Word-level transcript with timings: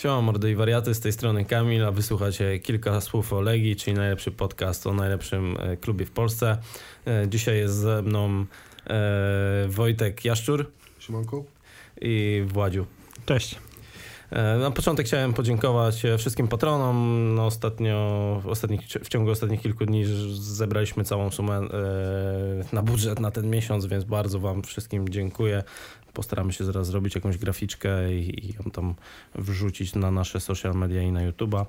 Siema 0.00 0.20
mordy 0.20 0.50
i 0.50 0.54
wariaty, 0.54 0.94
z 0.94 1.00
tej 1.00 1.12
strony 1.12 1.44
Kamil, 1.44 1.84
a 1.84 1.90
wysłuchacie 1.92 2.58
kilka 2.58 3.00
słów 3.00 3.32
o 3.32 3.40
Legii, 3.40 3.76
czyli 3.76 3.96
najlepszy 3.96 4.30
podcast 4.30 4.86
o 4.86 4.94
najlepszym 4.94 5.56
e, 5.60 5.76
klubie 5.76 6.06
w 6.06 6.10
Polsce. 6.10 6.58
E, 7.06 7.28
Dzisiaj 7.28 7.56
jest 7.58 7.74
ze 7.74 8.02
mną 8.02 8.44
e, 8.86 9.66
Wojtek 9.68 10.24
Jaszczur 10.24 10.70
Siemanko. 10.98 11.44
i 12.00 12.42
Władziu. 12.46 12.86
Cześć. 13.26 13.69
E, 14.30 14.58
Na 14.58 14.70
początek 14.70 15.06
chciałem 15.06 15.32
podziękować 15.32 16.04
e, 16.04 16.18
wszystkim 16.18 16.48
patronom. 16.48 17.28
No 17.34 17.46
ostatnio, 17.46 18.40
w, 18.42 18.46
ostatnich, 18.46 18.80
w 18.80 19.08
ciągu 19.08 19.30
ostatnich 19.30 19.60
kilku 19.60 19.86
dni 19.86 20.04
zebraliśmy 20.40 21.04
całą 21.04 21.30
sumę 21.30 21.54
e, 21.54 21.68
na 22.72 22.82
budżet 22.82 23.20
na 23.20 23.30
ten 23.30 23.50
miesiąc, 23.50 23.86
więc 23.86 24.04
bardzo 24.04 24.40
Wam 24.40 24.62
wszystkim 24.62 25.08
dziękuję. 25.08 25.62
Postaramy 26.12 26.52
się 26.52 26.64
zaraz 26.64 26.86
zrobić 26.86 27.14
jakąś 27.14 27.38
graficzkę 27.38 28.14
i, 28.14 28.46
i 28.46 28.48
ją 28.48 28.70
tam 28.72 28.94
wrzucić 29.34 29.94
na 29.94 30.10
nasze 30.10 30.40
social 30.40 30.74
media 30.74 31.02
i 31.02 31.12
na 31.12 31.30
YouTube'a. 31.30 31.64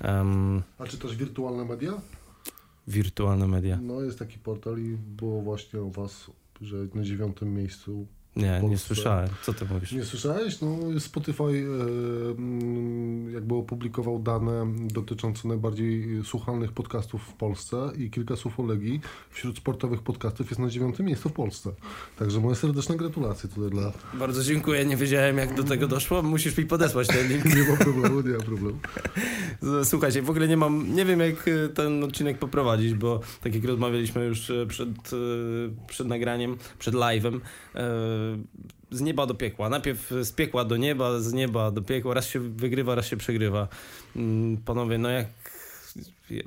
Em, 0.00 0.62
A 0.78 0.86
czy 0.86 0.98
też 0.98 1.16
wirtualne 1.16 1.64
media? 1.64 1.92
wirtualne 2.88 3.46
media. 3.48 3.78
No 3.82 4.00
jest 4.00 4.18
taki 4.18 4.38
portal 4.38 4.78
i 4.78 4.96
było 4.96 5.42
właśnie 5.42 5.80
o 5.80 5.90
was, 5.90 6.30
że 6.60 6.76
na 6.94 7.02
dziewiątym 7.02 7.54
miejscu. 7.54 8.06
Nie, 8.36 8.60
nie 8.68 8.78
słyszałem. 8.78 9.28
Co 9.42 9.54
ty 9.54 9.64
mówisz? 9.64 9.92
Nie 9.92 10.04
słyszałeś? 10.04 10.60
No 10.60 11.00
Spotify 11.00 11.42
e, 11.42 11.46
mm, 12.30 13.34
jakby 13.34 13.54
opublikował 13.54 14.18
dane 14.18 14.66
dotyczące 14.76 15.48
najbardziej 15.48 16.24
słuchalnych 16.24 16.72
podcastów 16.72 17.22
w 17.22 17.32
Polsce 17.32 17.90
i 17.98 18.10
kilka 18.10 18.36
słów 18.36 18.60
o 18.60 18.66
Legii 18.66 19.00
wśród 19.30 19.56
sportowych 19.56 20.02
podcastów 20.02 20.50
jest 20.50 20.60
na 20.60 20.68
dziewiątym 20.68 21.06
miejscu 21.06 21.28
w 21.28 21.32
Polsce. 21.32 21.70
Także 22.18 22.40
moje 22.40 22.54
serdeczne 22.54 22.96
gratulacje 22.96 23.48
tutaj 23.48 23.70
dla... 23.70 23.92
Bardzo 24.14 24.44
dziękuję, 24.44 24.84
nie 24.84 24.96
wiedziałem 24.96 25.38
jak 25.38 25.54
do 25.54 25.62
tego 25.62 25.88
doszło. 25.88 26.22
Musisz 26.22 26.58
mi 26.58 26.66
podesłać 26.66 27.08
ten 27.08 27.28
link. 27.28 27.44
Nie 27.56 27.62
ma 27.62 27.76
problemu, 27.76 28.20
nie 28.20 28.32
ma 28.32 28.44
problemu. 28.44 28.78
Słuchajcie, 29.90 30.22
w 30.22 30.30
ogóle 30.30 30.48
nie 30.48 30.56
mam, 30.56 30.94
nie 30.94 31.04
wiem 31.04 31.20
jak 31.20 31.48
e, 31.48 31.68
ten 31.68 32.04
odcinek 32.04 32.38
poprowadzić, 32.38 32.94
bo 32.94 33.20
tak 33.42 33.54
jak 33.54 33.64
rozmawialiśmy 33.64 34.24
już 34.24 34.50
e, 34.50 34.66
przed, 34.66 34.88
przed 35.86 36.06
nagraniem, 36.06 36.56
przed 36.78 36.94
live'em, 36.94 37.40
z 38.90 39.00
nieba 39.00 39.26
do 39.26 39.34
piekła. 39.34 39.68
Najpierw 39.68 40.10
z 40.22 40.32
piekła 40.32 40.64
do 40.64 40.76
nieba, 40.76 41.20
z 41.20 41.32
nieba 41.32 41.70
do 41.70 41.82
piekła. 41.82 42.14
Raz 42.14 42.28
się 42.28 42.40
wygrywa, 42.40 42.94
raz 42.94 43.06
się 43.06 43.16
przegrywa. 43.16 43.68
Mm, 44.16 44.56
Panowie, 44.56 44.98
no 44.98 45.10
jak, 45.10 45.26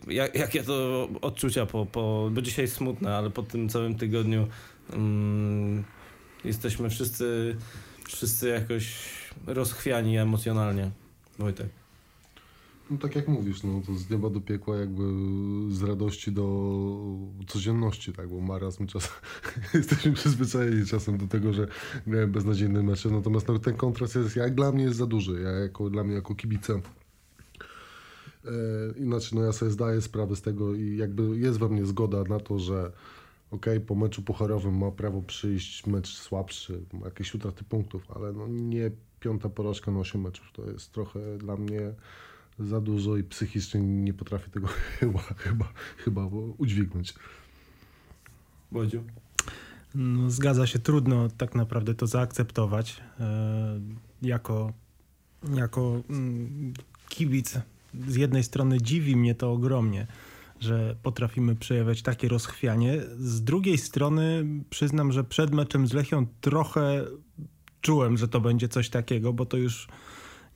jak, 0.07 0.35
jakie 0.35 0.63
to 0.63 1.07
odczucia 1.21 1.65
po, 1.65 1.85
po, 1.85 2.29
bo 2.31 2.41
dzisiaj 2.41 2.67
smutne, 2.67 3.17
ale 3.17 3.29
po 3.29 3.43
tym 3.43 3.69
całym 3.69 3.95
tygodniu 3.95 4.47
mm, 4.93 5.83
jesteśmy 6.43 6.89
wszyscy, 6.89 7.55
wszyscy 8.07 8.49
jakoś 8.49 8.95
rozchwiani 9.47 10.17
emocjonalnie. 10.17 10.91
Wojtek. 11.39 11.84
No 12.89 12.97
tak 12.97 13.15
jak 13.15 13.27
mówisz, 13.27 13.63
no 13.63 13.81
to 13.85 13.93
z 13.93 14.09
nieba 14.09 14.29
do 14.29 14.41
piekła 14.41 14.77
jakby 14.77 15.03
z 15.69 15.83
radości 15.83 16.31
do 16.31 16.45
codzienności, 17.47 18.13
tak, 18.13 18.29
bo 18.29 18.41
marazm 18.41 18.87
czasem 18.87 19.11
jesteśmy 19.73 20.13
przyzwyczajeni 20.13 20.85
czasem 20.85 21.17
do 21.17 21.27
tego, 21.27 21.53
że 21.53 21.67
grałem 22.07 22.31
beznadziejne 22.31 22.83
mecze, 22.83 23.09
natomiast 23.09 23.47
no, 23.47 23.59
ten 23.59 23.75
kontrast 23.75 24.15
jest, 24.15 24.35
jak 24.35 24.55
dla 24.55 24.71
mnie 24.71 24.83
jest 24.83 24.97
za 24.97 25.05
duży, 25.05 25.41
ja 25.41 25.49
jako, 25.49 25.89
dla 25.89 26.03
mnie 26.03 26.15
jako 26.15 26.35
kibica 26.35 26.73
e, 26.73 26.79
inaczej, 28.97 29.39
no 29.39 29.45
ja 29.45 29.51
sobie 29.51 29.71
zdaję 29.71 30.01
sprawę 30.01 30.35
z 30.35 30.41
tego 30.41 30.75
i 30.75 30.97
jakby 30.97 31.37
jest 31.37 31.59
we 31.59 31.69
mnie 31.69 31.85
zgoda 31.85 32.23
na 32.23 32.39
to, 32.39 32.59
że 32.59 32.91
okej, 33.51 33.79
po 33.81 33.95
meczu 33.95 34.21
pucharowym 34.21 34.77
ma 34.77 34.91
prawo 34.91 35.21
przyjść 35.21 35.87
mecz 35.87 36.17
słabszy, 36.17 36.81
jakieś 37.05 37.35
utraty 37.35 37.63
punktów, 37.63 38.11
ale 38.15 38.33
no 38.33 38.47
nie 38.47 38.91
piąta 39.19 39.49
porażka 39.49 39.91
na 39.91 39.99
8 39.99 40.21
meczów, 40.21 40.51
to 40.53 40.71
jest 40.71 40.91
trochę 40.91 41.37
dla 41.37 41.55
mnie 41.57 41.93
za 42.59 42.81
dużo 42.81 43.17
i 43.17 43.23
psychicznie 43.23 43.81
nie 43.81 44.13
potrafię 44.13 44.51
tego 44.51 44.67
chyba, 44.99 45.19
chyba, 45.19 45.73
chyba 45.97 46.25
udźwignąć. 46.57 47.13
Bodziu. 48.71 49.03
No, 49.95 50.31
zgadza 50.31 50.67
się, 50.67 50.79
trudno 50.79 51.29
tak 51.37 51.55
naprawdę 51.55 51.95
to 51.95 52.07
zaakceptować. 52.07 53.01
E, 53.19 53.79
jako, 54.21 54.73
jako 55.53 56.01
mm, 56.09 56.73
kibic 57.09 57.59
z 58.07 58.15
jednej 58.15 58.43
strony 58.43 58.81
dziwi 58.81 59.15
mnie 59.15 59.35
to 59.35 59.51
ogromnie, 59.51 60.07
że 60.59 60.95
potrafimy 61.03 61.55
przejawiać 61.55 62.01
takie 62.01 62.27
rozchwianie. 62.27 63.01
Z 63.17 63.41
drugiej 63.41 63.77
strony 63.77 64.45
przyznam, 64.69 65.11
że 65.11 65.23
przed 65.23 65.51
meczem 65.51 65.87
z 65.87 65.93
Lechią 65.93 66.25
trochę 66.41 67.05
czułem, 67.81 68.17
że 68.17 68.27
to 68.27 68.41
będzie 68.41 68.67
coś 68.67 68.89
takiego, 68.89 69.33
bo 69.33 69.45
to 69.45 69.57
już 69.57 69.87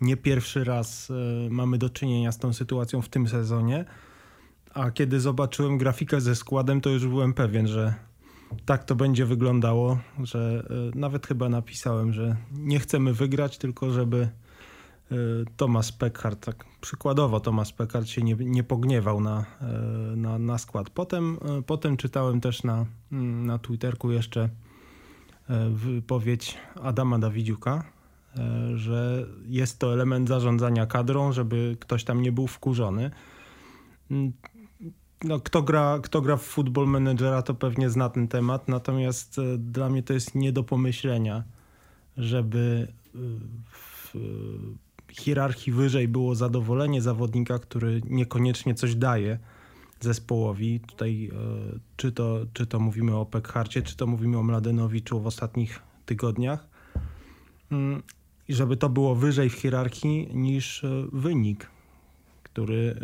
nie 0.01 0.17
pierwszy 0.17 0.63
raz 0.63 1.11
e, 1.11 1.49
mamy 1.49 1.77
do 1.77 1.89
czynienia 1.89 2.31
z 2.31 2.37
tą 2.37 2.53
sytuacją 2.53 3.01
w 3.01 3.09
tym 3.09 3.27
sezonie. 3.27 3.85
A 4.73 4.91
kiedy 4.91 5.19
zobaczyłem 5.19 5.77
grafikę 5.77 6.21
ze 6.21 6.35
składem, 6.35 6.81
to 6.81 6.89
już 6.89 7.07
byłem 7.07 7.33
pewien, 7.33 7.67
że 7.67 7.93
tak 8.65 8.83
to 8.83 8.95
będzie 8.95 9.25
wyglądało, 9.25 9.99
że 10.23 10.63
e, 10.95 10.99
nawet 10.99 11.27
chyba 11.27 11.49
napisałem, 11.49 12.13
że 12.13 12.35
nie 12.51 12.79
chcemy 12.79 13.13
wygrać, 13.13 13.57
tylko 13.57 13.91
żeby 13.91 14.29
e, 15.11 15.15
Thomas 15.57 15.91
Peckhardt, 15.91 16.45
tak 16.45 16.65
przykładowo 16.81 17.39
Thomas 17.39 17.71
Peckhardt 17.71 18.09
się 18.09 18.21
nie, 18.21 18.35
nie 18.39 18.63
pogniewał 18.63 19.21
na, 19.21 19.45
na, 20.15 20.39
na 20.39 20.57
skład. 20.57 20.89
Potem, 20.89 21.38
potem 21.65 21.97
czytałem 21.97 22.41
też 22.41 22.63
na, 22.63 22.85
mm, 23.11 23.45
na 23.45 23.57
Twitterku 23.57 24.11
jeszcze 24.11 24.49
wypowiedź 25.69 26.57
Adama 26.81 27.19
Dawidziuka, 27.19 27.83
że 28.75 29.25
jest 29.47 29.79
to 29.79 29.94
element 29.94 30.28
zarządzania 30.28 30.85
kadrą, 30.85 31.31
żeby 31.31 31.78
ktoś 31.79 32.03
tam 32.03 32.22
nie 32.22 32.31
był 32.31 32.47
wkurzony. 32.47 33.12
Mm, 34.12 34.34
No, 35.23 35.40
kto, 35.40 35.62
gra, 35.62 36.00
kto 36.03 36.22
gra 36.22 36.38
w 36.38 36.44
Football 36.44 36.88
Managera, 36.88 37.41
to 37.41 37.53
pewnie 37.53 37.89
zna 37.89 38.09
ten 38.09 38.28
temat, 38.28 38.68
natomiast 38.68 39.39
e, 39.39 39.57
dla 39.57 39.89
mnie 39.89 40.03
to 40.03 40.13
jest 40.13 40.35
nie 40.35 40.51
do 40.51 40.63
pomyślenia, 40.63 41.44
żeby 42.18 42.88
e, 42.88 43.18
w 43.72 44.16
e, 44.16 44.19
hierarchii 45.13 45.73
wyżej 45.73 46.07
było 46.07 46.35
zadowolenie 46.35 47.01
zawodnika, 47.01 47.59
który 47.59 48.01
niekoniecznie 48.06 48.75
coś 48.75 48.95
daje 48.95 49.39
zespołowi. 50.00 50.79
Tutaj 50.79 51.31
e, 51.34 51.79
czy 51.97 52.12
to, 52.12 52.39
czy 52.53 52.66
to 52.66 52.79
mówimy 52.79 53.16
o 53.16 53.25
Pekharcie, 53.25 53.81
czy 53.81 53.97
to 53.97 54.07
mówimy 54.07 54.38
o 54.38 54.44
Mladenowiczu 54.44 55.19
w 55.19 55.28
ostatnich 55.28 55.79
tygodniach. 56.06 56.68
I 58.49 58.53
żeby 58.53 58.77
to 58.77 58.89
było 58.89 59.15
wyżej 59.15 59.49
w 59.49 59.53
hierarchii 59.53 60.29
niż 60.33 60.83
e, 60.83 61.05
wynik, 61.11 61.69
który, 62.43 62.95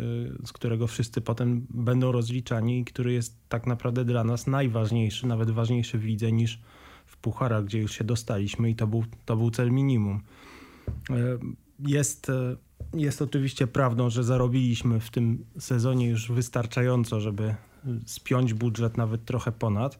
y, 0.42 0.46
z 0.46 0.52
którego 0.52 0.86
wszyscy 0.86 1.20
potem 1.20 1.66
będą 1.70 2.12
rozliczani 2.12 2.78
i 2.78 2.84
który 2.84 3.12
jest 3.12 3.36
tak 3.48 3.66
naprawdę 3.66 4.04
dla 4.04 4.24
nas 4.24 4.46
najważniejszy, 4.46 5.26
nawet 5.26 5.50
ważniejszy 5.50 5.98
w 5.98 6.04
lidze 6.04 6.32
niż 6.32 6.60
w 7.06 7.16
pucharach, 7.16 7.64
gdzie 7.64 7.78
już 7.78 7.92
się 7.92 8.04
dostaliśmy 8.04 8.70
i 8.70 8.74
to 8.74 8.86
był, 8.86 9.04
to 9.24 9.36
był 9.36 9.50
cel 9.50 9.70
minimum. 9.70 10.20
Y, 11.10 11.14
Jest, 11.78 12.32
jest 12.94 13.22
oczywiście 13.22 13.66
prawdą, 13.66 14.10
że 14.10 14.24
zarobiliśmy 14.24 15.00
w 15.00 15.10
tym 15.10 15.44
sezonie 15.58 16.08
już 16.08 16.32
wystarczająco, 16.32 17.20
żeby 17.20 17.54
spiąć 18.06 18.54
budżet 18.54 18.96
nawet 18.96 19.24
trochę 19.24 19.52
ponad. 19.52 19.98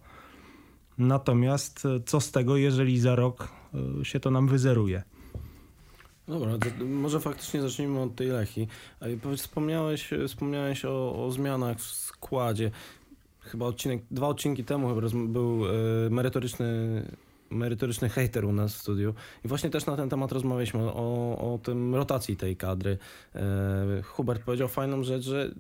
Natomiast 0.99 1.83
co 2.07 2.21
z 2.21 2.33
tego, 2.33 2.57
jeżeli 2.57 3.01
za 3.01 3.17
rok 3.17 3.49
się 4.03 4.21
to 4.21 4.31
nam 4.31 4.49
wyzeruje? 4.49 5.03
Dobra, 6.29 6.59
to 6.59 6.85
może 6.85 7.21
faktycznie 7.21 7.63
zacznijmy 7.63 8.01
od 8.01 8.15
tej 8.15 8.29
Lechi. 8.29 8.69
Wspomniałeś, 9.37 10.11
wspomniałeś 10.29 10.85
o, 10.85 11.25
o 11.25 11.31
zmianach 11.31 11.79
w 11.79 11.83
składzie. 11.83 12.71
Chyba 13.41 13.67
odcinek, 13.67 14.03
dwa 14.11 14.29
odcinki 14.29 14.65
temu 14.65 14.89
chyba 14.89 15.09
był 15.29 15.67
e, 15.67 15.71
merytoryczny, 16.11 16.67
merytoryczny 17.51 18.09
hater 18.09 18.45
u 18.45 18.53
nas 18.53 18.75
w 18.75 18.79
studiu. 18.79 19.15
I 19.45 19.49
właśnie 19.49 19.71
też 19.71 19.87
na 19.87 19.97
ten 19.97 20.09
temat 20.09 20.33
rozmawialiśmy 20.33 20.81
o, 20.81 21.55
o 21.55 21.59
tym 21.63 21.95
rotacji 21.95 22.37
tej 22.37 22.57
kadry. 22.57 22.99
E, 23.35 24.03
Hubert 24.03 24.43
powiedział 24.43 24.69
fajną 24.69 25.03
rzecz, 25.03 25.25
że 25.25 25.51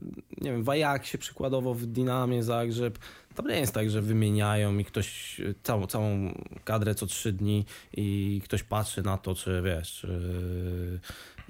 nie 0.41 0.53
wiem, 0.53 0.65
w 0.65 0.69
Ajaxie 0.69 1.19
przykładowo, 1.19 1.75
w 1.75 1.87
Dinamie 1.87 2.43
Zagrzeb, 2.43 2.99
tam 3.35 3.47
nie 3.47 3.61
jest 3.61 3.75
tak, 3.75 3.91
że 3.91 4.03
wymieniają 4.03 4.79
i 4.79 4.85
ktoś 4.85 5.41
e, 5.41 5.55
całą, 5.63 5.87
całą 5.87 6.35
kadrę 6.65 6.95
co 6.95 7.07
trzy 7.07 7.33
dni 7.33 7.65
i 7.93 8.41
ktoś 8.45 8.63
patrzy 8.63 9.03
na 9.03 9.19
to, 9.19 9.35
czy 9.35 9.63
wiesz, 9.65 9.93
czy, 9.93 11.01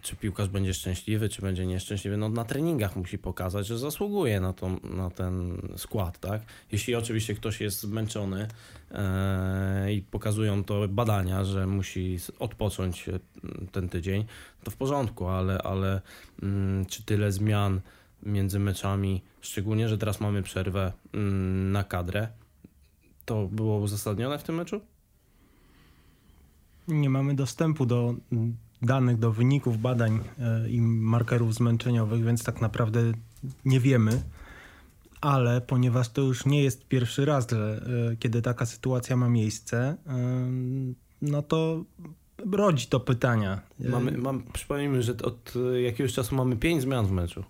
czy 0.02 0.16
piłkarz 0.16 0.48
będzie 0.48 0.74
szczęśliwy, 0.74 1.28
czy 1.28 1.42
będzie 1.42 1.66
nieszczęśliwy. 1.66 2.16
No 2.16 2.28
na 2.28 2.44
treningach 2.44 2.96
musi 2.96 3.18
pokazać, 3.18 3.66
że 3.66 3.78
zasługuje 3.78 4.40
na, 4.40 4.52
to, 4.52 4.70
na 4.84 5.10
ten 5.10 5.62
skład, 5.76 6.18
tak? 6.18 6.42
Jeśli 6.72 6.94
oczywiście 6.94 7.34
ktoś 7.34 7.60
jest 7.60 7.80
zmęczony 7.80 8.48
e, 8.90 9.92
i 9.92 10.02
pokazują 10.02 10.64
to 10.64 10.88
badania, 10.88 11.44
że 11.44 11.66
musi 11.66 12.18
odpocząć 12.38 13.08
e, 13.08 13.18
ten 13.72 13.88
tydzień, 13.88 14.24
to 14.64 14.70
w 14.70 14.76
porządku, 14.76 15.26
ale, 15.26 15.58
ale 15.58 16.00
mm, 16.42 16.86
czy 16.86 17.02
tyle 17.02 17.32
zmian 17.32 17.80
między 18.22 18.58
meczami, 18.58 19.22
szczególnie, 19.40 19.88
że 19.88 19.98
teraz 19.98 20.20
mamy 20.20 20.42
przerwę 20.42 20.92
mm, 21.14 21.72
na 21.72 21.84
kadrę, 21.84 22.28
to 23.24 23.46
było 23.46 23.78
uzasadnione 23.78 24.38
w 24.38 24.42
tym 24.42 24.54
meczu? 24.54 24.80
Nie 26.88 27.10
mamy 27.10 27.34
dostępu 27.34 27.86
do 27.86 28.14
danych, 28.82 29.18
do 29.18 29.32
wyników 29.32 29.80
badań 29.80 30.20
e, 30.38 30.68
i 30.68 30.80
markerów 30.80 31.54
zmęczeniowych, 31.54 32.24
więc 32.24 32.44
tak 32.44 32.60
naprawdę 32.60 33.00
nie 33.64 33.80
wiemy. 33.80 34.22
Ale 35.20 35.60
ponieważ 35.60 36.08
to 36.08 36.22
już 36.22 36.46
nie 36.46 36.62
jest 36.62 36.88
pierwszy 36.88 37.24
raz, 37.24 37.50
że, 37.50 37.86
e, 38.12 38.16
kiedy 38.16 38.42
taka 38.42 38.66
sytuacja 38.66 39.16
ma 39.16 39.28
miejsce, 39.28 39.78
e, 39.78 39.96
no 41.22 41.42
to 41.42 41.84
rodzi 42.52 42.86
to 42.86 43.00
pytania. 43.00 43.60
Mamy, 43.80 44.12
mam, 44.12 44.42
przypomnijmy, 44.52 45.02
że 45.02 45.12
od 45.22 45.54
jakiegoś 45.84 46.12
czasu 46.12 46.34
mamy 46.34 46.56
pięć 46.56 46.82
zmian 46.82 47.06
w 47.06 47.10
meczu. 47.10 47.44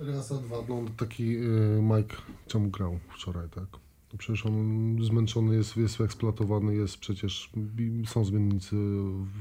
Raz, 0.00 0.32
a 0.32 0.34
dwa, 0.34 0.56
no 0.68 0.82
taki 0.96 1.36
Mike 1.80 2.16
czemu 2.46 2.70
grał 2.70 2.98
wczoraj, 3.14 3.48
tak? 3.48 3.82
No 4.12 4.18
przecież 4.18 4.46
on 4.46 4.96
zmęczony 5.02 5.56
jest, 5.56 5.76
jest 5.76 6.00
eksploatowany, 6.00 6.74
jest 6.74 6.98
przecież, 6.98 7.50
są 8.06 8.24
zmiennicy 8.24 8.76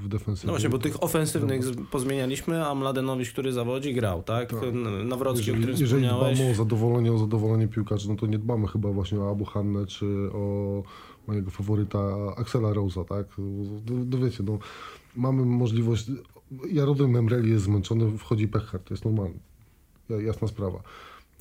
w 0.04 0.08
defensywie. 0.08 0.48
No 0.48 0.54
właśnie, 0.54 0.70
bo 0.70 0.78
tych 0.78 1.04
ofensywnych 1.04 1.62
no. 1.78 1.84
pozmienialiśmy, 1.92 2.68
a 2.68 2.76
Mladenowicz, 2.76 3.32
który 3.32 3.54
zawodzi, 3.54 3.94
grał, 3.94 4.24
tak? 4.24 4.50
tak. 4.50 4.60
Nawrocki, 5.06 5.40
jeżeli, 5.40 5.58
o 5.58 5.62
którym 5.62 5.80
Jeżeli 5.80 6.04
wspomniałeś. 6.04 6.38
dbamy 6.38 6.52
o 6.52 6.56
zadowolenie, 6.56 7.14
o 7.14 7.18
zadowolenie 7.18 7.68
piłkarzy, 7.68 8.10
no 8.10 8.16
to 8.16 8.26
nie 8.28 8.40
dbamy 8.40 8.68
chyba 8.68 8.92
właśnie 8.92 9.20
o 9.20 9.32
Abu 9.32 9.46
Hannę, 9.46 9.86
czy 9.86 10.06
o 10.34 10.84
mojego 11.28 11.52
faworyta 11.52 12.00
Axela 12.38 12.74
Rosa, 12.74 13.04
tak? 13.04 13.28
No 13.88 14.18
wiecie, 14.18 14.44
no 14.44 14.60
mamy 15.16 15.46
możliwość, 15.46 16.12
Jarodem 16.72 17.10
Memreli 17.12 17.50
jest 17.50 17.64
zmęczony, 17.64 18.18
wchodzi 18.18 18.48
Pechard, 18.48 18.88
to 18.88 18.94
jest 18.94 19.06
normalne 19.06 19.36
jasna 20.10 20.48
sprawa. 20.48 20.84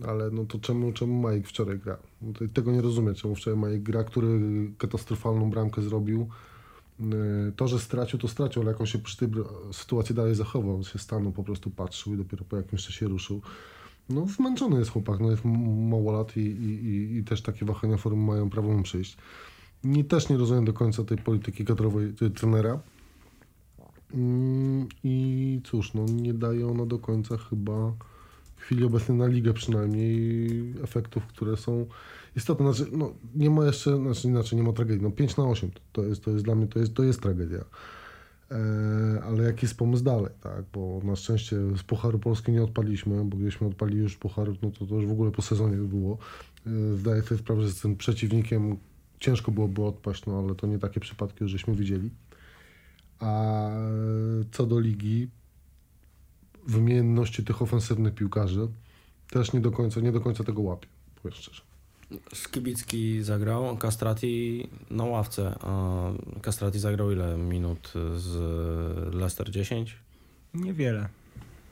Ale 0.06 0.30
no 0.30 0.44
to 0.44 0.58
czemu, 0.58 0.92
czemu 0.92 1.20
Majek 1.20 1.48
wczoraj 1.48 1.78
gra? 1.78 1.96
No 2.22 2.32
tego 2.54 2.72
nie 2.72 2.82
rozumiem, 2.82 3.14
czemu 3.14 3.34
wczoraj 3.34 3.60
Majek 3.60 3.82
gra, 3.82 4.04
który 4.04 4.40
katastrofalną 4.78 5.50
bramkę 5.50 5.82
zrobił. 5.82 6.28
Y, 7.00 7.52
to, 7.56 7.68
że 7.68 7.78
stracił, 7.78 8.18
to 8.18 8.28
stracił, 8.28 8.62
ale 8.62 8.70
jak 8.70 8.80
on 8.80 8.86
się 8.86 8.98
przy 8.98 9.16
tej 9.16 9.28
sytuacji 9.72 10.14
dalej 10.14 10.34
zachował, 10.34 10.76
on 10.76 10.84
się 10.84 10.98
stanął, 10.98 11.32
po 11.32 11.44
prostu 11.44 11.70
patrzył 11.70 12.14
i 12.14 12.16
dopiero 12.16 12.44
po 12.44 12.56
jakimś 12.56 12.86
czasie 12.86 13.08
ruszył. 13.08 13.40
No 14.08 14.26
zmęczony 14.26 14.78
jest 14.78 14.90
chłopak, 14.90 15.20
no 15.20 15.30
jest 15.30 15.44
mało 15.90 16.12
lat 16.12 16.36
i, 16.36 16.40
i, 16.40 17.16
i 17.16 17.24
też 17.24 17.42
takie 17.42 17.66
wahania 17.66 17.96
formy 17.96 18.22
mają 18.22 18.50
prawo 18.50 18.72
mu 18.72 18.82
przyjść. 18.82 19.16
Nie, 19.84 20.04
też 20.04 20.28
nie 20.28 20.36
rozumiem 20.36 20.64
do 20.64 20.72
końca 20.72 21.04
tej 21.04 21.18
polityki 21.18 21.64
kadrowej 21.64 22.14
trenera. 22.34 22.80
Mm, 24.14 24.86
I 25.04 25.60
cóż, 25.64 25.94
no 25.94 26.04
nie 26.04 26.34
daje 26.34 26.68
ona 26.68 26.86
do 26.86 26.98
końca 26.98 27.36
chyba 27.36 27.92
w 28.60 28.62
chwili 28.62 28.84
obecnej 28.84 29.18
na 29.18 29.26
ligę 29.26 29.52
przynajmniej 29.52 30.74
efektów, 30.82 31.26
które 31.26 31.56
są 31.56 31.86
istotne. 32.36 32.72
Znaczy, 32.72 32.90
no, 32.96 33.14
nie 33.34 33.50
ma 33.50 33.66
jeszcze, 33.66 33.96
znaczy 33.96 34.28
inaczej, 34.28 34.56
nie 34.56 34.62
ma 34.62 34.72
tragedii. 34.72 35.02
No 35.02 35.10
5 35.10 35.36
na 35.36 35.44
8 35.44 35.70
to 35.92 36.02
jest, 36.02 36.24
to 36.24 36.30
jest 36.30 36.44
dla 36.44 36.54
mnie, 36.54 36.66
to 36.66 36.78
jest, 36.78 36.94
to 36.94 37.02
jest 37.02 37.20
tragedia. 37.20 37.64
E, 38.50 39.22
ale 39.22 39.44
jaki 39.44 39.66
jest 39.66 39.78
pomysł 39.78 40.04
dalej, 40.04 40.32
tak? 40.40 40.64
Bo 40.72 41.00
na 41.04 41.16
szczęście 41.16 41.56
z 41.76 41.82
Pucharu 41.82 42.18
Polski 42.18 42.52
nie 42.52 42.62
odpaliśmy, 42.62 43.24
bo 43.24 43.36
gdybyśmy 43.36 43.66
odpalili 43.66 44.00
już 44.00 44.16
Puchar, 44.16 44.48
no 44.62 44.70
to, 44.70 44.86
to 44.86 44.94
już 44.94 45.06
w 45.06 45.10
ogóle 45.10 45.30
po 45.30 45.42
sezonie 45.42 45.76
by 45.76 45.88
było. 45.88 46.18
E, 46.66 46.96
zdaję 46.96 47.22
sobie 47.22 47.38
sprawę, 47.38 47.62
że 47.62 47.70
z 47.70 47.80
tym 47.80 47.96
przeciwnikiem 47.96 48.76
ciężko 49.20 49.52
byłoby 49.52 49.82
odpaść, 49.82 50.26
no 50.26 50.38
ale 50.38 50.54
to 50.54 50.66
nie 50.66 50.78
takie 50.78 51.00
przypadki 51.00 51.48
żeśmy 51.48 51.74
widzieli. 51.74 52.10
A 53.18 53.70
co 54.52 54.66
do 54.66 54.80
ligi, 54.80 55.28
wymienności 56.66 57.44
tych 57.44 57.62
ofensywnych 57.62 58.14
piłkarzy 58.14 58.68
też 59.30 59.52
nie 59.52 59.60
do 59.60 59.70
końca, 59.70 60.00
nie 60.00 60.12
do 60.12 60.20
końca 60.20 60.44
tego 60.44 60.62
łapie, 60.62 60.86
powiem 61.22 61.36
szczerze. 61.36 61.62
Skibicki 62.34 63.22
zagrał, 63.22 63.76
Castrati 63.76 64.68
na 64.90 65.04
ławce. 65.04 65.58
A 65.60 66.02
Castrati 66.42 66.78
zagrał 66.78 67.12
ile 67.12 67.36
minut 67.36 67.92
z 68.16 68.34
Leicester? 69.14 69.50
10? 69.50 69.96
Niewiele. 70.54 71.08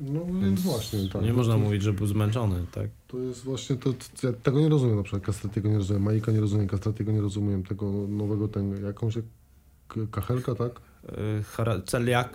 No 0.01 0.21
więc 0.43 0.61
właśnie, 0.61 1.09
tak. 1.09 1.23
Nie 1.23 1.33
można 1.33 1.57
mówić, 1.57 1.83
że 1.83 1.93
był 1.93 2.07
zmęczony, 2.07 2.67
tak? 2.73 2.91
To 3.09 3.19
jest 3.19 3.45
właśnie, 3.45 3.77
to, 3.77 3.93
to 3.93 4.27
ja 4.27 4.33
tego 4.33 4.61
nie 4.61 4.69
rozumiem 4.69 4.97
na 4.97 5.03
przykład, 5.03 5.23
Castratiego 5.23 5.69
nie 5.69 5.77
rozumiem, 5.77 6.03
Majika 6.03 6.33
nie 6.33 6.41
rozumiem, 6.41 6.69
Castratiego 6.69 7.13
nie 7.13 7.21
rozumiem, 7.21 7.63
tego 7.63 7.93
nowego, 8.09 8.49
ten, 8.49 8.85
jakąś 8.85 9.15
Kachelka, 10.11 10.55
tak? 10.55 10.81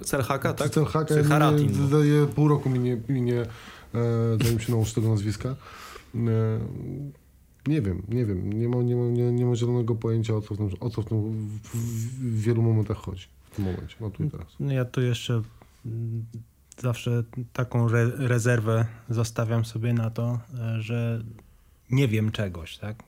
Celhaka, 0.05 0.53
tak? 0.53 0.69
Celhaka, 0.69 1.23
Haratin. 1.23 1.89
Daje 1.89 2.27
pół 2.27 2.47
roku 2.47 2.69
minie, 2.69 3.01
minie 3.09 3.41
e, 3.41 3.47
zanim 4.43 4.59
się 4.59 4.71
nauczy 4.71 4.95
tego 4.95 5.09
nazwiska. 5.09 5.49
E, 5.49 6.59
nie 7.67 7.81
wiem, 7.81 8.03
nie 8.09 8.25
wiem. 8.25 8.53
Nie 8.53 8.69
ma, 8.69 8.81
nie, 8.81 8.95
ma, 8.95 9.03
nie, 9.03 9.31
nie 9.31 9.45
ma 9.45 9.55
zielonego 9.55 9.95
pojęcia, 9.95 10.35
o 10.35 10.41
co 10.41 10.55
w 10.55 10.57
tym, 10.57 10.69
o 10.79 10.89
co 10.89 11.01
w, 11.01 11.05
tym 11.05 11.47
w, 11.63 11.77
w 12.19 12.41
wielu 12.41 12.61
momentach 12.61 12.97
chodzi. 12.97 13.27
W 13.51 13.55
tym 13.55 13.65
momencie, 13.65 13.95
no 14.01 14.09
tu 14.09 14.23
i 14.23 14.29
teraz. 14.29 14.47
No 14.59 14.73
ja 14.73 14.85
tu 14.85 15.01
jeszcze 15.01 15.41
zawsze 16.77 17.23
taką 17.53 17.89
re 17.89 18.11
rezerwę 18.17 18.85
zostawiam 19.09 19.65
sobie 19.65 19.93
na 19.93 20.09
to, 20.09 20.39
e, 20.59 20.81
że 20.81 21.23
nie 21.91 22.07
wiem 22.07 22.31
czegoś, 22.31 22.77
tak? 22.77 23.03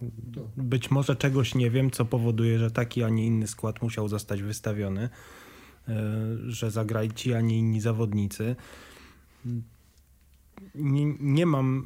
Być 0.57 0.92
może 0.92 1.16
czegoś 1.16 1.56
nie 1.56 1.72
wiem, 1.72 1.92
co 1.92 2.06
powoduje, 2.06 2.60
że 2.60 2.72
taki, 2.72 3.04
a 3.04 3.10
nie 3.10 3.25
inny 3.25 3.48
skład 3.48 3.81
musiał 3.81 4.07
zostać 4.07 4.42
wystawiony. 4.42 5.10
E, 5.90 5.94
że 6.48 6.72
zagrali 6.72 7.12
ci, 7.12 7.34
a 7.34 7.42
nie 7.42 7.58
inni 7.58 7.82
zawodnicy. 7.82 8.56
Nie, 10.76 11.06
nie 11.20 11.46
mam 11.46 11.86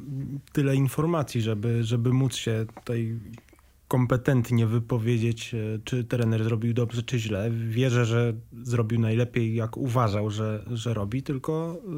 tyle 0.52 0.76
informacji, 0.76 1.40
żeby, 1.40 1.84
żeby 1.84 2.12
móc 2.12 2.34
się 2.34 2.66
tutaj 2.74 3.18
kompetentnie 3.88 4.66
wypowiedzieć, 4.66 5.54
e, 5.54 5.58
czy 5.84 6.04
trener 6.04 6.44
zrobił 6.44 6.74
dobrze, 6.74 7.02
czy 7.02 7.18
źle. 7.18 7.50
Wierzę, 7.50 8.04
że 8.04 8.32
zrobił 8.62 9.00
najlepiej, 9.00 9.54
jak 9.54 9.76
uważał, 9.76 10.30
że, 10.30 10.64
że 10.72 10.94
robi, 10.94 11.22
tylko 11.22 11.78
e, 11.84 11.90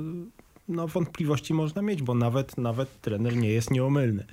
no, 0.68 0.88
wątpliwości 0.88 1.54
można 1.54 1.82
mieć, 1.82 2.02
bo 2.02 2.14
nawet, 2.14 2.58
nawet 2.58 3.00
trener 3.00 3.36
nie 3.36 3.48
jest 3.48 3.70
nieomylny. 3.70 4.26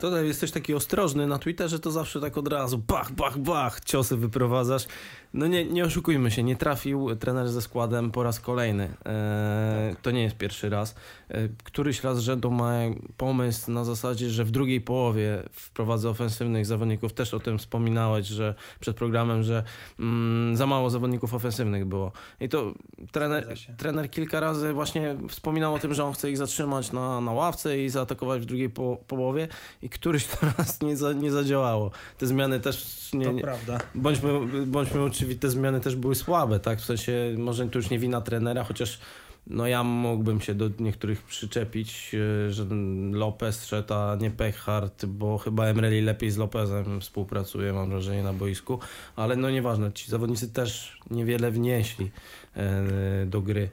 Tutaj 0.00 0.26
jesteś 0.26 0.50
taki 0.50 0.74
ostrożny 0.74 1.26
na 1.26 1.38
Twitterze, 1.38 1.78
to 1.78 1.90
zawsze 1.90 2.20
tak 2.20 2.38
od 2.38 2.48
razu 2.48 2.78
bach, 2.78 3.12
bach, 3.12 3.38
bach, 3.38 3.80
ciosy 3.80 4.16
wyprowadzasz. 4.16 4.86
No 5.34 5.46
nie, 5.46 5.64
nie 5.64 5.84
oszukujmy 5.84 6.30
się, 6.30 6.42
nie 6.42 6.56
trafił 6.56 7.16
trener 7.16 7.48
ze 7.48 7.62
składem 7.62 8.10
po 8.10 8.22
raz 8.22 8.40
kolejny. 8.40 8.94
E, 9.06 9.96
to 10.02 10.10
nie 10.10 10.22
jest 10.22 10.36
pierwszy 10.36 10.70
raz. 10.70 10.94
E, 11.28 11.48
któryś 11.64 12.04
raz 12.04 12.18
rzędu 12.18 12.50
ma 12.50 12.72
pomysł 13.16 13.70
na 13.70 13.84
zasadzie, 13.84 14.30
że 14.30 14.44
w 14.44 14.50
drugiej 14.50 14.80
połowie 14.80 15.42
wprowadza 15.52 16.08
ofensywnych 16.08 16.66
zawodników. 16.66 17.12
Też 17.12 17.34
o 17.34 17.40
tym 17.40 17.58
wspominałeś, 17.58 18.26
że 18.26 18.54
przed 18.80 18.96
programem, 18.96 19.42
że 19.42 19.64
mm, 19.98 20.56
za 20.56 20.66
mało 20.66 20.90
zawodników 20.90 21.34
ofensywnych 21.34 21.84
było. 21.84 22.12
I 22.40 22.48
to 22.48 22.74
trener, 23.12 23.54
trener 23.76 24.10
kilka 24.10 24.40
razy 24.40 24.72
właśnie 24.72 25.16
wspominał 25.28 25.74
o 25.74 25.78
tym, 25.78 25.94
że 25.94 26.04
on 26.04 26.12
chce 26.12 26.30
ich 26.30 26.36
zatrzymać 26.36 26.92
na, 26.92 27.20
na 27.20 27.32
ławce 27.32 27.78
i 27.78 27.88
zaatakować 27.88 28.42
w 28.42 28.44
drugiej 28.44 28.70
po, 28.70 28.96
połowie. 29.06 29.48
I 29.82 29.88
któryś 29.88 30.26
to 30.26 30.36
raz 30.58 30.80
nie, 30.80 30.96
za, 30.96 31.12
nie 31.12 31.30
zadziałało. 31.30 31.90
Te 32.18 32.26
zmiany 32.26 32.60
też 32.60 33.08
nie... 33.12 33.24
To 33.24 33.32
nie, 33.32 33.42
prawda. 33.42 33.78
Bądźmy, 33.94 34.66
bądźmy 34.66 35.04
uczciwi, 35.04 35.21
te 35.40 35.50
zmiany 35.50 35.80
też 35.80 35.96
były 35.96 36.14
słabe, 36.14 36.60
tak? 36.60 36.80
W 36.80 36.84
sensie, 36.84 37.34
może 37.38 37.68
to 37.68 37.78
już 37.78 37.90
nie 37.90 37.98
wina 37.98 38.20
trenera, 38.20 38.64
chociaż 38.64 38.98
no 39.46 39.66
ja 39.66 39.84
mógłbym 39.84 40.40
się 40.40 40.54
do 40.54 40.70
niektórych 40.78 41.22
przyczepić, 41.22 42.14
e, 42.14 42.52
że 42.52 42.66
Lopez 43.12 43.66
szedł, 43.66 43.94
nie 44.20 44.30
Pechard, 44.30 45.06
bo 45.06 45.38
chyba 45.38 45.66
Emreli 45.66 46.00
lepiej 46.00 46.30
z 46.30 46.36
Lopezem 46.36 47.00
współpracuje, 47.00 47.72
mam 47.72 47.90
wrażenie, 47.90 48.22
na 48.22 48.32
boisku, 48.32 48.78
ale 49.16 49.36
no 49.36 49.50
nieważne, 49.50 49.92
ci 49.92 50.10
zawodnicy 50.10 50.52
też 50.52 50.98
niewiele 51.10 51.50
wnieśli 51.50 52.10
e, 52.56 53.26
do 53.26 53.40
gry. 53.40 53.68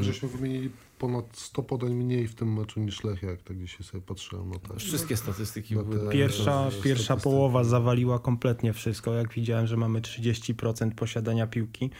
Żeśmy 0.00 0.28
wymienili 0.28 0.70
ponad 0.98 1.36
100 1.36 1.62
podań 1.62 1.94
mniej 1.94 2.28
w 2.28 2.34
tym 2.34 2.52
meczu 2.52 2.80
niż 2.80 3.04
Lechia, 3.04 3.30
jak 3.30 3.42
tak 3.42 3.58
dzisiaj 3.58 3.82
sobie 3.82 4.02
patrzyłem. 4.02 4.50
No 4.50 4.58
te, 4.58 4.76
Wszystkie 4.76 5.16
statystyki 5.16 5.74
były. 5.74 6.12
Pierwsza, 6.12 6.70
pierwsza 6.82 7.16
połowa 7.16 7.64
zawaliła 7.64 8.18
kompletnie 8.18 8.72
wszystko. 8.72 9.14
Jak 9.14 9.34
widziałem, 9.34 9.66
że 9.66 9.76
mamy 9.76 10.00
30% 10.00 10.94
posiadania 10.94 11.46
piłki, 11.46 11.90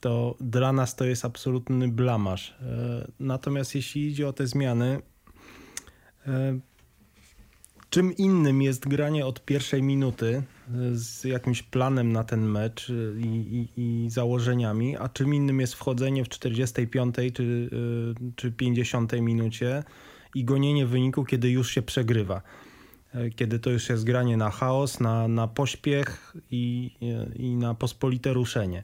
to 0.00 0.36
dla 0.40 0.72
nas 0.72 0.96
to 0.96 1.04
jest 1.04 1.24
absolutny 1.24 1.88
blamaż. 1.88 2.50
E, 2.60 3.10
natomiast 3.20 3.74
jeśli 3.74 4.08
idzie 4.08 4.28
o 4.28 4.32
te 4.32 4.46
zmiany, 4.46 5.02
e, 6.26 6.58
czym 7.90 8.16
innym 8.16 8.62
jest 8.62 8.88
granie 8.88 9.26
od 9.26 9.44
pierwszej 9.44 9.82
minuty 9.82 10.42
z 10.92 11.24
jakimś 11.24 11.62
planem 11.62 12.12
na 12.12 12.24
ten 12.24 12.40
mecz 12.40 12.92
i, 13.18 13.26
i, 13.26 13.80
i, 14.04 14.10
założeniami, 14.10 14.96
a 14.96 15.08
czym 15.08 15.34
innym 15.34 15.60
jest 15.60 15.74
wchodzenie 15.74 16.24
w 16.24 16.28
45 16.28 17.14
czy, 17.34 17.42
y, 17.42 17.68
czy 18.36 18.52
50 18.52 19.12
minucie 19.12 19.82
i 20.34 20.44
gonienie 20.44 20.86
wyniku, 20.86 21.24
kiedy 21.24 21.50
już 21.50 21.70
się 21.70 21.82
przegrywa. 21.82 22.42
E, 23.14 23.30
kiedy 23.30 23.58
to 23.58 23.70
już 23.70 23.88
jest 23.88 24.04
granie 24.04 24.36
na 24.36 24.50
chaos, 24.50 25.00
na, 25.00 25.28
na 25.28 25.48
pośpiech 25.48 26.34
i, 26.50 26.90
i 27.36 27.56
na 27.56 27.74
pospolite 27.74 28.32
ruszenie. 28.32 28.82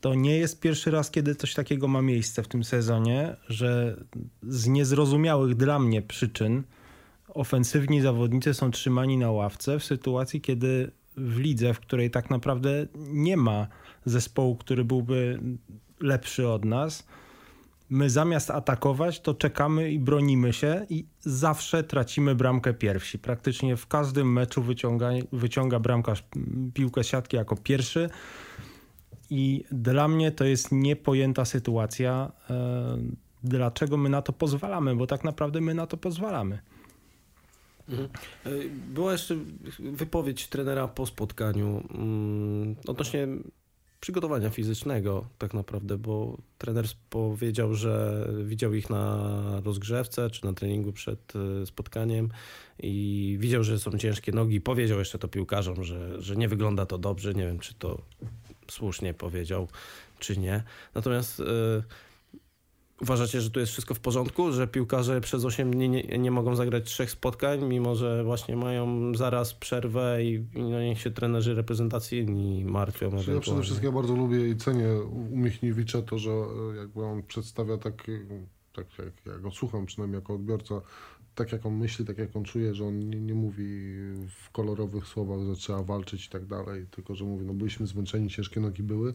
To 0.00 0.14
nie 0.14 0.38
jest 0.38 0.60
pierwszy 0.60 0.90
raz, 0.90 1.10
kiedy 1.10 1.34
coś 1.34 1.54
takiego 1.54 1.88
ma 1.88 2.02
miejsce 2.02 2.42
w 2.42 2.48
tym 2.48 2.64
sezonie, 2.64 3.36
że 3.48 3.96
z 4.42 4.66
niezrozumiałych 4.66 5.54
dla 5.54 5.78
mnie 5.78 6.02
przyczyn 6.02 6.62
ofensywni 7.28 8.00
zawodnicy 8.00 8.54
są 8.54 8.70
trzymani 8.70 9.16
na 9.16 9.30
ławce 9.30 9.78
w 9.78 9.84
sytuacji, 9.84 10.40
kiedy 10.40 10.90
w 11.16 11.38
lidze, 11.38 11.74
w 11.74 11.80
której 11.80 12.10
tak 12.10 12.30
naprawdę 12.30 12.86
nie 12.96 13.36
ma 13.36 13.66
zespołu, 14.04 14.56
który 14.56 14.84
byłby 14.84 15.40
lepszy 16.00 16.48
od 16.48 16.64
nas, 16.64 17.06
my 17.92 18.10
zamiast 18.10 18.50
atakować, 18.50 19.20
to 19.20 19.34
czekamy 19.34 19.90
i 19.90 19.98
bronimy 19.98 20.52
się 20.52 20.86
i 20.90 21.06
zawsze 21.20 21.84
tracimy 21.84 22.34
bramkę 22.34 22.74
pierwsi. 22.74 23.18
Praktycznie 23.18 23.76
w 23.76 23.86
każdym 23.86 24.32
meczu 24.32 24.62
wyciąga, 24.62 25.10
wyciąga 25.32 25.80
bramkarz 25.80 26.24
piłkę 26.74 27.04
siatki 27.04 27.36
jako 27.36 27.56
pierwszy. 27.56 28.10
I 29.30 29.64
dla 29.70 30.08
mnie 30.08 30.32
to 30.32 30.44
jest 30.44 30.72
niepojęta 30.72 31.44
sytuacja. 31.44 32.32
E, 32.50 32.98
dlaczego 33.44 33.96
my 33.96 34.08
na 34.08 34.22
to 34.22 34.32
pozwalamy? 34.32 34.96
Bo 34.96 35.06
tak 35.06 35.24
naprawdę 35.24 35.60
my 35.60 35.74
na 35.74 35.86
to 35.86 35.96
pozwalamy. 35.96 36.58
Mhm. 37.92 38.08
E, 38.46 38.50
była 38.94 39.12
jeszcze 39.12 39.36
wypowiedź 39.78 40.46
trenera 40.46 40.88
po 40.88 41.06
spotkaniu 41.06 41.82
mm, 41.94 42.76
odnośnie 42.86 43.28
przygotowania 44.00 44.50
fizycznego 44.50 45.26
tak 45.38 45.54
naprawdę, 45.54 45.98
bo 45.98 46.38
trener 46.58 46.86
powiedział, 47.10 47.74
że 47.74 48.26
widział 48.44 48.74
ich 48.74 48.90
na 48.90 49.60
rozgrzewce 49.64 50.30
czy 50.30 50.44
na 50.44 50.52
treningu 50.52 50.92
przed 50.92 51.32
e, 51.62 51.66
spotkaniem 51.66 52.28
i 52.78 53.36
widział, 53.40 53.64
że 53.64 53.78
są 53.78 53.98
ciężkie 53.98 54.32
nogi. 54.32 54.60
Powiedział 54.60 54.98
jeszcze 54.98 55.18
to 55.18 55.28
piłkarzom, 55.28 55.84
że, 55.84 56.22
że 56.22 56.36
nie 56.36 56.48
wygląda 56.48 56.86
to 56.86 56.98
dobrze. 56.98 57.34
Nie 57.34 57.46
wiem, 57.46 57.58
czy 57.58 57.74
to 57.74 58.02
słusznie 58.68 59.14
powiedział, 59.14 59.68
czy 60.18 60.36
nie. 60.36 60.62
Natomiast 60.94 61.38
yy, 61.38 61.82
uważacie, 63.02 63.40
że 63.40 63.50
tu 63.50 63.60
jest 63.60 63.72
wszystko 63.72 63.94
w 63.94 64.00
porządku, 64.00 64.52
że 64.52 64.66
piłkarze 64.66 65.20
przez 65.20 65.44
8 65.44 65.70
dni 65.70 65.88
nie, 65.88 66.02
nie 66.02 66.30
mogą 66.30 66.56
zagrać 66.56 66.84
trzech 66.84 67.10
spotkań, 67.10 67.64
mimo 67.64 67.94
że 67.94 68.24
właśnie 68.24 68.56
mają 68.56 69.14
zaraz 69.14 69.54
przerwę 69.54 70.24
i, 70.24 70.34
i 70.54 70.62
no 70.62 70.82
niech 70.82 71.00
się 71.00 71.10
trenerzy 71.10 71.54
reprezentacyjni 71.54 72.64
martwią. 72.64 73.10
Ja 73.34 73.40
przede 73.40 73.62
wszystkim 73.62 73.86
ja 73.86 73.92
bardzo 73.92 74.16
lubię 74.16 74.48
i 74.48 74.56
cenię 74.56 74.88
u 75.02 75.36
Michniewicza 75.36 76.02
to, 76.02 76.18
że 76.18 76.30
e, 76.30 76.76
jakby 76.76 77.04
on 77.04 77.22
przedstawia 77.22 77.78
tak, 77.78 77.94
tak 78.72 78.86
jak 78.98 79.26
ja 79.26 79.38
go 79.38 79.50
słucham 79.50 79.86
przynajmniej 79.86 80.20
jako 80.20 80.34
odbiorca, 80.34 80.80
tak 81.34 81.52
jak 81.52 81.66
on 81.66 81.74
myśli, 81.74 82.04
tak 82.04 82.18
jak 82.18 82.36
on 82.36 82.44
czuje, 82.44 82.74
że 82.74 82.84
on 82.84 83.08
nie, 83.08 83.20
nie 83.20 83.34
mówi 83.34 83.94
w 84.28 84.50
kolorowych 84.52 85.06
słowach, 85.06 85.46
że 85.46 85.56
trzeba 85.56 85.82
walczyć 85.82 86.26
i 86.26 86.28
tak 86.28 86.46
dalej, 86.46 86.86
tylko 86.90 87.14
że 87.14 87.24
mówi, 87.24 87.46
no 87.46 87.54
byliśmy 87.54 87.86
zmęczeni, 87.86 88.30
ciężkie 88.30 88.60
nogi 88.60 88.82
były. 88.82 89.14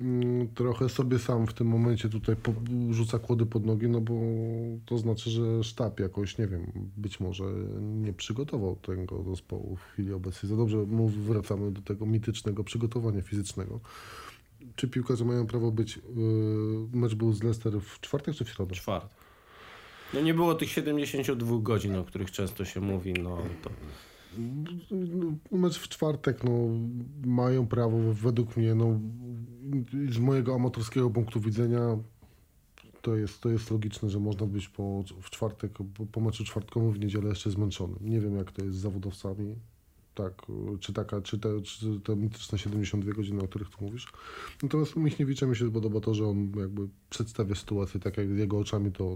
Mm, 0.00 0.48
trochę 0.48 0.88
sobie 0.88 1.18
sam 1.18 1.46
w 1.46 1.52
tym 1.52 1.66
momencie 1.66 2.08
tutaj 2.08 2.36
rzuca 2.90 3.18
kłody 3.18 3.46
pod 3.46 3.66
nogi, 3.66 3.88
no 3.88 4.00
bo 4.00 4.14
to 4.86 4.98
znaczy, 4.98 5.30
że 5.30 5.64
sztab 5.64 6.00
jakoś, 6.00 6.38
nie 6.38 6.46
wiem, 6.46 6.72
być 6.96 7.20
może 7.20 7.44
nie 7.80 8.12
przygotował 8.12 8.76
tego 8.76 9.22
zespołu 9.22 9.76
w 9.76 9.82
chwili 9.82 10.12
obecnej. 10.12 10.50
Za 10.50 10.56
dobrze 10.56 10.76
mów, 10.76 11.26
wracamy 11.26 11.70
do 11.70 11.82
tego 11.82 12.06
mitycznego 12.06 12.64
przygotowania 12.64 13.22
fizycznego. 13.22 13.80
Czy 14.76 14.88
piłkarze 14.88 15.24
mają 15.24 15.46
prawo 15.46 15.70
być, 15.70 15.96
yy, 15.96 16.02
mecz 16.92 17.14
był 17.14 17.32
z 17.32 17.42
Leicester 17.42 17.80
w 17.80 18.00
czwartek 18.00 18.34
czy 18.34 18.44
w 18.44 18.48
środę? 18.48 18.74
Czwartek. 18.74 19.18
No 20.14 20.20
nie 20.20 20.34
było 20.34 20.54
tych 20.54 20.70
72 20.70 21.58
godzin, 21.58 21.96
o 21.96 22.04
których 22.04 22.30
często 22.30 22.64
się 22.64 22.80
mówi, 22.80 23.12
no 23.12 23.38
to... 23.62 23.70
No, 24.90 25.58
mecz 25.58 25.78
w 25.78 25.88
czwartek, 25.88 26.44
no 26.44 26.68
mają 27.26 27.66
prawo 27.66 27.98
według 28.14 28.56
mnie, 28.56 28.74
no 28.74 29.00
z 30.10 30.18
mojego 30.18 30.54
amatorskiego 30.54 31.10
punktu 31.10 31.40
widzenia 31.40 31.98
to 33.02 33.16
jest, 33.16 33.40
to 33.40 33.48
jest 33.48 33.70
logiczne, 33.70 34.10
że 34.10 34.20
można 34.20 34.46
być 34.46 34.68
po, 34.68 35.04
w 35.22 35.30
czwartek, 35.30 35.72
po, 35.72 36.06
po 36.06 36.20
meczu 36.20 36.44
czwartkowym 36.44 36.92
w 36.92 37.00
niedzielę 37.00 37.28
jeszcze 37.28 37.50
zmęczonym. 37.50 37.98
Nie 38.00 38.20
wiem 38.20 38.36
jak 38.36 38.52
to 38.52 38.64
jest 38.64 38.76
z 38.76 38.80
zawodowcami, 38.80 39.54
tak, 40.14 40.46
czy, 40.80 40.92
taka, 40.92 41.20
czy, 41.20 41.38
te, 41.38 41.60
czy 41.62 42.00
te 42.00 42.16
mityczne 42.16 42.58
72 42.58 43.12
godziny, 43.12 43.42
o 43.42 43.48
których 43.48 43.68
tu 43.68 43.84
mówisz. 43.84 44.12
Natomiast 44.62 44.96
Michniewicza 44.96 45.46
mi 45.46 45.56
się 45.56 45.72
podoba 45.72 46.00
to, 46.00 46.14
że 46.14 46.26
on 46.26 46.52
jakby 46.56 46.88
przedstawia 47.10 47.54
sytuację 47.54 48.00
tak, 48.00 48.16
jak 48.16 48.28
jego 48.28 48.58
oczami 48.58 48.92
to 48.92 49.14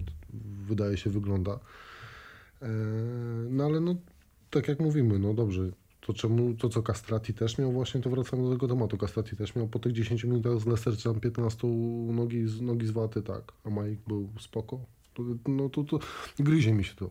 wydaje 0.68 0.96
się 0.96 1.10
wygląda. 1.10 1.60
E, 2.62 2.68
no 3.50 3.64
ale 3.64 3.80
no, 3.80 3.94
tak 4.52 4.68
jak 4.68 4.80
mówimy, 4.80 5.18
no 5.18 5.34
dobrze, 5.34 5.70
to 6.00 6.12
czemu, 6.12 6.54
to 6.54 6.68
co 6.68 6.82
Castrati 6.82 7.34
też 7.34 7.58
miał 7.58 7.72
właśnie, 7.72 8.00
to 8.00 8.10
wracamy 8.10 8.42
do 8.42 8.50
tego 8.50 8.68
tematu, 8.68 8.98
Castrati 8.98 9.36
też 9.36 9.54
miał 9.54 9.68
po 9.68 9.78
tych 9.78 9.92
10 9.92 10.24
minutach 10.24 10.60
z 10.60 10.66
Leicester 10.66 11.02
tam 11.02 11.20
15 11.20 11.68
nogi, 12.12 12.44
nogi 12.60 12.86
z 12.86 12.90
waty, 12.90 13.22
tak, 13.22 13.52
a 13.64 13.70
Mike 13.70 14.02
był 14.06 14.28
spoko. 14.40 14.80
To, 15.14 15.22
no 15.48 15.68
to, 15.68 15.84
to 15.84 15.98
gryzie 16.38 16.72
mi 16.74 16.84
się 16.84 16.94
to. 16.94 17.10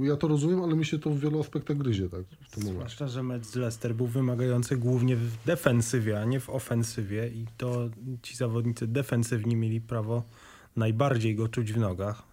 Ja 0.00 0.16
to 0.16 0.28
rozumiem, 0.28 0.62
ale 0.62 0.76
mi 0.76 0.84
się 0.84 0.98
to 0.98 1.10
w 1.10 1.18
wielu 1.18 1.40
aspektach 1.40 1.76
gryzie, 1.76 2.08
tak, 2.08 2.20
w 2.20 2.50
tym 2.50 2.62
momencie. 2.62 2.72
Zwłaszcza, 2.72 3.08
że 3.08 3.22
mecz 3.22 3.44
z 3.44 3.56
Leicester 3.56 3.94
był 3.94 4.06
wymagający 4.06 4.76
głównie 4.76 5.16
w 5.16 5.44
defensywie, 5.46 6.20
a 6.20 6.24
nie 6.24 6.40
w 6.40 6.50
ofensywie 6.50 7.28
i 7.28 7.46
to 7.56 7.90
ci 8.22 8.36
zawodnicy 8.36 8.86
defensywni 8.86 9.56
mieli 9.56 9.80
prawo 9.80 10.22
najbardziej 10.76 11.34
go 11.34 11.48
czuć 11.48 11.72
w 11.72 11.78
nogach. 11.78 12.31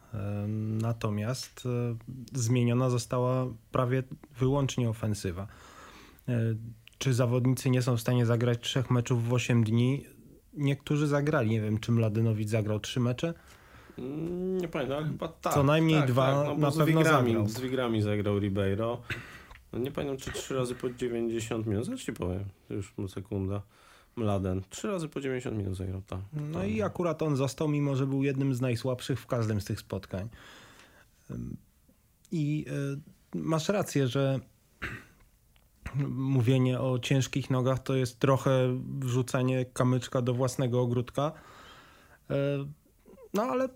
Natomiast 0.81 1.63
e, 1.65 1.95
zmieniona 2.33 2.89
została 2.89 3.47
prawie 3.71 4.03
wyłącznie 4.39 4.89
ofensywa. 4.89 5.47
E, 6.27 6.55
czy 6.97 7.13
zawodnicy 7.13 7.69
nie 7.69 7.81
są 7.81 7.97
w 7.97 8.01
stanie 8.01 8.25
zagrać 8.25 8.59
trzech 8.59 8.91
meczów 8.91 9.27
w 9.27 9.33
8 9.33 9.63
dni? 9.63 10.05
Niektórzy 10.53 11.07
zagrali. 11.07 11.49
Nie 11.49 11.61
wiem, 11.61 11.79
czy 11.79 11.91
Mladynowicz 11.91 12.49
zagrał 12.49 12.79
trzy 12.79 12.99
mecze? 12.99 13.33
Mm, 13.97 14.57
nie 14.57 14.67
pamiętam, 14.67 15.05
chyba 15.05 15.27
tak. 15.27 15.53
Co 15.53 15.63
najmniej 15.63 15.99
tak, 15.99 16.07
dwa 16.07 16.25
tak, 16.25 16.47
no, 16.47 16.57
na 16.57 16.71
pewno 16.71 16.85
wigrami, 16.85 17.31
zagrał. 17.31 17.47
Z 17.47 17.59
Wigrami 17.59 18.01
zagrał 18.01 18.39
Ribeiro. 18.39 19.01
No, 19.73 19.79
nie 19.79 19.91
pamiętam, 19.91 20.17
czy 20.17 20.31
trzy 20.31 20.55
razy 20.55 20.75
po 20.75 20.89
90 20.89 21.67
minut. 21.67 21.85
Zaraz 21.85 21.99
ci 21.99 22.13
powiem, 22.13 22.45
już 22.69 22.93
sekunda. 23.07 23.61
Mladen. 24.19 24.61
Trzy 24.69 24.87
razy 24.87 25.09
po 25.09 25.21
90 25.21 25.57
minut 25.57 25.75
zagrał, 25.75 26.01
tak. 26.01 26.19
No 26.33 26.63
i 26.63 26.81
akurat 26.81 27.21
on 27.21 27.35
został, 27.35 27.67
mimo 27.67 27.95
że 27.95 28.07
był 28.07 28.23
jednym 28.23 28.53
z 28.53 28.61
najsłabszych 28.61 29.19
w 29.19 29.27
każdym 29.27 29.61
z 29.61 29.65
tych 29.65 29.79
spotkań. 29.79 30.29
I 32.31 32.65
y, 33.33 33.37
masz 33.39 33.69
rację, 33.69 34.07
że 34.07 34.39
mówienie 36.09 36.79
o 36.79 36.99
ciężkich 36.99 37.49
nogach 37.49 37.79
to 37.79 37.95
jest 37.95 38.19
trochę 38.19 38.79
wrzucanie 38.99 39.65
kamyczka 39.65 40.21
do 40.21 40.33
własnego 40.33 40.81
ogródka. 40.81 41.31
No 43.33 43.43
ale 43.43 43.69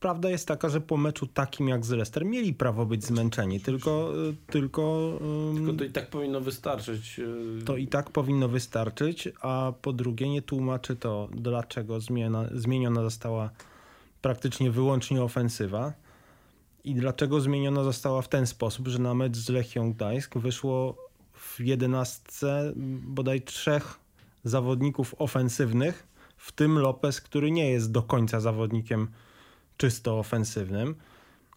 prawda 0.00 0.30
jest 0.30 0.48
taka, 0.48 0.68
że 0.68 0.80
po 0.80 0.96
meczu 0.96 1.26
takim 1.26 1.68
jak 1.68 1.84
z 1.84 1.90
Leicester 1.90 2.24
mieli 2.24 2.54
prawo 2.54 2.86
być 2.86 3.04
zmęczeni, 3.04 3.60
tylko... 3.60 4.12
E, 4.28 4.52
tylko, 4.52 5.18
tylko 5.54 5.72
to 5.72 5.84
i 5.84 5.90
tak 5.90 6.10
powinno 6.10 6.40
wystarczyć. 6.40 7.20
E, 7.60 7.64
to 7.64 7.76
i 7.76 7.86
tak 7.86 8.10
powinno 8.10 8.48
wystarczyć, 8.48 9.28
a 9.40 9.72
po 9.82 9.92
drugie 9.92 10.28
nie 10.28 10.42
tłumaczy 10.42 10.96
to, 10.96 11.28
dlaczego 11.34 12.00
zmieniona, 12.00 12.48
zmieniona 12.52 13.02
została 13.02 13.50
praktycznie 14.22 14.70
wyłącznie 14.70 15.22
ofensywa 15.22 15.92
i 16.84 16.94
dlaczego 16.94 17.40
zmieniona 17.40 17.84
została 17.84 18.22
w 18.22 18.28
ten 18.28 18.46
sposób, 18.46 18.88
że 18.88 18.98
na 18.98 19.14
mecz 19.14 19.36
z 19.36 19.48
Lechią 19.48 19.92
Gdańsk 19.92 20.38
wyszło 20.38 20.96
w 21.32 21.60
jedenastce 21.60 22.72
bodaj 23.02 23.42
trzech 23.42 24.00
zawodników 24.44 25.14
ofensywnych, 25.18 26.06
w 26.36 26.52
tym 26.52 26.78
Lopez, 26.78 27.20
który 27.20 27.50
nie 27.50 27.70
jest 27.70 27.92
do 27.92 28.02
końca 28.02 28.40
zawodnikiem 28.40 29.08
czysto 29.78 30.18
ofensywnym. 30.18 30.94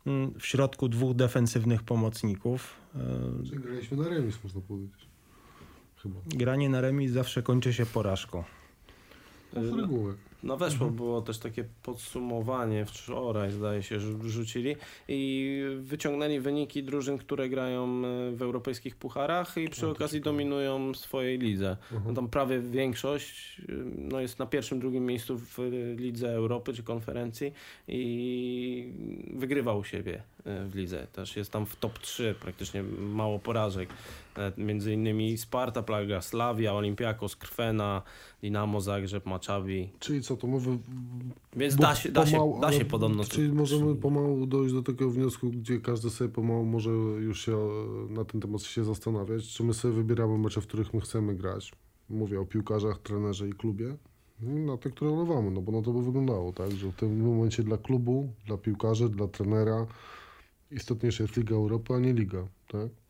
Mm, 0.06 0.40
w 0.40 0.46
środku 0.46 0.90
dwóch 0.90 1.16
defensywnych 1.16 1.84
pomocników. 1.84 2.76
E, 2.96 3.46
Czyli 3.46 3.60
graliśmy 3.60 3.98
na 3.98 4.10
remis, 4.10 4.36
można 4.44 4.62
powiedzieć. 4.62 5.08
Chyba. 6.04 6.16
Granie 6.28 6.70
na 6.70 6.82
remis 6.82 7.12
zawsze 7.12 7.44
kończy 7.44 7.74
się 7.74 7.86
porażką. 7.86 8.44
Z 9.54 9.78
reguły. 9.80 10.16
No 10.44 10.58
weszło, 10.58 10.88
mhm. 10.88 10.96
było 10.96 11.22
też 11.22 11.38
takie 11.38 11.66
podsumowanie 11.84 12.86
wczoraj, 12.86 13.52
zdaje 13.52 13.84
się, 13.84 14.00
że 14.00 14.14
wrzucili 14.14 14.76
i 15.08 15.62
wyciągnęli 15.80 16.40
wyniki 16.40 16.84
drużyn, 16.84 17.18
które 17.18 17.50
grają 17.50 17.84
e, 17.86 18.32
w 18.32 18.42
europejskich 18.42 18.96
pucharach 18.96 19.58
i 19.58 19.70
przy 19.70 19.88
okazji 19.88 20.22
dominują 20.22 20.94
swojej 20.94 21.40
lidze. 21.40 21.78
No 22.06 22.14
tam 22.14 22.28
prawie 22.30 22.60
większość 22.60 23.62
e, 23.70 23.74
no 23.98 24.20
jest 24.20 24.40
na 24.40 24.46
pierwszym, 24.46 24.80
drugim 24.80 25.06
miejscu 25.06 25.38
w 25.38 25.58
lidze 25.98 26.34
Europy 26.34 26.74
czy 26.74 26.84
konferencji 26.84 27.54
i 27.88 28.94
wygrywa 29.34 29.74
u 29.74 29.84
siebie 29.84 30.24
e, 30.46 30.66
w 30.66 30.76
lidze. 30.76 31.08
Też 31.14 31.36
jest 31.36 31.52
tam 31.52 31.66
w 31.66 31.76
top 31.76 32.00
3, 32.00 32.36
praktycznie 32.40 32.84
mało 33.00 33.40
porażek. 33.40 33.90
Między 34.58 34.94
innymi 34.94 35.38
Sparta, 35.38 35.84
Plaga, 35.84 36.22
Slavia, 36.22 36.74
Olympiakos, 36.74 37.36
Krwena, 37.36 38.02
Dinamo 38.42 38.82
Zagrzeb, 38.82 39.26
Maccabi. 39.26 39.90
Czyli 40.00 40.22
co, 40.22 40.38
to 40.38 40.48
mówię... 40.48 40.78
Więc 41.56 41.76
da 41.76 41.96
się, 41.96 42.12
da, 42.12 42.26
pomału, 42.26 42.56
się, 42.56 42.62
da 42.62 42.72
się 42.72 42.86
podobno... 42.86 43.24
Czyli 43.24 43.52
możemy 43.52 43.96
pomału 43.96 44.46
dojść 44.46 44.74
do 44.74 44.84
takiego 44.84 45.10
wniosku, 45.10 45.50
gdzie 45.50 45.80
każdy 45.80 46.10
sobie 46.10 46.30
pomału 46.30 46.66
może 46.66 46.90
już 47.20 47.46
się 47.46 47.58
na 48.10 48.26
ten 48.26 48.42
temat 48.42 48.62
się 48.62 48.84
zastanawiać, 48.84 49.48
czy 49.48 49.64
my 49.64 49.74
sobie 49.74 49.94
wybieramy 49.94 50.38
mecze, 50.38 50.62
w 50.62 50.68
których 50.68 50.94
my 50.94 51.02
chcemy 51.02 51.36
grać. 51.36 51.72
Mówię 52.10 52.40
o 52.40 52.46
piłkarzach, 52.46 53.00
trenerze 53.00 53.50
i 53.50 53.54
klubie. 53.54 53.96
Na 54.42 54.78
te, 54.78 54.90
które 54.90 55.12
olewamy, 55.12 55.52
no 55.52 55.62
bo 55.62 55.72
na 55.72 55.82
to 55.82 55.94
by 55.94 56.04
wyglądało, 56.04 56.54
tak, 56.54 56.72
że 56.72 56.92
w 56.92 56.96
tym 56.96 57.22
momencie 57.22 57.64
dla 57.64 57.78
klubu, 57.78 58.34
dla 58.48 58.58
piłkarzy, 58.58 59.10
dla 59.10 59.28
trenera 59.28 59.88
istotniejsza 60.72 61.24
jest 61.24 61.38
Liga 61.38 61.56
Europy, 61.56 61.94
a 61.94 62.00
nie 62.00 62.14
Liga, 62.14 62.48
tak? 62.68 63.01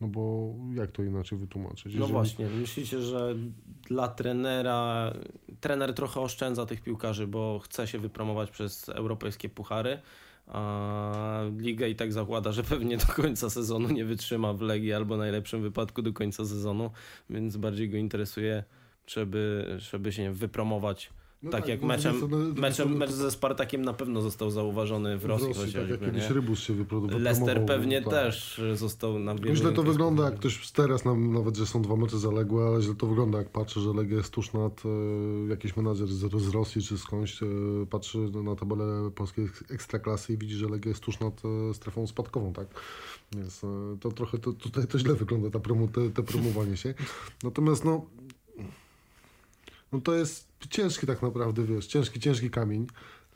No 0.00 0.08
bo 0.08 0.54
jak 0.74 0.92
to 0.92 1.02
inaczej 1.02 1.38
wytłumaczyć? 1.38 1.84
No 1.84 1.90
Jeżeli- 1.90 2.12
właśnie, 2.12 2.46
myślicie, 2.46 3.00
że 3.02 3.34
dla 3.88 4.08
trenera, 4.08 5.12
trener 5.60 5.94
trochę 5.94 6.20
oszczędza 6.20 6.66
tych 6.66 6.82
piłkarzy, 6.82 7.26
bo 7.26 7.58
chce 7.58 7.86
się 7.86 7.98
wypromować 7.98 8.50
przez 8.50 8.88
europejskie 8.88 9.48
puchary, 9.48 9.98
a 10.46 11.40
liga 11.58 11.86
i 11.86 11.94
tak 11.94 12.12
zakłada, 12.12 12.52
że 12.52 12.62
pewnie 12.62 12.96
do 12.96 13.06
końca 13.06 13.50
sezonu 13.50 13.88
nie 13.88 14.04
wytrzyma 14.04 14.52
w 14.52 14.60
Legii 14.60 14.92
albo 14.92 15.14
w 15.14 15.18
najlepszym 15.18 15.62
wypadku 15.62 16.02
do 16.02 16.12
końca 16.12 16.44
sezonu, 16.44 16.90
więc 17.30 17.56
bardziej 17.56 17.90
go 17.90 17.96
interesuje, 17.96 18.64
żeby, 19.06 19.74
żeby 19.78 20.12
się 20.12 20.32
wypromować. 20.32 21.10
No 21.42 21.50
tak, 21.50 21.68
jak 21.68 21.80
no, 21.80 21.86
meczem, 21.86 22.20
to- 22.20 22.28
to- 22.28 22.36
meczem, 22.60 22.96
mecz 22.96 23.10
ze 23.10 23.30
Spartakiem 23.30 23.82
na 23.82 23.92
pewno 23.92 24.22
został 24.22 24.50
zauważony 24.50 25.18
w 25.18 25.24
Rosji, 25.24 25.46
tak 25.48 25.56
chociażby. 25.56 25.90
jak 25.92 26.00
jakiś 26.02 26.22
nie? 26.22 26.34
rybus 26.34 26.60
się 26.60 26.74
wyprodukował. 26.74 27.20
Leicester 27.22 27.66
pewnie 27.66 28.02
tak. 28.02 28.10
też 28.10 28.60
został 28.74 29.18
na 29.18 29.34
wielu 29.34 29.54
Źle 29.56 29.72
to 29.72 29.82
wygląda, 29.82 30.24
jak 30.24 30.34
ktoś 30.34 30.70
teraz, 30.70 31.04
nam- 31.04 31.32
nawet 31.32 31.56
że 31.56 31.66
są 31.66 31.82
dwa 31.82 31.96
mecze 31.96 32.18
zaległe, 32.18 32.66
ale 32.66 32.82
źle 32.82 32.94
to 32.94 33.06
wygląda, 33.06 33.38
jak 33.38 33.48
patrzy, 33.48 33.80
że 33.80 33.92
Legia 33.92 34.16
jest 34.16 34.30
tuż 34.32 34.52
nad, 34.52 34.82
e, 34.84 35.48
jakiś 35.48 35.76
menadżer 35.76 36.08
z, 36.08 36.42
z 36.42 36.48
Rosji 36.48 36.82
czy 36.82 36.98
skądś, 36.98 37.42
e, 37.42 37.46
patrzy 37.90 38.18
na 38.18 38.56
tabelę 38.56 39.10
polskiej 39.10 39.44
eks- 39.44 39.72
ekstraklasy 39.74 40.32
i 40.32 40.38
widzi, 40.38 40.54
że 40.54 40.68
Legia 40.68 40.88
jest 40.88 41.02
tuż 41.02 41.20
nad 41.20 41.42
e, 41.70 41.74
strefą 41.74 42.06
spadkową, 42.06 42.52
tak? 42.52 42.66
Więc 43.32 43.64
e, 43.64 43.96
to 44.00 44.12
trochę 44.12 44.38
to, 44.38 44.52
tutaj 44.52 44.86
to 44.86 44.98
źle 44.98 45.14
wygląda, 45.14 45.50
ta 45.50 45.58
promu, 45.60 45.88
te, 45.88 46.10
te 46.10 46.22
promowanie 46.22 46.76
się. 46.76 46.94
Natomiast 47.42 47.84
no, 47.84 48.06
no 49.92 50.00
to 50.00 50.14
jest 50.14 50.47
ciężki 50.70 51.06
tak 51.06 51.22
naprawdę, 51.22 51.64
wiesz, 51.64 51.86
ciężki, 51.86 52.20
ciężki 52.20 52.50
kamień. 52.50 52.86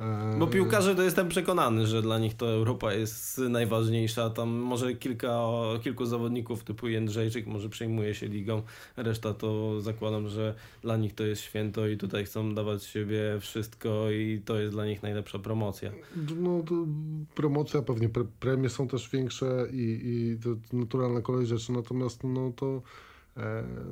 E, 0.00 0.37
Bo 0.38 0.47
piłkarze 0.47 0.95
to 0.95 1.02
jestem 1.02 1.29
przekonany, 1.29 1.87
że 1.87 2.02
dla 2.02 2.19
nich 2.19 2.35
to 2.35 2.50
Europa 2.50 2.93
jest 2.93 3.38
najważniejsza. 3.38 4.31
Tam 4.31 4.49
może 4.49 4.95
kilka, 4.95 5.41
kilku 5.83 6.07
zawodników 6.07 6.64
typu 6.64 6.88
Jędrzejczyk 6.88 7.47
może 7.47 7.69
przejmuje 7.69 8.14
się 8.14 8.26
ligą, 8.26 8.62
reszta 8.97 9.35
to 9.35 9.81
zakładam, 9.81 10.29
że 10.29 10.55
dla 10.83 10.97
nich 10.97 11.14
to 11.14 11.25
jest 11.25 11.43
święto 11.43 11.88
i 11.88 11.97
tutaj 11.97 12.25
chcą 12.25 12.55
dawać 12.55 12.85
siebie 12.85 13.21
wszystko 13.41 14.11
i 14.11 14.43
to 14.45 14.61
jest 14.61 14.75
dla 14.75 14.87
nich 14.87 15.02
najlepsza 15.02 15.38
promocja. 15.38 15.93
No, 16.37 16.62
promocja, 17.35 17.83
pewnie 17.83 18.09
pre, 18.09 18.25
premie 18.41 18.69
są 18.69 18.88
też 18.88 19.11
większe 19.11 19.67
i, 19.73 20.00
i 20.05 20.38
to 20.45 20.76
naturalna 20.76 21.21
kolej 21.21 21.47
rzeczy, 21.47 21.73
natomiast 21.73 22.25
no 22.25 22.52
to 22.57 22.83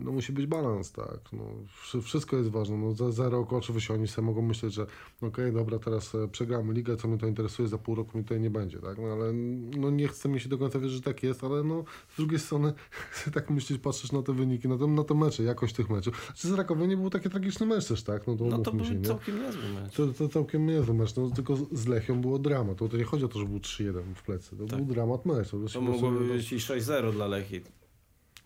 no, 0.00 0.12
musi 0.12 0.32
być 0.32 0.47
balans, 0.47 0.92
tak. 0.92 1.20
No, 1.32 1.44
wszy- 1.82 2.02
wszystko 2.02 2.37
jest 2.37 2.49
ważne. 2.50 2.76
No, 2.76 2.94
za, 2.94 3.11
za 3.12 3.28
rok 3.28 3.52
oczywiście 3.52 3.94
oni 3.94 4.09
sobie 4.09 4.26
mogą 4.26 4.42
myśleć, 4.42 4.75
że 4.75 4.87
no 5.23 5.28
okej, 5.28 5.52
dobra, 5.52 5.78
teraz 5.78 6.14
e, 6.14 6.28
przegramy 6.28 6.73
ligę, 6.75 6.97
co 6.97 7.09
mnie 7.09 7.18
to 7.18 7.26
interesuje, 7.26 7.68
za 7.68 7.78
pół 7.78 7.94
roku 7.94 8.18
mi 8.18 8.25
tutaj 8.25 8.40
nie 8.40 8.50
będzie, 8.50 8.78
tak. 8.78 8.99
No 8.99 9.06
ale 9.06 9.32
no, 9.78 9.90
nie 9.90 10.09
chcę 10.09 10.28
mi 10.28 10.40
się 10.40 10.49
do 10.49 10.59
końca 10.59 10.78
wierzyć, 10.78 10.97
że 10.97 11.02
tak 11.02 11.23
jest, 11.23 11.44
ale 11.44 11.62
no 11.64 11.85
z 12.14 12.16
drugiej 12.16 12.38
strony 12.38 12.73
chcę 13.12 13.30
tak 13.30 13.50
myśleć, 13.50 13.80
patrzysz 13.80 14.12
na 14.12 14.23
te 14.23 14.32
wyniki, 14.32 14.68
na 14.68 14.78
te, 14.78 14.87
na 14.87 15.04
te 15.04 15.14
mecze, 15.14 15.42
jakość 15.42 15.75
tych 15.75 15.90
meczów. 15.90 16.32
Czy 16.35 16.49
z 16.49 16.52
Rakowie 16.52 16.87
nie 16.88 16.97
był 16.97 17.11
taki 17.11 17.30
tragiczny 17.30 17.66
mecz 17.66 17.87
też, 17.88 18.02
tak? 18.02 18.26
No 18.26 18.37
to, 18.37 18.44
No 18.44 18.59
to 18.59 18.70
umówmy 18.70 18.88
się, 18.88 18.92
był 18.94 19.02
nie? 19.02 19.09
całkiem 19.09 19.42
niezły 19.42 19.62
mecz. 19.82 19.94
To, 19.94 20.06
to 20.06 20.28
całkiem 20.28 20.67
niezły 20.67 20.95
mecz, 20.95 21.17
no, 21.17 21.30
tylko 21.30 21.56
z 21.73 21.86
Lechią 21.86 22.21
było 22.21 22.38
dramat. 22.38 22.76
To, 22.78 22.88
to 22.88 22.97
nie 22.97 23.04
chodzi 23.04 23.25
o 23.25 23.28
to, 23.28 23.38
że 23.38 23.45
był 23.45 23.58
3-1 23.58 24.02
w 24.14 24.23
plecy. 24.23 24.56
To 24.56 24.67
Tak. 24.67 24.76
był 24.84 24.95
dramat 24.95 25.26
mecz. 25.26 25.50
To, 25.50 25.56
To 25.73 25.80
mogło 25.80 26.10
być 26.10 26.52
i 26.52 26.56
6-0 26.56 27.12
dla 27.12 27.26
Lechii. 27.26 27.79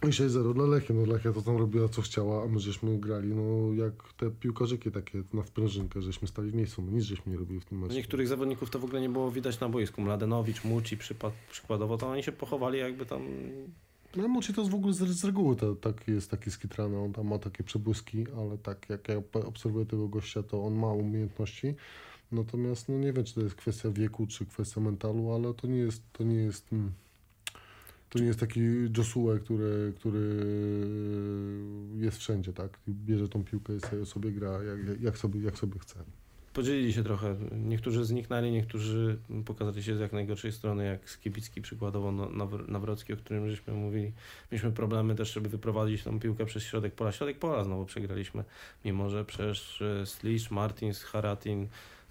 I 0.09 0.11
6-0 0.11 0.55
dla 0.55 0.67
Lechii. 0.67 0.95
No 0.95 1.13
Lechia 1.13 1.33
to 1.33 1.43
tam 1.43 1.57
robiła 1.57 1.89
co 1.89 2.03
chciała, 2.03 2.45
a 2.45 2.47
my 2.47 2.61
żeśmy 2.61 2.99
grali 2.99 3.29
no 3.29 3.73
jak 3.85 4.13
te 4.17 4.31
piłkarzyki 4.31 4.91
takie 4.91 5.23
na 5.33 5.45
sprężynkę, 5.45 6.03
żeśmy 6.03 6.29
stali 6.29 6.51
w 6.51 6.55
miejscu. 6.55 6.83
No 6.83 6.93
nic 6.93 7.05
żeśmy 7.05 7.33
nie 7.33 7.39
robili 7.39 7.61
w 7.61 7.65
tym 7.65 7.79
meczu. 7.79 7.95
Niektórych 7.95 8.29
zawodników 8.29 8.71
to 8.71 8.79
w 8.79 8.85
ogóle 8.85 9.01
nie 9.01 9.09
było 9.09 9.31
widać 9.31 9.61
na 9.61 9.69
boisku. 9.69 10.03
Mladenowicz, 10.03 10.65
Muci 10.65 10.97
przypad, 10.97 11.33
przykładowo, 11.51 11.99
to 11.99 12.11
oni 12.11 12.23
się 12.23 12.33
pochowali 12.33 12.79
jakby 12.79 13.07
tam... 13.07 13.23
No 14.17 14.29
Muci 14.29 14.55
to 14.55 14.61
jest 14.61 14.73
w 14.73 14.75
ogóle 14.75 14.93
z, 14.93 14.99
z 14.99 15.25
reguły 15.25 15.57
to, 15.57 15.75
tak 15.75 16.09
jest 16.09 16.31
taki 16.31 16.51
skitrany, 16.51 16.99
on 16.99 17.13
tam 17.13 17.29
ma 17.29 17.39
takie 17.39 17.65
przebłyski, 17.65 18.27
ale 18.37 18.59
tak 18.59 18.91
jak 18.91 19.09
ja 19.09 19.17
obserwuję 19.47 19.87
tego 19.87 20.09
gościa, 20.09 20.43
to 20.43 20.65
on 20.65 20.75
ma 20.75 20.93
umiejętności. 20.93 21.75
Natomiast 22.33 22.89
no 22.89 22.99
nie 22.99 23.13
wiem, 23.13 23.25
czy 23.25 23.35
to 23.35 23.41
jest 23.41 23.55
kwestia 23.55 23.91
wieku, 23.91 24.27
czy 24.27 24.47
kwestia 24.47 24.81
mentalu, 24.81 25.33
ale 25.33 25.55
to 25.55 25.67
nie 25.67 25.79
jest, 25.79 26.03
to 26.13 26.25
nie 26.25 26.37
jest, 26.37 26.73
mm, 26.73 26.93
to 28.15 28.19
nie 28.21 28.27
jest 28.27 28.41
taki 28.41 28.61
Josue, 28.97 29.39
który, 29.45 29.93
który 29.97 30.47
jest 31.97 32.19
wszędzie, 32.19 32.53
tak? 32.53 32.79
Bierze 32.89 33.29
tą 33.29 33.45
piłkę 33.45 33.73
i 34.03 34.07
sobie, 34.07 34.33
gra 34.33 34.63
jak, 34.63 35.03
jak, 35.03 35.19
sobie, 35.19 35.41
jak 35.41 35.59
sobie 35.59 35.79
chce. 35.79 36.05
Podzielili 36.53 36.93
się 36.93 37.03
trochę. 37.05 37.37
Niektórzy 37.53 38.05
zniknęli, 38.05 38.53
niektórzy 38.53 39.19
pokazali 39.45 39.83
się 39.83 39.97
z 39.97 40.01
jak 40.01 40.13
najgorszej 40.13 40.53
strony, 40.53 40.85
jak 40.85 41.11
Skibicki 41.11 41.63
przykładowo 41.63 42.13
no- 42.13 42.31
Nawr- 42.31 42.69
Nawrocki, 42.69 43.13
o 43.13 43.17
którym 43.17 43.51
żeśmy 43.51 43.75
mówili. 43.75 44.13
Mieliśmy 44.53 44.73
problemy 44.73 45.15
też, 45.15 45.33
żeby 45.33 45.49
wyprowadzić 45.49 46.03
tą 46.03 46.21
piłkę 46.21 46.47
przez 46.47 46.63
środek 46.63 46.95
pola. 46.95 47.13
Środek 47.13 47.39
pola 47.39 47.65
znowu 47.65 47.85
przegraliśmy, 47.85 48.45
mimo 48.85 49.11
że 49.11 49.25
przecież 49.25 49.83
e, 49.83 50.07
Slisz, 50.07 50.51
Martins, 50.51 51.03
Haratin, 51.03 51.69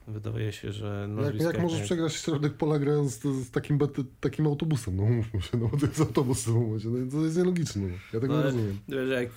wydaje 0.08 0.52
się, 0.52 0.72
że 0.72 1.10
Jak, 1.26 1.42
jak 1.42 1.62
możesz 1.62 1.80
naj- 1.80 1.84
przegrać 1.84 2.14
środek 2.14 2.54
pola 2.54 2.80
grając 2.80 3.12
z, 3.12 3.24
z 3.48 3.52
takim, 3.52 3.78
bet- 3.78 4.04
takim 4.20 4.48
autobusem? 4.48 4.96
No 4.96 5.04
mówmy 5.04 5.42
się, 5.42 5.58
no 5.58 5.68
bo 5.68 5.78
to 5.78 5.86
jest 5.86 6.00
autobus 6.00 6.44
w 6.44 6.48
momencie. 6.54 6.88
No, 6.90 6.98
i 7.06 7.10
to 7.10 7.18
jest 7.26 7.38
nielogiczne. 7.38 7.82
No. 7.82 7.96
Ja 8.14 8.20
tego 8.20 8.34
No, 8.34 8.40
nie 8.40 8.44
rozumiem. 8.46 8.78
Wiesz, 8.88 9.10
jak 9.10 9.30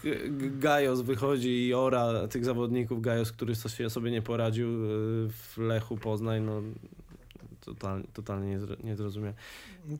Gajos 0.58 1.00
wychodzi 1.00 1.66
i 1.66 1.74
ora 1.74 2.28
tych 2.28 2.44
zawodników, 2.44 3.00
Gajos, 3.02 3.32
który 3.32 3.54
sobie 3.54 3.90
sobie 3.90 4.10
nie 4.10 4.22
poradził 4.22 4.68
e, 4.68 4.88
w 5.28 5.54
Lechu 5.58 5.96
Poznań, 5.96 6.42
no 6.42 6.62
totalnie, 7.60 8.04
totalnie 8.12 8.46
nie, 8.50 8.58
zro- 8.60 8.84
nie 8.84 8.96
zrozumiałem. 8.96 9.34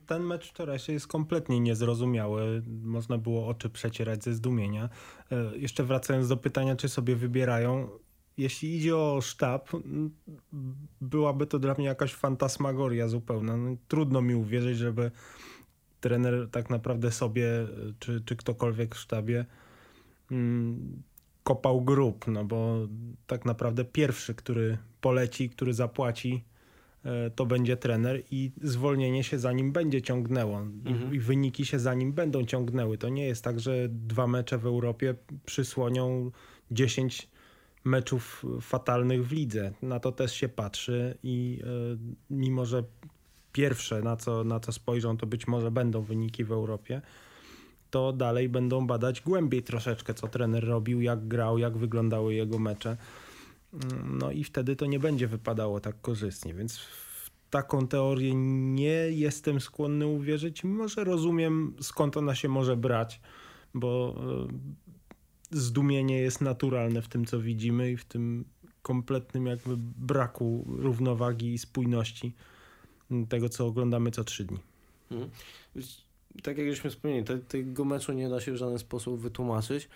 Ten 0.07 0.22
mecz 0.22 0.48
wczorajszy 0.50 0.92
jest 0.92 1.07
kompletnie 1.07 1.61
niezrozumiały. 1.61 2.62
Można 2.85 3.18
było 3.18 3.48
oczy 3.48 3.70
przecierać 3.70 4.24
ze 4.24 4.35
zdumienia. 4.35 4.88
E, 5.33 5.59
Jeszcze 5.59 5.85
wracając 5.85 6.29
do 6.29 6.37
pytania, 6.37 6.76
czy 6.76 6.88
sobie 6.88 7.16
wybierają. 7.16 7.88
Jeśli 8.37 8.77
idzie 8.77 8.96
o 8.96 9.20
sztab, 9.20 9.70
byłaby 11.01 11.46
to 11.46 11.59
dla 11.59 11.75
mnie 11.75 11.87
jakaś 11.87 12.14
fantasmagoria 12.14 13.09
zupełna. 13.09 13.57
No, 13.57 13.77
trudno 13.88 14.22
mi 14.22 14.35
uwierzyć, 14.35 14.79
żeby 14.79 15.11
trener 16.01 16.49
tak 16.51 16.70
naprawdę 16.70 17.11
sobie, 17.11 17.46
czy, 17.99 18.20
czy 18.25 18.37
ktokolwiek 18.37 18.94
w 18.94 18.99
sztabie 18.99 19.44
mm, 20.31 21.03
kopał 21.42 21.83
grób, 21.83 22.27
no 22.27 22.44
bo 22.44 22.88
tak 23.27 23.44
naprawdę 23.44 23.85
pierwszy, 23.85 24.35
który 24.35 24.79
poleci, 25.01 25.51
który 25.51 25.75
zapłaci, 25.75 26.44
e, 27.05 27.31
to 27.31 27.46
będzie 27.46 27.77
trener 27.77 28.22
i 28.31 28.53
zwolnienie 28.62 29.25
się 29.25 29.38
za 29.38 29.53
nim 29.53 29.72
będzie 29.72 30.03
ciągnęło 30.03 30.59
Mhm. 30.59 31.12
I, 31.12 31.16
i 31.16 31.20
wyniki 31.20 31.66
się 31.66 31.79
za 31.79 31.94
nim 31.94 32.12
będą 32.12 32.44
ciągnęły. 32.44 32.99
To 32.99 33.09
nie 33.09 33.27
jest 33.27 33.44
tak, 33.44 33.61
że 33.61 33.88
dwa 33.88 34.27
mecze 34.27 34.59
w 34.59 34.66
Europie 34.66 35.14
przysłonią 35.44 36.31
10 36.70 37.29
meczów 37.87 38.44
fatalnych 38.61 39.27
w 39.27 39.33
lidze. 39.33 39.72
Na 39.83 40.01
to 40.01 40.12
też 40.12 40.35
się 40.35 40.49
patrzy 40.49 41.18
i 41.22 41.61
e, 41.62 41.66
mimo, 42.31 42.66
że 42.66 42.85
pierwsze 43.53 44.03
na 44.03 44.16
co, 44.16 44.44
na 44.44 44.61
co 44.61 44.72
spojrzą 44.72 45.16
to 45.16 45.27
być 45.27 45.46
może 45.46 45.70
będą 45.70 46.03
wyniki 46.03 46.44
w 46.44 46.53
Europie, 46.53 47.03
to 47.90 48.12
dalej 48.12 48.49
będą 48.49 48.87
badać 48.87 49.20
głębiej 49.20 49.62
troszeczkę, 49.62 50.14
co 50.14 50.29
trener 50.29 50.64
robił, 50.64 51.01
jak 51.01 51.29
grał, 51.29 51.59
jak 51.59 51.77
wyglądały 51.77 52.35
jego 52.35 52.59
mecze. 52.59 52.96
Mm, 53.72 54.18
No 54.18 54.31
i 54.31 54.44
wtedy 54.44 54.77
to 54.77 54.87
nie 54.87 54.99
będzie 54.99 55.29
wypadało 55.29 55.81
tak 55.81 56.01
korzystnie, 56.01 56.55
więc 56.55 56.79
w 56.79 57.31
taką 57.51 57.88
teorię 57.88 58.35
nie 58.75 59.11
jestem 59.11 59.61
skłonny 59.61 60.07
uwierzyć, 60.07 60.64
mimo 60.64 60.88
że 60.88 61.05
rozumiem 61.05 61.75
skąd 61.81 62.16
ona 62.16 62.35
się 62.35 62.49
może 62.49 62.77
brać, 62.77 63.20
bo 63.75 64.14
e, 64.18 64.95
zdumienie 65.50 66.18
jest 66.18 66.40
naturalne 66.40 67.02
w 67.02 67.09
tym, 67.09 67.24
co 67.24 67.40
widzimy 67.40 67.90
i 67.90 67.96
w 67.96 68.04
tym 68.04 68.44
kompletnym 68.82 69.46
jakby 69.46 69.74
braku 69.78 70.64
równowagi 70.68 71.52
i 71.52 71.59
spójności 71.59 72.32
tego, 73.28 73.48
co 73.48 73.66
oglądamy 73.66 74.11
co 74.11 74.24
trzy 74.24 74.44
dni. 74.44 74.59
Wiesz, 75.76 76.04
Tak 76.42 76.59
jak 76.59 76.68
żeśmy 76.68 76.90
wspomnieli, 76.90 77.24
te, 77.24 77.38
tego 77.38 77.85
meczu 77.85 78.12
nie 78.12 78.28
da 78.28 78.40
się 78.40 78.52
w 78.52 78.56
żaden 78.56 78.78
sposób 78.78 79.20
wytłumaczyć. 79.20 79.88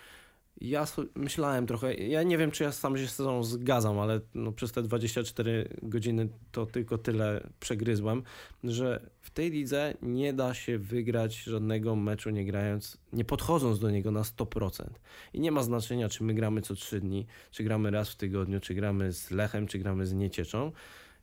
Ja 0.61 0.85
myślałem 1.15 1.67
trochę, 1.67 1.93
ja 1.93 2.23
nie 2.23 2.37
wiem, 2.37 2.51
czy 2.51 2.63
ja 2.63 2.71
sam 2.71 2.97
się 2.97 3.07
z 3.07 3.15
tą 3.17 3.43
zgadzam, 3.43 3.99
ale 3.99 4.21
no, 4.33 4.51
przez 4.51 4.71
te 4.71 4.83
24 4.83 5.69
godziny 5.81 6.29
to 6.51 6.65
tylko 6.65 6.97
tyle 6.97 7.49
przegryzłem, 7.59 8.23
że 8.63 9.09
w 9.19 9.29
tej 9.29 9.51
lidze 9.51 9.93
nie 10.01 10.33
da 10.33 10.53
się 10.53 10.77
wygrać 10.77 11.35
żadnego 11.35 11.95
meczu 11.95 12.29
nie 12.29 12.45
grając, 12.45 12.97
nie 13.13 13.25
podchodząc 13.25 13.79
do 13.79 13.89
niego 13.89 14.11
na 14.11 14.21
100%. 14.21 14.85
I 15.33 15.39
nie 15.39 15.51
ma 15.51 15.63
znaczenia, 15.63 16.09
czy 16.09 16.23
my 16.23 16.33
gramy 16.33 16.61
co 16.61 16.75
3 16.75 16.99
dni, 16.99 17.27
czy 17.51 17.63
gramy 17.63 17.91
raz 17.91 18.09
w 18.09 18.15
tygodniu, 18.15 18.59
czy 18.59 18.73
gramy 18.73 19.13
z 19.13 19.31
Lechem, 19.31 19.67
czy 19.67 19.79
gramy 19.79 20.05
z 20.05 20.13
Niecieczą 20.13 20.71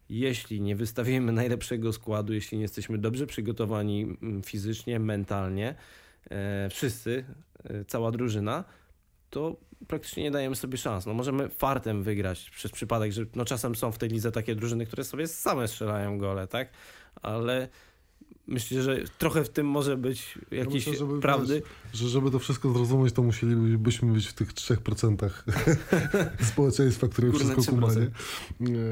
jeśli 0.08 0.60
nie 0.60 0.76
wystawimy 0.76 1.32
najlepszego 1.32 1.92
składu, 1.92 2.32
jeśli 2.32 2.58
nie 2.58 2.62
jesteśmy 2.62 2.98
dobrze 2.98 3.26
przygotowani 3.26 4.02
mm, 4.02 4.42
fizycznie, 4.42 5.00
mentalnie, 5.00 5.74
e, 6.30 6.68
wszyscy, 6.70 7.24
e, 7.64 7.84
cała 7.84 8.10
drużyna, 8.10 8.64
to 9.30 9.56
praktycznie 9.88 10.22
nie 10.22 10.30
dajemy 10.30 10.56
sobie 10.56 10.78
szans. 10.78 11.06
No 11.06 11.14
możemy 11.14 11.48
fartem 11.48 12.02
wygrać 12.02 12.50
przez 12.50 12.72
przypadek, 12.72 13.12
że 13.12 13.22
no 13.34 13.44
czasem 13.44 13.74
są 13.74 13.92
w 13.92 13.98
tej 13.98 14.08
lidze 14.08 14.32
takie 14.32 14.54
drużyny, 14.54 14.86
które 14.86 15.04
sobie 15.04 15.26
same 15.26 15.68
strzelają 15.68 16.18
gole, 16.18 16.46
tak? 16.46 16.70
Ale 17.22 17.68
Myślę, 18.48 18.82
że 18.82 19.04
trochę 19.18 19.44
w 19.44 19.48
tym 19.48 19.66
może 19.66 19.96
być 19.96 20.38
jakiś 20.50 20.86
myślę, 20.86 20.98
żeby, 20.98 21.20
prawdy. 21.20 21.54
wiesz, 21.54 22.00
że 22.00 22.08
żeby 22.08 22.30
to 22.30 22.38
wszystko 22.38 22.72
zrozumieć, 22.72 23.14
to 23.14 23.22
musielibyśmy 23.22 24.12
być 24.12 24.26
w 24.26 24.32
tych 24.32 24.54
3% 24.54 25.30
społeczeństwa, 26.52 27.08
które 27.08 27.28
Górne 27.30 27.52
wszystko 27.52 27.74
kuma. 27.74 27.86
3%. 27.86 28.10
nie? 28.60 28.78
E, 28.78 28.82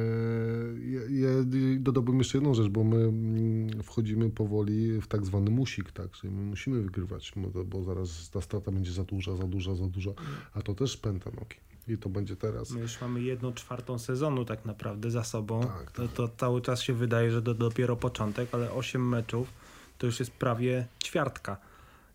Ja, 0.90 1.00
ja 1.28 1.44
dodałbym 1.78 2.18
jeszcze 2.18 2.38
jedną 2.38 2.54
rzecz, 2.54 2.68
bo 2.68 2.84
my 2.84 2.96
mm, 2.96 3.82
wchodzimy 3.82 4.30
powoli 4.30 5.00
w 5.00 5.06
tak 5.06 5.26
zwany 5.26 5.50
musik, 5.50 5.92
tak, 5.92 6.14
że 6.14 6.30
my 6.30 6.42
musimy 6.42 6.82
wygrywać, 6.82 7.32
bo 7.66 7.82
zaraz 7.82 8.30
ta 8.30 8.40
strata 8.40 8.72
będzie 8.72 8.92
za 8.92 9.04
duża, 9.04 9.36
za 9.36 9.44
duża, 9.44 9.74
za 9.74 9.86
duża, 9.86 10.10
a 10.52 10.62
to 10.62 10.74
też 10.74 10.96
pęta 10.96 11.30
nogi. 11.30 11.56
I 11.88 11.98
to 11.98 12.08
będzie 12.08 12.36
teraz. 12.36 12.70
My 12.70 12.80
już 12.80 13.00
mamy 13.00 13.22
jedną 13.22 13.52
czwartą 13.52 13.98
sezonu 13.98 14.44
tak 14.44 14.64
naprawdę 14.64 15.10
za 15.10 15.24
sobą. 15.24 15.60
Tak, 15.60 15.90
To, 15.90 16.08
to 16.08 16.28
cały 16.36 16.60
czas 16.60 16.82
się 16.82 16.92
wydaje, 16.92 17.30
że 17.30 17.42
to 17.42 17.54
dopiero 17.54 17.96
początek, 17.96 18.48
ale 18.52 18.72
8 18.72 19.08
meczów 19.08 19.52
to 19.98 20.06
już 20.06 20.20
jest 20.20 20.32
prawie 20.32 20.86
ćwiartka. 21.04 21.56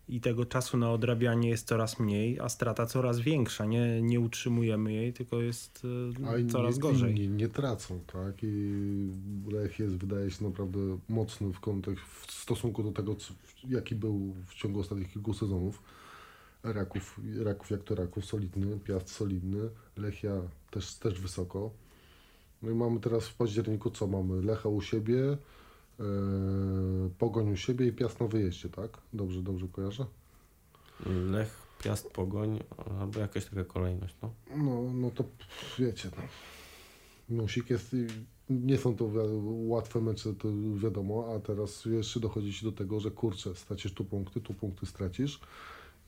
I 0.08 0.20
tego 0.20 0.46
czasu 0.46 0.76
na 0.76 0.92
odrabianie 0.92 1.48
jest 1.48 1.66
coraz 1.66 1.98
mniej, 1.98 2.40
a 2.40 2.48
strata 2.48 2.86
coraz 2.86 3.20
większa. 3.20 3.64
Nie, 3.64 4.02
nie 4.02 4.20
utrzymujemy 4.20 4.92
jej, 4.92 5.12
tylko 5.12 5.42
jest 5.42 5.86
e, 6.24 6.28
A 6.28 6.50
coraz 6.52 6.78
gorzej. 6.78 7.16
Inni 7.16 7.28
nie 7.28 7.48
tracą, 7.48 8.00
tak? 8.12 8.34
I 8.42 9.10
Lech 9.52 9.78
jest, 9.78 9.96
wydaje 9.96 10.30
się, 10.30 10.44
naprawdę 10.44 10.78
mocny 11.08 11.52
w 11.52 11.60
kontekście, 11.60 12.06
w 12.26 12.32
stosunku 12.32 12.82
do 12.82 12.92
tego, 12.92 13.16
jaki 13.68 13.94
był 13.94 14.34
w 14.46 14.54
ciągu 14.54 14.80
ostatnich 14.80 15.12
kilku 15.12 15.34
sezonów. 15.34 15.82
Raków, 16.62 17.20
Raków 17.44 17.70
jak 17.70 17.82
to 17.82 17.94
Raków, 17.94 18.24
solidny, 18.24 18.78
Piast 18.78 19.08
solidny, 19.10 19.70
Lechia 19.96 20.42
też, 20.70 20.94
też 20.94 21.20
wysoko. 21.20 21.70
No 22.62 22.70
i 22.70 22.74
mamy 22.74 23.00
teraz 23.00 23.28
w 23.28 23.34
październiku 23.34 23.90
co? 23.90 24.06
Mamy 24.06 24.42
Lecha 24.42 24.68
u 24.68 24.80
siebie, 24.80 25.22
e, 26.00 26.04
Pogoń 27.18 27.52
u 27.52 27.56
siebie 27.56 27.86
i 27.86 27.92
Piast 27.92 28.20
na 28.20 28.26
wyjeździe, 28.26 28.68
tak? 28.68 28.98
Dobrze, 29.12 29.42
dobrze 29.42 29.68
kojarzę? 29.72 30.06
Lech, 31.06 31.56
Piast, 31.84 32.10
Pogoń, 32.10 32.58
albo 33.00 33.20
jakaś 33.20 33.44
taka 33.44 33.64
kolejność, 33.64 34.16
no. 34.22 34.32
No, 34.56 34.92
no 34.94 35.10
to 35.10 35.24
wiecie, 35.78 36.10
no. 36.16 36.22
Musik 37.36 37.70
jest, 37.70 37.96
nie 38.50 38.78
są 38.78 38.96
to 38.96 39.10
łatwe 39.44 40.00
mecze, 40.00 40.34
to 40.34 40.48
wiadomo, 40.76 41.34
a 41.34 41.40
teraz 41.40 41.84
jeszcze 41.84 42.20
dochodzi 42.20 42.52
się 42.52 42.66
do 42.66 42.72
tego, 42.72 43.00
że 43.00 43.10
kurczę, 43.10 43.54
stracisz 43.54 43.94
tu 43.94 44.04
punkty, 44.04 44.40
tu 44.40 44.54
punkty 44.54 44.86
stracisz 44.86 45.40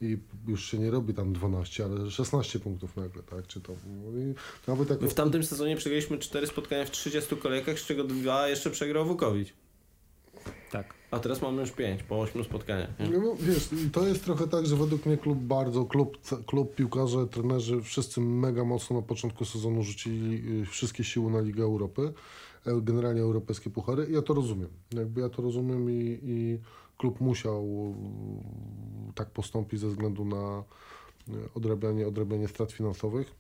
i 0.05 0.19
już 0.51 0.71
się 0.71 0.79
nie 0.79 0.91
robi 0.91 1.15
tam 1.15 1.33
12, 1.33 1.85
ale 1.85 2.11
16 2.11 2.59
punktów 2.59 2.97
nagle, 2.97 3.23
tak, 3.23 3.47
czy 3.47 3.61
to, 3.61 3.73
no 3.87 4.19
i 4.19 4.35
nawet 4.67 4.91
jak... 4.91 5.01
My 5.01 5.09
w 5.09 5.15
tamtym 5.15 5.45
sezonie 5.45 5.77
przegraliśmy 5.77 6.19
4 6.19 6.47
spotkania 6.47 6.85
w 6.85 6.91
30 6.91 7.37
kolejkach, 7.37 7.79
z 7.79 7.87
czego 7.87 8.05
dwa 8.05 8.49
jeszcze 8.49 8.71
przegrał 8.71 9.07
Wukowicz. 9.07 9.55
Tak. 10.71 10.95
A 11.11 11.19
teraz 11.19 11.43
mamy 11.43 11.61
już 11.61 11.71
5 11.71 12.03
po 12.03 12.21
8 12.21 12.45
spotkaniach. 12.45 12.99
Nie? 12.99 13.11
No, 13.11 13.19
no, 13.19 13.37
wiesz, 13.41 13.69
to 13.93 14.07
jest 14.07 14.25
trochę 14.25 14.49
tak, 14.49 14.67
że 14.67 14.77
według 14.77 15.07
mnie 15.07 15.17
klub 15.17 15.39
bardzo, 15.39 15.85
klub, 15.85 16.19
klub 16.47 16.75
piłkarze, 16.75 17.27
trenerzy, 17.27 17.83
wszyscy 17.83 18.21
mega 18.21 18.65
mocno 18.65 18.97
na 18.97 19.03
początku 19.03 19.45
sezonu 19.45 19.83
rzucili 19.83 20.61
y, 20.63 20.67
wszystkie 20.67 21.05
siły 21.05 21.31
na 21.31 21.41
Ligę 21.41 21.63
Europy, 21.63 22.13
e, 22.67 22.81
generalnie 22.83 23.21
europejskie 23.21 23.71
puchary. 23.71 24.07
Ja 24.11 24.23
to 24.23 24.35
rozumiem. 24.35 24.69
Jakby 24.95 25.21
ja 25.21 25.29
to 25.29 25.43
rozumiem 25.43 25.91
i, 25.91 26.19
i 26.23 26.59
klub 26.99 27.21
musiał 27.21 27.95
y, 29.11 29.13
tak 29.13 29.31
postąpić 29.31 29.81
ze 29.81 29.89
względu 29.89 30.25
na 30.25 30.65
y, 31.29 31.33
odrabianie, 31.55 32.09
odrabianie 32.09 32.49
strat 32.49 32.73
finansowych. 32.73 33.35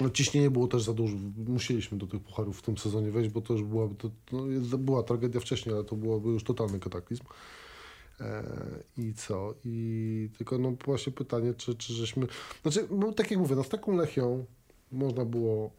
No, 0.00 0.10
ciśnienie 0.10 0.50
było 0.50 0.68
też 0.68 0.82
za 0.82 0.94
dużo. 0.94 1.16
Musieliśmy 1.48 1.98
do 1.98 2.06
tych 2.06 2.20
pucharów 2.20 2.58
w 2.58 2.62
tym 2.62 2.78
sezonie 2.78 3.10
wejść, 3.10 3.30
bo 3.30 3.40
to 3.40 3.52
już 3.52 3.62
była, 3.62 3.88
to, 3.98 4.10
no, 4.32 4.78
była 4.78 5.02
tragedia 5.02 5.40
wcześniej, 5.40 5.74
ale 5.74 5.84
to 5.84 5.96
byłoby 5.96 6.30
już 6.30 6.44
totalny 6.44 6.80
kataklizm. 6.80 7.24
E, 8.20 8.44
I 8.96 9.14
co? 9.14 9.54
I 9.64 10.28
tylko 10.38 10.58
no 10.58 10.72
właśnie 10.84 11.12
pytanie, 11.12 11.54
czy, 11.54 11.74
czy 11.74 11.92
żeśmy... 11.92 12.26
Znaczy, 12.62 12.88
no, 12.90 13.12
tak 13.12 13.30
jak 13.30 13.40
mówię, 13.40 13.56
no, 13.56 13.64
z 13.64 13.68
taką 13.68 13.96
Lechią 13.96 14.44
można 14.92 15.24
było 15.24 15.70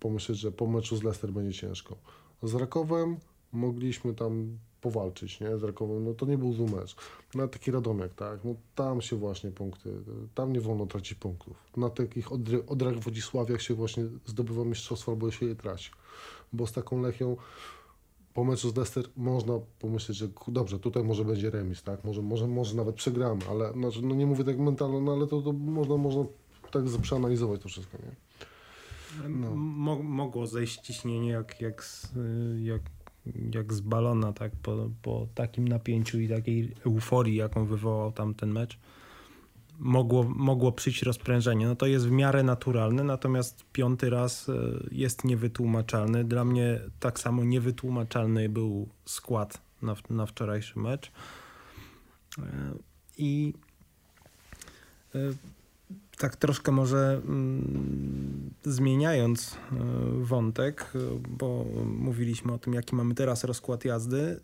pomyśleć, 0.00 0.38
że 0.38 0.52
po 0.52 0.66
meczu 0.66 0.96
z 0.96 1.02
Leicester 1.02 1.32
będzie 1.32 1.58
ciężko. 1.58 1.96
Z 2.42 2.54
Rakowem 2.54 3.16
mogliśmy 3.52 4.14
tam 4.14 4.58
powalczyć, 4.84 5.40
nie? 5.40 5.58
Z 5.58 5.62
Rakowem, 5.62 6.04
no 6.04 6.14
to 6.14 6.26
nie 6.26 6.38
był 6.38 6.52
zły 6.52 6.66
mecz. 6.70 6.96
Na 7.34 7.48
taki 7.48 7.70
Radomiak, 7.70 8.14
tak? 8.14 8.44
No 8.44 8.54
tam 8.74 9.00
się 9.00 9.16
właśnie 9.16 9.50
punkty, 9.50 9.90
tam 10.34 10.52
nie 10.52 10.60
wolno 10.60 10.86
tracić 10.86 11.18
punktów. 11.18 11.56
Na 11.76 11.90
takich 11.90 12.32
odry, 12.32 12.66
odrach 12.66 12.98
Wodzisławiach 12.98 13.62
się 13.62 13.74
właśnie 13.74 14.04
zdobywa 14.26 14.64
mistrzostwo 14.64 15.12
albo 15.12 15.30
się 15.30 15.46
je 15.46 15.54
traci. 15.54 15.90
Bo 16.52 16.66
z 16.66 16.72
taką 16.72 17.02
Lechią 17.02 17.36
po 18.34 18.44
meczu 18.44 18.70
z 18.70 18.76
Leicester 18.76 19.04
można 19.16 19.54
pomyśleć, 19.78 20.18
że 20.18 20.28
dobrze, 20.48 20.78
tutaj 20.78 21.04
może 21.04 21.24
będzie 21.24 21.50
remis, 21.50 21.82
tak? 21.82 22.04
Może, 22.04 22.22
może, 22.22 22.46
może 22.46 22.76
nawet 22.76 22.94
przegramy, 22.94 23.40
ale 23.50 23.72
znaczy, 23.72 24.02
no 24.02 24.14
nie 24.14 24.26
mówię 24.26 24.44
tak 24.44 24.58
mentalnie, 24.58 25.00
no 25.00 25.12
ale 25.12 25.26
to, 25.26 25.42
to 25.42 25.52
można, 25.52 25.96
można 25.96 26.24
tak 26.70 26.84
przeanalizować 27.02 27.62
to 27.62 27.68
wszystko, 27.68 27.98
nie? 27.98 28.14
No. 29.28 29.54
Mo- 29.54 30.02
mogło 30.02 30.46
zejść 30.46 30.80
ciśnienie 30.80 31.30
jak, 31.30 31.60
jak, 31.60 31.86
y, 32.16 32.60
jak, 32.62 32.82
jak 33.54 33.72
z 33.72 33.80
balona, 33.80 34.32
tak? 34.32 34.52
Po, 34.62 34.90
po 35.02 35.26
takim 35.34 35.68
napięciu 35.68 36.20
i 36.20 36.28
takiej 36.28 36.74
euforii, 36.86 37.36
jaką 37.36 37.66
wywołał 37.66 38.12
tam 38.12 38.34
ten 38.34 38.52
mecz. 38.52 38.78
Mogło, 39.78 40.22
mogło 40.22 40.72
przyjść 40.72 41.02
rozprężenie. 41.02 41.66
No 41.66 41.76
to 41.76 41.86
jest 41.86 42.06
w 42.06 42.10
miarę 42.10 42.42
naturalne, 42.42 43.04
natomiast 43.04 43.64
piąty 43.72 44.10
raz 44.10 44.48
y, 44.48 44.88
jest 44.92 45.24
niewytłumaczalny. 45.24 46.24
Dla 46.24 46.44
mnie 46.44 46.80
tak 47.00 47.20
samo 47.20 47.44
niewytłumaczalny 47.44 48.48
był 48.48 48.88
skład 49.04 49.60
na, 49.82 49.96
na 50.10 50.26
wczorajszy 50.26 50.78
mecz. 50.78 51.12
Y, 52.38 52.42
I 53.18 53.54
y, 55.14 55.34
tak 56.18 56.36
troszkę 56.36 56.72
może 56.72 57.20
mm, 57.24 58.50
zmieniając 58.64 59.52
y, 59.52 59.56
wątek, 60.24 60.92
y, 60.94 60.98
bo 61.28 61.64
mówiliśmy 61.84 62.52
o 62.52 62.58
tym, 62.58 62.74
jaki 62.74 62.96
mamy 62.96 63.14
teraz 63.14 63.44
rozkład 63.44 63.84
jazdy, 63.84 64.40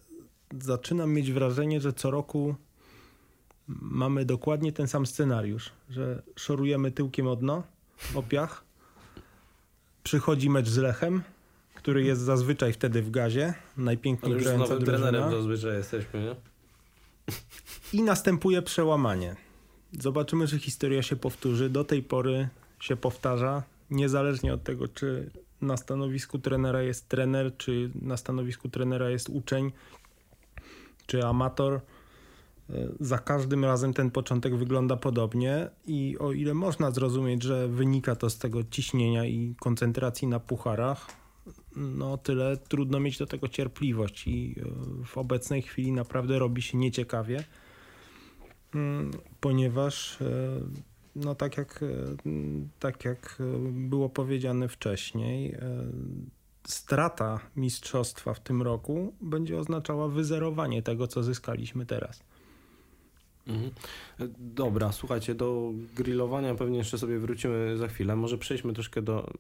zaczynam 0.61 1.12
mieć 1.12 1.33
wrażenie, 1.33 1.80
że 1.80 1.92
co 1.92 2.11
roku 2.11 2.54
mamy 3.68 4.24
dokładnie 4.24 4.72
ten 4.72 4.88
sam 4.88 5.06
scenariusz, 5.06 5.70
że 5.90 6.22
szorujemy 6.37 6.90
tyłkiem 6.90 7.26
o 7.26 7.37
dno, 7.37 7.62
o 8.14 8.22
piach, 8.22 8.64
przychodzi 10.02 10.50
mecz 10.50 10.68
z 10.68 10.76
Lechem, 10.76 11.22
który 11.74 12.04
jest 12.04 12.20
zazwyczaj 12.20 12.72
wtedy 12.72 13.02
w 13.02 13.11
gazie, 13.11 13.54
najpiękniej 13.76 14.37
grająca 14.37 14.68
nowym 14.68 14.85
drużyna. 14.85 15.11
trenerem 15.11 15.30
zazwyczaj 15.30 15.76
jesteśmy, 15.76 16.22
nie? 16.22 16.37
I 17.92 18.02
następuje 18.02 18.62
przełamanie. 18.62 19.37
Zobaczymy, 19.92 20.46
czy 20.46 20.59
historia 20.59 21.03
się 21.03 21.16
powtórzy. 21.16 21.70
Do 21.70 21.85
tej 21.85 22.03
pory 22.03 22.48
się 22.81 22.96
powtarza, 22.96 23.62
niezależnie 23.90 24.55
od 24.55 24.62
tego, 24.62 24.88
czy 24.88 25.31
na 25.61 25.76
stanowisku 25.76 26.38
trenera 26.38 26.83
jest 26.83 27.09
trener, 27.09 27.57
czy 27.57 27.90
na 28.03 28.16
stanowisku 28.16 28.68
trenera 28.68 29.11
jest 29.11 29.29
uczeń, 29.29 29.72
czy 31.07 31.26
amator. 31.26 31.74
E, 31.74 31.81
Za 33.00 33.18
każdym 33.18 33.64
razem 33.64 33.94
ten 33.94 34.11
początek 34.11 34.57
wygląda 34.57 34.96
podobnie 34.96 35.68
i 35.87 36.16
o 36.18 36.33
ile 36.33 36.55
można 36.55 36.90
zrozumieć, 36.90 37.42
że 37.42 37.68
wynika 37.68 38.16
to 38.16 38.31
z 38.31 38.38
tego 38.38 38.64
ciśnienia 38.70 39.24
i 39.24 39.55
koncentracji 39.61 40.29
na 40.29 40.40
pucharach, 40.40 41.07
no 41.76 42.18
tyle 42.18 42.57
trudno 42.57 43.00
mieć 43.00 43.18
do 43.18 43.26
tego 43.26 43.48
cierpliwość 43.48 44.26
i 44.26 44.57
e, 44.61 44.64
w 45.05 45.18
obecnej 45.18 45.62
chwili 45.62 45.92
naprawdę 45.92 46.38
robi 46.38 46.62
się 46.62 46.79
nieciekawie. 46.79 47.44
Mm, 48.74 49.11
ponieważ 49.40 50.22
e, 50.22 50.26
no 51.16 51.35
tak 51.35 51.56
jak, 51.56 51.83
e, 51.83 51.87
tak 52.78 53.04
jak 53.04 53.38
e, 53.40 53.72
było 53.72 54.09
powiedziane 54.09 54.68
wcześniej, 54.68 55.56
strata 56.66 57.40
mistrzostwa 57.56 58.35
w 58.35 58.40
tym 58.40 58.62
roku 58.62 59.14
będzie 59.20 59.59
oznaczała 59.59 60.09
wyzerowanie 60.09 60.83
tego, 60.83 61.06
co 61.06 61.22
zyskaliśmy 61.22 61.87
teraz. 61.87 62.22
Mhm. 63.46 63.70
Dobra, 64.38 64.92
słuchajcie, 64.92 65.35
do 65.35 65.72
grillowania 65.96 66.54
pewnie 66.54 66.78
jeszcze 66.78 66.98
sobie 66.98 67.18
wrócimy 67.18 67.78
za 67.78 67.88
chwilę. 67.88 68.16
Może 68.16 68.38
przejdźmy 68.38 68.72
troszkę 68.72 69.02
do 69.02 69.30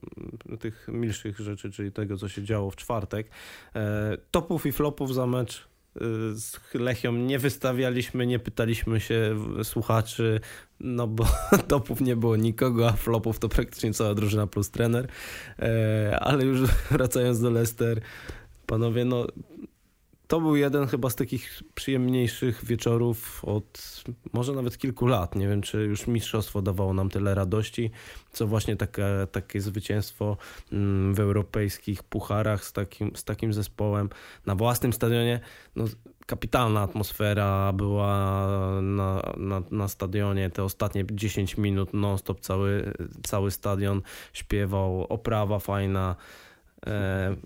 mm, 0.46 0.58
tych 0.58 0.88
milszych 0.88 1.38
rzeczy, 1.38 1.70
czyli 1.70 1.92
tego, 1.92 2.16
co 2.16 2.28
się 2.28 2.42
działo 2.42 2.70
w 2.70 2.76
czwartek. 2.76 3.30
Topów 4.30 4.66
i 4.66 4.72
flopów 4.72 5.14
za 5.14 5.26
mecz 5.26 5.70
z 6.34 6.58
Lechią 6.74 7.12
nie 7.12 7.38
wystawialiśmy, 7.38 8.26
nie 8.26 8.38
pytaliśmy 8.38 9.00
się 9.00 9.36
słuchaczy, 9.62 10.40
no 10.80 11.06
bo 11.06 11.26
topów 11.68 12.00
nie 12.00 12.16
było 12.16 12.36
nikogo, 12.36 12.88
a 12.88 12.92
flopów 12.92 13.38
to 13.38 13.48
praktycznie 13.48 13.92
cała 13.92 14.14
drużyna 14.14 14.46
plus 14.46 14.70
trener. 14.70 15.08
E, 15.58 16.18
ale 16.20 16.44
już 16.44 16.60
wracając 16.90 17.40
do 17.40 17.50
Leicester, 17.50 18.00
panowie, 18.66 19.04
no 19.04 19.26
to 20.30 20.40
był 20.40 20.56
jeden 20.56 20.86
chyba 20.86 21.10
z 21.10 21.16
takich 21.16 21.62
przyjemniejszych 21.74 22.64
wieczorów 22.64 23.44
od 23.44 24.02
może 24.32 24.52
nawet 24.52 24.78
kilku 24.78 25.06
lat. 25.06 25.34
Nie 25.34 25.48
wiem, 25.48 25.62
czy 25.62 25.78
już 25.78 26.06
mistrzostwo 26.06 26.62
dawało 26.62 26.94
nam 26.94 27.08
tyle 27.08 27.34
radości, 27.34 27.90
co 28.32 28.46
właśnie 28.46 28.76
takie, 28.76 29.04
takie 29.32 29.60
zwycięstwo 29.60 30.36
mm, 30.72 31.14
w 31.14 31.20
europejskich 31.20 32.02
pucharach 32.02 32.64
z 32.64 32.72
takim, 32.72 33.16
z 33.16 33.24
takim 33.24 33.52
zespołem 33.52 34.08
na 34.46 34.54
własnym 34.54 34.92
stadionie. 34.92 35.40
No, 35.76 35.84
kapitalna 36.26 36.82
atmosfera 36.82 37.72
była 37.72 38.36
na, 38.82 39.22
na, 39.36 39.62
na 39.70 39.88
stadionie. 39.88 40.50
Te 40.50 40.64
ostatnie 40.64 41.04
10 41.12 41.56
minut 41.56 41.94
non-stop 41.94 42.40
cały, 42.40 42.92
cały 43.22 43.50
stadion 43.50 44.02
śpiewał, 44.32 45.06
oprawa 45.08 45.58
fajna. 45.58 46.16
E, 46.86 47.36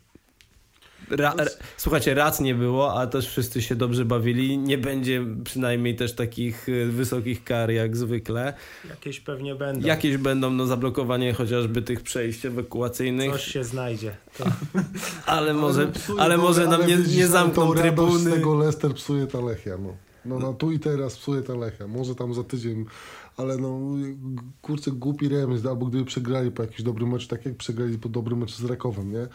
Ra, 1.11 1.35
ra, 1.38 1.45
słuchajcie, 1.77 2.14
rac 2.14 2.40
nie 2.40 2.55
było, 2.55 3.01
a 3.01 3.07
też 3.07 3.29
wszyscy 3.29 3.62
się 3.62 3.75
dobrze 3.75 4.05
bawili. 4.05 4.59
Nie 4.59 4.79
będzie 4.79 5.25
przynajmniej 5.45 5.97
też 5.97 6.14
takich 6.14 6.69
y, 6.69 6.87
wysokich 6.87 7.45
kar 7.45 7.71
jak 7.71 7.97
zwykle. 7.97 8.55
Jakieś 8.90 9.21
pewnie 9.21 9.55
będą. 9.55 9.87
Jakieś 9.87 10.17
będą, 10.17 10.51
no 10.51 10.67
zablokowanie 10.67 11.33
chociażby 11.33 11.83
tych 11.83 12.03
przejść 12.03 12.47
ewakuacyjnych. 12.47 13.33
Coś 13.33 13.45
się 13.45 13.64
znajdzie. 13.64 14.17
To... 14.38 14.45
ale 15.27 15.55
może, 15.55 15.93
ale, 16.09 16.23
ale 16.23 16.37
może 16.37 16.67
nam 16.67 16.87
nie, 16.87 16.97
nie 16.97 17.27
zamkną 17.27 17.75
trybuny. 17.75 18.31
z 18.31 18.35
tego 18.35 18.55
Leicester 18.55 18.95
psuje 18.95 19.27
ta 19.27 19.40
Lechia, 19.40 19.77
no. 19.79 19.97
No, 20.25 20.38
no 20.38 20.53
tu 20.53 20.73
i 20.73 20.79
teraz 20.79 21.17
psuje 21.17 21.43
ta 21.43 21.55
Lechia. 21.55 21.87
Może 21.87 22.14
tam 22.14 22.35
za 22.35 22.45
tydzień 22.45 22.85
ale 23.37 23.57
no 23.57 23.81
kurczę 24.62 24.90
głupi 24.90 25.29
remis, 25.29 25.67
albo 25.67 25.87
gdyby 25.87 26.05
przegrali 26.05 26.51
po 26.51 26.62
jakiś 26.62 26.83
dobry 26.83 27.07
mecz, 27.07 27.27
tak 27.27 27.47
jak 27.47 27.57
przegrali 27.57 27.99
po 27.99 28.09
dobrym 28.09 28.38
mecz 28.38 28.55
z 28.55 28.64
Rakowem, 28.64 29.12
nie? 29.12 29.29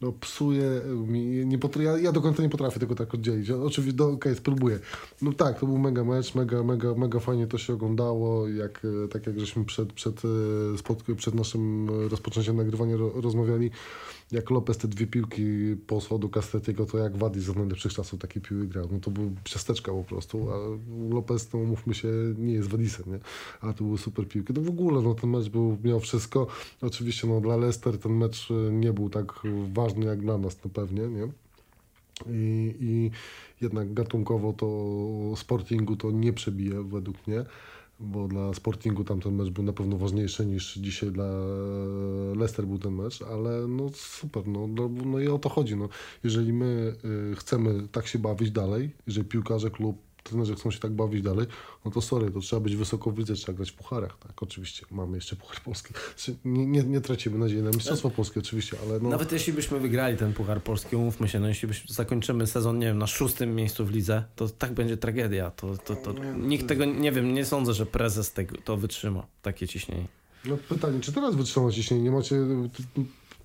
No, 0.00 0.12
psuje 0.12 0.80
mi, 1.06 1.46
nie 1.46 1.58
ja, 1.80 1.98
ja 1.98 2.12
do 2.12 2.20
końca 2.20 2.42
nie 2.42 2.48
potrafię 2.48 2.80
tego 2.80 2.94
tak 2.94 3.14
oddzielić. 3.14 3.50
Oczywiście, 3.50 4.04
okej, 4.04 4.14
okay, 4.14 4.34
spróbuję. 4.34 4.78
No 5.22 5.32
tak, 5.32 5.60
to 5.60 5.66
był 5.66 5.78
mega 5.78 6.04
mecz, 6.04 6.34
mega, 6.34 6.62
mega, 6.62 6.94
mega 6.94 7.20
fajnie 7.20 7.46
to 7.46 7.58
się 7.58 7.72
oglądało, 7.74 8.48
jak, 8.48 8.82
e, 9.04 9.08
tak 9.08 9.26
jak 9.26 9.40
żeśmy 9.40 9.64
przed, 9.64 9.92
przed, 9.92 10.22
e, 10.24 11.14
przed 11.16 11.34
naszym 11.34 11.88
rozpoczęciem 12.08 12.56
nagrywania 12.56 12.96
rozmawiali, 13.14 13.70
jak 14.32 14.50
Lopez 14.50 14.78
te 14.78 14.88
dwie 14.88 15.06
piłki 15.06 15.76
posłał 15.86 16.18
do 16.18 16.28
Castretiego, 16.28 16.86
to 16.86 16.98
jak 16.98 17.16
Wadis 17.16 17.44
za 17.44 17.52
najlepszych 17.52 17.92
czasów 17.92 18.20
takie 18.20 18.40
piły 18.40 18.66
grał. 18.66 18.88
No 18.92 18.98
to 19.00 19.10
był 19.10 19.30
ciasteczka 19.44 19.92
po 19.92 20.04
prostu, 20.04 20.50
a 20.50 20.56
Lopez, 21.14 21.52
no 21.52 21.60
mówmy 21.60 21.94
się, 21.94 22.08
nie 22.38 22.52
jest 22.52 22.68
Wadisem, 22.68 23.04
nie? 23.12 23.18
A 23.60 23.72
to 23.72 23.84
były 23.84 23.98
super 23.98 24.28
piłki. 24.28 24.52
No 24.52 24.62
w 24.62 24.68
ogóle, 24.68 25.02
no 25.02 25.14
ten 25.14 25.30
mecz 25.30 25.48
był, 25.48 25.78
miał 25.84 26.00
wszystko. 26.00 26.46
Oczywiście, 26.80 27.26
no 27.26 27.40
dla 27.40 27.56
Leicester 27.56 27.98
ten 27.98 28.12
mecz 28.12 28.48
nie 28.70 28.92
był 28.92 29.10
tak 29.10 29.32
ważny 29.72 30.06
jak 30.06 30.20
dla 30.20 30.38
nas, 30.38 30.58
no 30.64 30.70
pewnie, 30.70 31.02
nie? 31.02 31.28
I, 32.26 32.74
i 32.80 33.10
jednak 33.60 33.94
gatunkowo 33.94 34.52
to 34.52 35.36
Sportingu 35.36 35.96
to 35.96 36.10
nie 36.10 36.32
przebije 36.32 36.82
według 36.82 37.26
mnie 37.26 37.44
bo 38.00 38.28
dla 38.28 38.54
Sportingu 38.54 39.04
tamten 39.04 39.34
mecz 39.34 39.50
był 39.50 39.64
na 39.64 39.72
pewno 39.72 39.96
ważniejszy 39.96 40.46
niż 40.46 40.74
dzisiaj 40.74 41.10
dla 41.10 41.30
Leicester 42.36 42.66
był 42.66 42.78
ten 42.78 42.94
mecz, 42.94 43.22
ale 43.22 43.66
no 43.68 43.88
super, 43.94 44.46
no, 44.46 44.66
no, 44.66 44.88
no 44.88 45.20
i 45.20 45.28
o 45.28 45.38
to 45.38 45.48
chodzi. 45.48 45.76
No. 45.76 45.88
Jeżeli 46.24 46.52
my 46.52 46.94
y, 47.32 47.36
chcemy 47.36 47.88
tak 47.88 48.06
się 48.06 48.18
bawić 48.18 48.50
dalej, 48.50 48.90
jeżeli 49.06 49.28
piłkarze, 49.28 49.70
klub 49.70 50.06
trenerzy 50.28 50.54
chcą 50.54 50.70
się 50.70 50.78
tak 50.78 50.92
bawić 50.92 51.22
dalej, 51.22 51.46
no 51.84 51.90
to 51.90 52.00
sorry, 52.00 52.30
to 52.30 52.40
trzeba 52.40 52.60
być 52.60 52.76
wysoko 52.76 53.10
w 53.10 53.18
lidze, 53.18 53.34
trzeba 53.34 53.56
grać 53.56 53.70
w 53.70 53.74
pucharach, 53.74 54.18
tak, 54.18 54.42
oczywiście, 54.42 54.86
mamy 54.90 55.16
jeszcze 55.16 55.36
puchar 55.36 55.60
polski. 55.60 55.94
Znaczy, 56.16 56.36
nie, 56.44 56.66
nie, 56.66 56.82
nie 56.82 57.00
tracimy 57.00 57.38
nadziei 57.38 57.62
na 57.62 57.70
mistrzostwo 57.70 58.10
polskie 58.10 58.40
oczywiście, 58.40 58.76
ale 58.86 59.00
no... 59.00 59.08
Nawet 59.08 59.32
jeśli 59.32 59.52
byśmy 59.52 59.80
wygrali 59.80 60.16
ten 60.16 60.32
puchar 60.32 60.62
polski, 60.62 60.96
umówmy 60.96 61.28
się, 61.28 61.40
no 61.40 61.48
jeśli 61.48 61.68
byśmy 61.68 61.94
zakończymy 61.94 62.46
sezon, 62.46 62.78
nie 62.78 62.86
wiem, 62.86 62.98
na 62.98 63.06
szóstym 63.06 63.54
miejscu 63.54 63.86
w 63.86 63.90
lidze, 63.90 64.24
to 64.36 64.48
tak 64.48 64.72
będzie 64.72 64.96
tragedia, 64.96 65.50
to, 65.50 65.76
to, 65.76 65.96
to 65.96 66.14
nikt 66.38 66.68
tego, 66.68 66.84
nie 66.84 67.12
wiem, 67.12 67.34
nie 67.34 67.44
sądzę, 67.44 67.74
że 67.74 67.86
prezes 67.86 68.32
tego, 68.32 68.56
to 68.64 68.76
wytrzyma, 68.76 69.26
takie 69.42 69.68
ciśnienie. 69.68 70.06
No 70.44 70.56
pytanie, 70.68 71.00
czy 71.00 71.12
teraz 71.12 71.34
wytrzyma 71.34 71.72
ciśnienie? 71.72 72.02
Nie 72.02 72.10
macie 72.10 72.36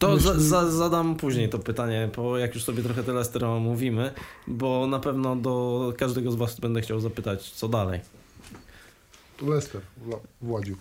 to 0.02 0.20
za, 0.20 0.40
za, 0.40 0.72
zadam 0.72 1.16
później 1.16 1.50
to 1.50 1.60
pytanie, 1.60 2.10
bo 2.16 2.38
jak 2.38 2.56
już 2.56 2.64
sobie 2.64 2.84
trochę 2.84 3.04
tyle 3.04 3.26
stereo 3.26 3.60
mówimy, 3.60 4.12
bo 4.48 4.88
na 4.88 5.00
pewno 5.00 5.36
do 5.36 5.94
każdego 5.98 6.32
z 6.32 6.36
Was 6.36 6.60
będę 6.60 6.82
chciał 6.82 7.00
zapytać, 7.00 7.52
co 7.52 7.68
dalej. 7.68 8.00
Lester, 9.42 9.82
Władziu. 10.42 10.76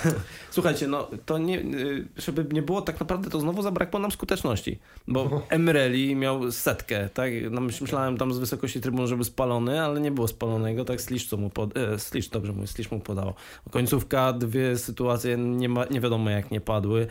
Słuchajcie, 0.50 0.86
no 0.86 1.08
to 1.26 1.38
nie, 1.38 1.58
y, 1.58 2.08
żeby 2.16 2.46
nie 2.54 2.62
było 2.62 2.82
tak 2.82 3.00
naprawdę, 3.00 3.30
to 3.30 3.40
znowu 3.40 3.62
zabrakło 3.62 4.00
nam 4.00 4.10
skuteczności, 4.10 4.78
bo. 5.08 5.42
Emreli 5.48 6.16
miał 6.16 6.52
setkę, 6.52 7.08
tak? 7.08 7.30
No, 7.50 7.60
myślałem 7.60 8.16
tam 8.16 8.32
z 8.32 8.38
wysokości 8.38 8.80
trybun, 8.80 9.06
żeby 9.06 9.24
spalony, 9.24 9.82
ale 9.82 10.00
nie 10.00 10.10
było 10.10 10.28
spalonego, 10.28 10.84
tak 10.84 11.00
Slisz 11.00 11.26
co 11.26 11.36
mu 11.36 11.50
pod... 11.50 11.76
E, 11.76 11.98
Slisz, 11.98 12.28
dobrze 12.28 12.52
mówię, 12.52 12.66
Slisz 12.66 12.90
mu 12.90 13.00
podało. 13.00 13.34
Końcówka, 13.70 14.32
dwie 14.32 14.78
sytuacje 14.78 15.36
nie, 15.36 15.68
ma, 15.68 15.84
nie 15.84 16.00
wiadomo 16.00 16.30
jak 16.30 16.50
nie 16.50 16.60
padły. 16.60 17.06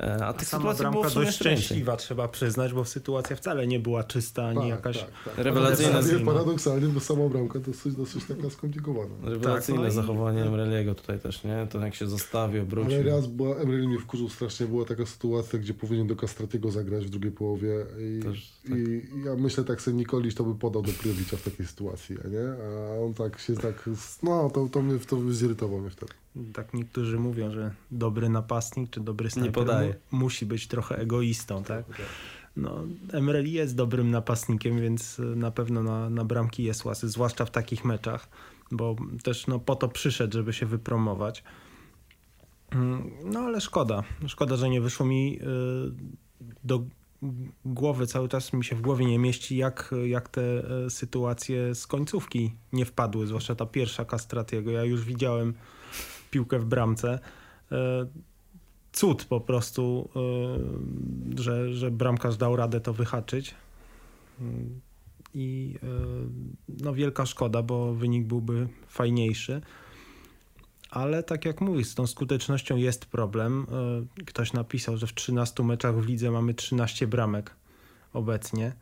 E, 0.00 0.26
a 0.26 0.32
tych 0.32 0.48
Sama 0.48 0.60
sytuacji 0.60 0.80
bramka 0.80 1.10
było 1.10 1.24
dość 1.24 1.36
szczęśliwa, 1.36 1.96
trzeba 1.96 2.28
przyznać, 2.28 2.72
bo 2.72 2.84
sytuacja 2.84 3.36
wcale 3.36 3.66
nie 3.66 3.80
była 3.80 4.04
czysta, 4.04 4.46
ani 4.46 4.60
tak, 4.60 4.68
jakaś 4.68 4.98
tak, 4.98 5.10
tak. 5.24 5.44
rewelacyjna. 5.44 6.00
Paradoksalnie, 6.26 6.88
bo 6.88 7.00
sama 7.00 7.28
bramka 7.28 7.58
dosyć, 7.58 7.94
dosyć 7.94 8.24
taka 8.24 8.50
skomplikowana. 8.50 9.14
Rewelacyjne 9.22 9.80
tak, 9.80 9.94
no 9.96 10.02
zachowanie 10.02 10.42
Emreliego 10.42 10.94
tutaj 10.94 11.18
też, 11.18 11.44
nie? 11.44 11.66
To 11.70 11.80
jak 11.80 11.94
się 11.94 12.06
zostawił, 12.06 12.62
obrócił. 12.62 12.94
Ale 12.94 13.02
raz 13.02 13.26
była, 13.26 13.56
Emreli 13.56 13.88
mnie 13.88 13.98
wkurzył 13.98 14.28
strasznie, 14.28 14.66
była 14.66 14.84
taka 14.84 15.06
sytuacja, 15.06 15.58
gdzie 15.58 15.74
powinien 15.74 16.06
do 16.06 16.16
Castratiego 16.16 16.70
zagrać 16.70 17.06
w 17.06 17.10
drugiej 17.10 17.32
połowie 17.32 17.86
i, 18.00 18.22
też, 18.22 18.52
tak. 18.68 18.78
i 18.78 19.02
ja 19.24 19.36
myślę 19.36 19.64
tak 19.64 19.80
sobie 19.80 19.96
Nikolisz 19.96 20.34
to 20.34 20.44
by 20.44 20.58
podał 20.58 20.82
do 20.82 20.92
Priowicza 20.92 21.36
w 21.36 21.42
takiej 21.42 21.66
sytuacji, 21.66 22.14
nie? 22.14 22.64
A 22.64 23.04
on 23.04 23.14
tak 23.14 23.38
się 23.38 23.54
tak, 23.54 23.90
no 24.22 24.50
to, 24.50 24.68
to 24.68 24.82
mnie 24.82 24.98
to 24.98 25.32
zirytował 25.32 25.80
mnie 25.80 25.90
wtedy 25.90 26.12
tak 26.52 26.74
niektórzy 26.74 27.18
mówią, 27.18 27.50
że 27.50 27.74
dobry 27.90 28.28
napastnik 28.28 28.90
czy 28.90 29.00
dobry 29.00 29.30
snajper 29.30 29.66
mu, 29.66 30.18
musi 30.18 30.46
być 30.46 30.68
trochę 30.68 30.98
egoistą, 30.98 31.64
tak? 31.64 31.86
tak? 31.86 31.96
No, 32.56 32.84
Emreli 33.12 33.52
jest 33.52 33.76
dobrym 33.76 34.10
napastnikiem, 34.10 34.80
więc 34.80 35.20
na 35.36 35.50
pewno 35.50 35.82
na, 35.82 36.10
na 36.10 36.24
bramki 36.24 36.62
jest 36.62 36.84
łasy, 36.84 37.08
zwłaszcza 37.08 37.44
w 37.44 37.50
takich 37.50 37.84
meczach, 37.84 38.28
bo 38.70 38.96
też 39.22 39.46
no, 39.46 39.58
po 39.58 39.76
to 39.76 39.88
przyszedł, 39.88 40.32
żeby 40.32 40.52
się 40.52 40.66
wypromować. 40.66 41.44
Mm, 42.70 43.10
no 43.24 43.40
ale 43.40 43.60
szkoda. 43.60 44.02
Szkoda, 44.26 44.56
że 44.56 44.68
nie 44.68 44.80
wyszło 44.80 45.06
mi 45.06 45.38
y, 45.42 45.46
do 46.64 46.84
głowy, 47.64 48.06
cały 48.06 48.28
czas 48.28 48.52
mi 48.52 48.64
się 48.64 48.76
w 48.76 48.80
głowie 48.80 49.06
nie 49.06 49.18
mieści, 49.18 49.56
jak, 49.56 49.94
jak 50.06 50.28
te 50.28 50.40
y, 50.86 50.90
sytuacje 50.90 51.74
z 51.74 51.86
końcówki 51.86 52.52
nie 52.72 52.84
wpadły, 52.84 53.26
zwłaszcza 53.26 53.54
ta 53.54 53.66
pierwsza 53.66 54.04
kastratiego. 54.04 54.70
Ja 54.70 54.84
już 54.84 55.04
widziałem 55.04 55.54
piłkę 56.30 56.58
w 56.58 56.64
bramce. 56.64 57.18
E, 57.72 58.06
cud 58.92 59.24
po 59.24 59.40
prostu, 59.40 60.08
e, 61.36 61.42
że, 61.42 61.74
że 61.74 61.90
bramkarz 61.90 62.36
dał 62.36 62.56
radę 62.56 62.80
to 62.80 62.92
wyhaczyć. 62.92 63.54
I 65.34 65.74
e, 65.82 65.86
no 66.82 66.94
wielka 66.94 67.26
szkoda, 67.26 67.62
bo 67.62 67.94
wynik 67.94 68.26
byłby 68.26 68.68
fajniejszy. 68.88 69.60
Ale 70.90 71.22
tak 71.22 71.44
jak 71.44 71.60
mówisz, 71.60 71.86
z 71.86 71.94
tą 71.94 72.06
skutecznością 72.06 72.76
jest 72.76 73.06
problem. 73.06 73.66
Ktoś 74.26 74.52
napisał, 74.52 74.96
że 74.96 75.06
w 75.06 75.14
13 75.14 75.62
meczach 75.62 75.96
w 75.96 76.06
lidze 76.06 76.30
mamy 76.30 76.54
13 76.54 77.06
bramek 77.06 77.54
obecnie. 78.12 78.72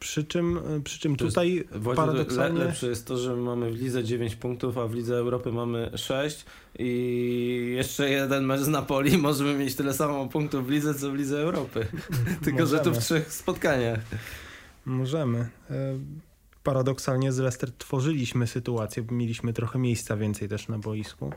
Przy 0.00 0.24
czym, 0.24 0.60
przy 0.84 0.98
czym 0.98 1.16
tutaj 1.16 1.54
jest, 1.54 1.68
paradoksalnie... 1.96 2.58
Le, 2.58 2.64
lepsze 2.64 2.86
jest 2.86 3.06
to, 3.06 3.18
że 3.18 3.36
mamy 3.36 3.70
w 3.70 3.74
Lidze 3.74 4.04
9 4.04 4.36
punktów, 4.36 4.78
a 4.78 4.86
w 4.86 4.94
Lidze 4.94 5.16
Europy 5.16 5.52
mamy 5.52 5.90
6 5.94 6.44
i 6.78 7.72
jeszcze 7.76 8.10
jeden 8.10 8.44
mecz 8.44 8.60
z 8.60 8.68
Napoli 8.68 9.18
możemy 9.28 9.54
mieć 9.54 9.74
tyle 9.74 9.94
samo 9.94 10.28
punktów 10.28 10.66
w 10.66 10.70
Lidze, 10.70 10.94
co 10.94 11.10
w 11.10 11.14
Lidze 11.14 11.40
Europy. 11.40 11.86
Tylko, 12.44 12.60
Możemy. 12.60 12.66
że 12.66 12.90
tu 12.90 12.94
w 12.94 12.98
trzech 12.98 13.32
spotkaniach. 13.32 14.00
Możemy. 14.84 15.48
Paradoksalnie 16.64 17.32
z 17.32 17.38
Leicester 17.38 17.72
tworzyliśmy 17.78 18.46
sytuację, 18.46 19.04
mieliśmy 19.10 19.52
trochę 19.52 19.78
miejsca 19.78 20.16
więcej 20.16 20.48
też 20.48 20.68
na 20.68 20.78
boisku 20.78 21.30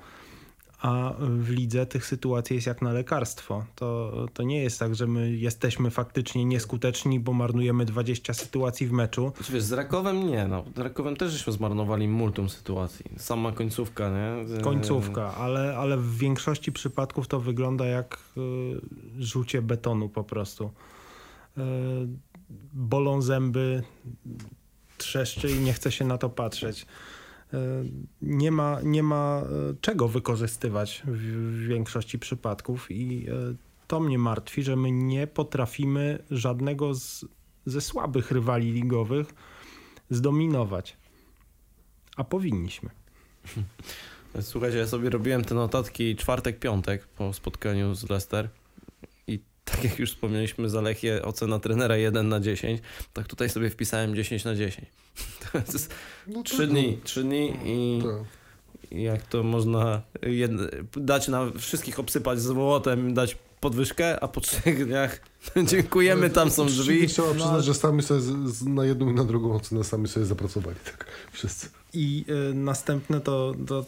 a 0.81 1.13
w 1.19 1.49
lidze 1.49 1.85
tych 1.85 2.05
sytuacji 2.05 2.55
jest 2.55 2.67
jak 2.67 2.81
na 2.81 2.91
lekarstwo. 2.91 3.65
To, 3.75 4.11
to 4.33 4.43
nie 4.43 4.63
jest 4.63 4.79
tak, 4.79 4.95
że 4.95 5.07
my 5.07 5.31
jesteśmy 5.31 5.91
faktycznie 5.91 6.45
nieskuteczni, 6.45 7.19
bo 7.19 7.33
marnujemy 7.33 7.85
20 7.85 8.33
sytuacji 8.33 8.87
w 8.87 8.91
meczu. 8.91 9.31
Znaczy, 9.35 9.53
wiesz, 9.53 9.63
z 9.63 9.71
Rakowem 9.71 10.27
nie, 10.27 10.47
no. 10.47 10.63
Z 10.75 10.79
Rakowem 10.79 11.15
też 11.15 11.31
żeśmy 11.31 11.53
zmarnowali 11.53 12.07
multum 12.07 12.49
sytuacji. 12.49 13.05
Sama 13.17 13.51
końcówka, 13.51 14.09
nie? 14.09 14.61
Końcówka, 14.61 15.35
ale, 15.35 15.77
ale 15.77 15.97
w 15.97 16.17
większości 16.17 16.71
przypadków 16.71 17.27
to 17.27 17.39
wygląda 17.39 17.85
jak 17.85 18.19
y, 18.37 18.41
rzucie 19.19 19.61
betonu 19.61 20.09
po 20.09 20.23
prostu. 20.23 20.71
Y, 21.57 21.61
bolą 22.73 23.21
zęby, 23.21 23.83
trzeszczy 24.97 25.51
i 25.51 25.59
nie 25.59 25.73
chce 25.73 25.91
się 25.91 26.05
na 26.05 26.17
to 26.17 26.29
patrzeć. 26.29 26.85
E, 27.53 27.57
nie 28.21 28.51
ma, 28.51 28.79
nie 28.83 29.03
ma 29.03 29.41
e, 29.41 29.73
czego 29.81 30.07
wykorzystywać 30.07 31.03
w 31.05 31.67
większości 31.67 32.19
przypadków 32.19 32.91
i 32.91 33.27
e, 33.29 33.55
to 33.87 33.99
mnie 33.99 34.19
martwi, 34.19 34.63
że 34.63 34.75
my 34.75 34.91
nie 34.91 35.27
potrafimy 35.27 36.23
żadnego 36.31 36.95
z 36.95 37.25
ze 37.67 37.81
słabych 37.81 38.31
rywali 38.31 38.71
ligowych 38.71 39.27
zdominować. 40.09 40.97
A 42.15 42.23
powinniśmy. 42.23 42.89
Słuchajcie, 44.41 44.77
ja 44.77 44.87
sobie 44.87 45.09
robiłem 45.09 45.43
te 45.43 45.55
notatki 45.55 46.15
czwartek, 46.15 46.59
piątek 46.59 47.07
po 47.07 47.33
spotkaniu 47.33 47.95
z 47.95 48.09
Leicester 48.09 48.49
tak 49.71 49.83
jak 49.83 49.99
już 49.99 50.09
wspomnieliśmy 50.09 50.69
za 50.69 50.81
Lechię, 50.81 51.21
ocena 51.23 51.59
trenera 51.59 51.97
1 51.97 52.29
na 52.29 52.39
10, 52.39 52.81
tak 53.13 53.27
tutaj 53.27 53.49
sobie 53.49 53.69
wpisałem 53.69 54.15
10 54.15 54.45
na 54.45 54.55
10. 54.55 54.87
To 55.51 55.57
jest 55.57 55.93
No 56.27 56.43
3 56.43 56.57
tak, 56.57 56.69
dni, 56.69 56.99
3 57.03 57.23
dni 57.23 57.53
i 57.65 58.01
no, 58.03 58.17
tak. 58.17 58.91
i 58.91 59.03
jak 59.03 59.21
to 59.21 59.43
można 59.43 60.01
dać 60.97 61.27
na 61.27 61.51
wszystkich 61.57 61.99
obsypać 61.99 62.41
złotem, 62.41 63.13
dać 63.13 63.37
podwyżkę, 63.59 64.19
a 64.23 64.27
po 64.27 64.41
trzech 64.41 64.85
dniach 64.87 65.19
dziękujemy, 65.71 66.21
Ale 66.21 66.29
tam 66.29 66.51
są 66.51 66.65
drzwi. 66.65 67.07
Trzeba 67.07 67.27
No, 67.27 67.33
przyznać, 67.35 67.65
że 67.65 67.73
sami 67.73 68.03
sobie 68.03 68.19
z, 68.21 68.25
z, 68.53 68.65
na 68.65 68.85
jedną 68.85 69.09
i 69.09 69.13
na 69.13 69.23
drugą 69.23 69.55
ocenę 69.55 69.83
sami 69.83 70.07
sobie 70.07 70.25
zapracowali, 70.25 70.77
tak, 70.85 71.05
wszyscy. 71.31 71.69
I 71.93 72.25
y, 72.51 72.53
następne 72.53 73.21
to, 73.21 73.53
to 73.67 73.85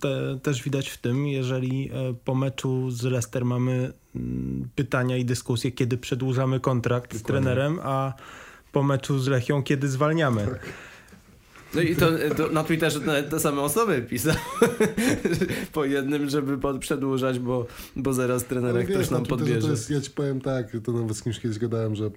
te, 0.00 0.38
też 0.42 0.62
widać 0.62 0.88
w 0.88 0.98
tym, 0.98 1.26
jeżeli 1.26 1.90
y, 2.10 2.14
po 2.24 2.34
meczu 2.34 2.90
z 2.90 3.02
Leicester 3.02 3.44
mamy 3.44 3.92
mm, 4.16 4.68
pytania 4.74 5.16
i 5.16 5.24
dyskusje, 5.24 5.72
kiedy 5.72 5.98
przedłużamy 5.98 6.60
kontrakt 6.60 7.14
z 7.14 7.22
Dokładnie. 7.22 7.44
trenerem, 7.44 7.78
a 7.82 8.12
po 8.72 8.82
meczu 8.82 9.18
z 9.18 9.28
Lechią, 9.28 9.62
kiedy 9.62 9.88
zwalniamy. 9.88 10.58
No 11.76 11.82
i 11.82 11.96
to, 11.96 12.06
to 12.36 12.48
na 12.48 12.64
Twitterze 12.64 13.00
te, 13.00 13.40
same 13.40 13.60
osoby 13.60 14.06
pisały 14.10 14.36
po 15.72 15.84
jednym, 15.84 16.30
żeby 16.30 16.58
pod, 16.58 16.78
przedłużać, 16.78 17.38
bo, 17.38 17.66
bo 17.96 18.12
zaraz 18.12 18.44
trenerek 18.44 18.86
wiesz, 18.86 18.96
ktoś 18.96 19.10
nam 19.10 19.22
na 19.22 19.28
podbierze. 19.28 19.60
To 19.60 19.70
jest, 19.70 19.90
ja 19.90 20.00
ci 20.00 20.10
powiem 20.10 20.40
tak, 20.40 20.66
to 20.84 20.92
nawet 20.92 21.16
z 21.16 21.22
kimś 21.22 21.40
kiedyś 21.40 21.58
gadałem, 21.58 21.96
że 21.96 22.10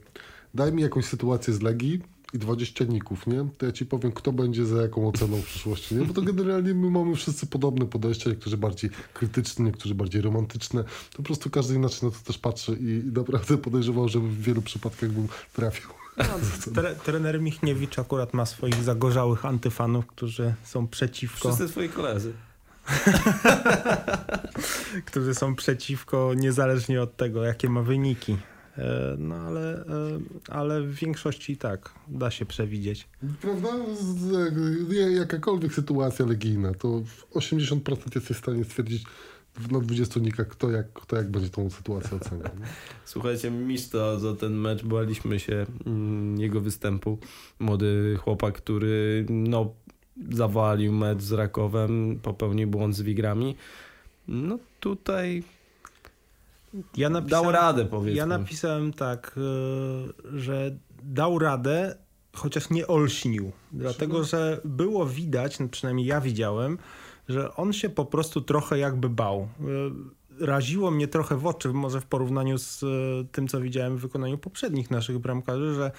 daj 0.53 0.73
mi 0.73 0.81
jakąś 0.81 1.05
sytuację 1.05 1.53
z 1.53 1.61
Legii 1.61 2.01
i 2.33 2.37
20 2.37 2.85
ników, 2.85 3.27
nie? 3.27 3.47
To 3.57 3.65
ja 3.65 3.71
ci 3.71 3.85
powiem, 3.85 4.11
kto 4.11 4.31
będzie 4.31 4.65
za 4.65 4.81
jaką 4.81 5.07
oceną 5.07 5.37
w 5.37 5.45
przyszłości, 5.45 5.95
nie? 5.95 6.05
Bo 6.05 6.13
to 6.13 6.21
generalnie 6.21 6.73
my 6.73 6.89
mamy 6.89 7.15
wszyscy 7.15 7.47
podobne 7.47 7.85
podejścia, 7.85 8.29
niektórzy 8.29 8.57
bardziej 8.57 8.89
krytyczne, 9.13 9.65
niektórzy 9.65 9.95
bardziej 9.95 10.21
romantyczne. 10.21 10.83
To 10.83 11.17
po 11.17 11.23
prostu 11.23 11.49
każdy 11.49 11.75
inaczej 11.75 12.09
na 12.09 12.15
to 12.15 12.23
też 12.25 12.37
patrzy 12.37 12.77
i, 12.81 13.07
i 13.07 13.11
naprawdę 13.11 13.57
podejrzewał, 13.57 14.09
że 14.09 14.19
w 14.19 14.41
wielu 14.41 14.61
przypadkach 14.61 15.11
bym 15.11 15.27
trafił. 15.53 15.89
Tre, 16.75 16.95
trener 16.95 17.41
Michniewicz 17.41 17.99
akurat 17.99 18.33
ma 18.33 18.45
swoich 18.45 18.83
zagorzałych 18.83 19.45
antyfanów, 19.45 20.05
którzy 20.07 20.53
są 20.63 20.87
przeciwko, 20.87 21.53
Wszyscy 21.53 21.67
twoi 21.73 21.89
koledzy. 21.89 22.33
którzy 25.05 25.35
są 25.35 25.55
przeciwko 25.55 26.33
niezależnie 26.35 27.01
od 27.01 27.17
tego, 27.17 27.43
jakie 27.43 27.69
ma 27.69 27.81
wyniki. 27.81 28.37
E, 28.77 29.15
No 29.19 29.35
ale, 29.35 29.75
e, 29.75 29.83
ale 30.47 30.81
w 30.81 30.93
większości 30.95 31.57
tak, 31.57 31.89
da 32.07 32.31
się 32.31 32.45
przewidzieć. 32.45 33.07
Prawda? 33.41 33.69
Jak- 34.39 35.11
Jakakolwiek 35.17 35.73
sytuacja 35.73 36.25
legijna, 36.25 36.73
to 36.73 37.01
w 37.05 37.25
80% 37.35 38.15
jesteś 38.15 38.37
w 38.37 38.39
stanie 38.39 38.63
stwierdzić 38.63 39.03
na 39.71 39.79
20 39.79 40.19
nikach, 40.19 40.47
kto 40.47 40.71
jak, 40.71 40.93
kto 40.93 41.15
jak 41.15 41.31
będzie 41.31 41.49
tą 41.49 41.69
sytuację 41.69 42.17
oceniał. 42.17 42.49
nie? 42.59 42.65
Słuchajcie, 43.05 43.51
mistrza 43.51 44.19
za 44.19 44.35
ten 44.35 44.53
mecz, 44.53 44.83
baliśmy 44.83 45.39
się 45.39 45.65
mm, 45.85 46.39
jego 46.39 46.61
występu. 46.61 47.17
Młody 47.59 48.17
chłopak, 48.23 48.55
który 48.55 49.25
no, 49.29 49.73
zawalił 50.31 50.93
mecz 50.93 51.21
z 51.21 51.31
Rakowem, 51.31 52.19
popełnił 52.23 52.67
błąd 52.67 52.95
z 52.95 53.01
Wigrami. 53.01 53.55
No 54.27 54.59
tutaj 54.79 55.43
Ja 56.97 57.09
dał 57.09 57.51
radę, 57.51 57.85
powiedzmy. 57.85 58.17
Ja 58.17 58.25
napisałem 58.25 58.93
tak, 58.93 59.35
y, 59.37 60.39
że 60.39 60.75
dał 61.03 61.39
radę, 61.39 61.95
chociaż 62.33 62.69
nie 62.69 62.87
olśnił. 62.87 63.51
Dlatego, 63.71 64.23
że 64.23 64.61
było 64.65 65.05
widać, 65.05 65.59
no 65.59 65.67
przynajmniej 65.67 66.07
ja 66.07 66.21
widziałem, 66.21 66.77
że 67.29 67.55
on 67.55 67.73
się 67.73 67.89
po 67.89 68.05
prostu 68.05 68.41
trochę 68.41 68.79
jakby 68.79 69.09
bał. 69.09 69.47
Y, 69.61 70.19
Raziło 70.45 70.91
mnie 70.91 71.07
trochę 71.07 71.37
w 71.37 71.47
oczy, 71.47 71.69
może 71.69 72.01
w 72.01 72.05
porównaniu 72.05 72.57
z 72.57 72.83
y, 72.83 72.87
tym, 73.31 73.47
co 73.47 73.61
widziałem 73.61 73.97
w 73.97 74.01
wykonaniu 74.01 74.37
poprzednich 74.37 74.91
naszych 74.91 75.19
bramkarzy, 75.19 75.73
że 75.73 75.91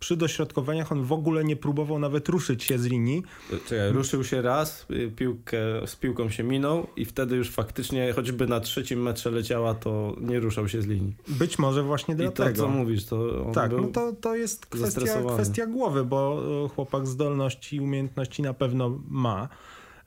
przy 0.00 0.16
dośrodkowaniach 0.16 0.92
on 0.92 1.04
w 1.04 1.12
ogóle 1.12 1.44
nie 1.44 1.56
próbował 1.56 1.98
nawet 1.98 2.28
ruszyć 2.28 2.64
się 2.64 2.78
z 2.78 2.86
linii. 2.86 3.22
Czekaj, 3.68 3.92
ruszył 3.92 4.24
się 4.24 4.42
raz, 4.42 4.86
y, 4.90 5.12
piłkę, 5.16 5.58
z 5.86 5.96
piłką 5.96 6.30
się 6.30 6.42
minął 6.42 6.86
i 6.96 7.04
wtedy 7.04 7.36
już 7.36 7.50
faktycznie, 7.50 8.12
choćby 8.12 8.46
na 8.46 8.60
trzecim 8.60 9.02
metrze 9.02 9.30
leciała, 9.30 9.74
to 9.74 10.16
nie 10.20 10.40
ruszał 10.40 10.68
się 10.68 10.82
z 10.82 10.86
linii. 10.86 11.16
Być 11.28 11.58
może 11.58 11.82
właśnie 11.82 12.14
I 12.14 12.16
to, 12.16 12.22
dlatego. 12.22 12.62
co 12.62 12.68
mówisz, 12.68 13.06
to 13.06 13.46
on 13.46 13.52
Tak, 13.52 13.72
no 13.72 13.86
to, 13.86 14.12
to 14.12 14.36
jest 14.36 14.66
kwestia, 14.66 15.22
kwestia 15.34 15.66
głowy, 15.66 16.04
bo 16.04 16.42
e, 16.64 16.68
chłopak 16.68 17.06
zdolności 17.06 17.76
i 17.76 17.80
umiejętności 17.80 18.42
na 18.42 18.54
pewno 18.54 18.98
ma. 19.08 19.48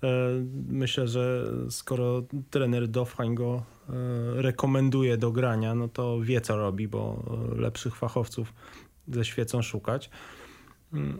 E, 0.04 0.08
Myślę, 0.68 1.08
że 1.08 1.48
skoro 1.70 2.24
trener 2.50 2.88
Dofhań 2.88 3.36
go 3.36 3.64
e, 3.90 3.94
rekomenduje 4.42 5.18
do 5.18 5.32
grania, 5.32 5.76
no 5.76 5.88
to 5.88 6.22
wie 6.22 6.42
co 6.42 6.58
robi, 6.58 6.88
bo 6.88 7.24
e, 7.54 7.62
lepszych 7.62 7.96
fachowców 7.96 8.54
ze 9.08 9.26
świecą 9.26 9.62
szukać. 9.62 10.10
Mm, 10.94 11.20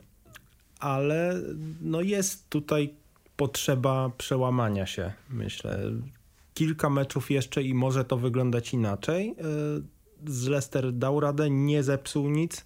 Ale 0.80 1.42
no 1.82 2.02
jest 2.02 2.50
tutaj 2.50 2.94
potrzeba 3.38 4.12
przełamania 4.18 4.86
się, 4.86 5.14
myślę. 5.30 5.80
Kilka 6.54 6.90
meczów 6.90 7.32
jeszcze 7.32 7.64
i 7.64 7.74
może 7.74 8.06
to 8.06 8.18
wyglądać 8.18 8.74
inaczej. 8.74 9.36
Z 10.28 10.48
Leicester 10.48 10.94
dał 10.94 11.20
radę, 11.20 11.50
nie 11.50 11.84
zepsuł 11.84 12.30
nic. 12.30 12.66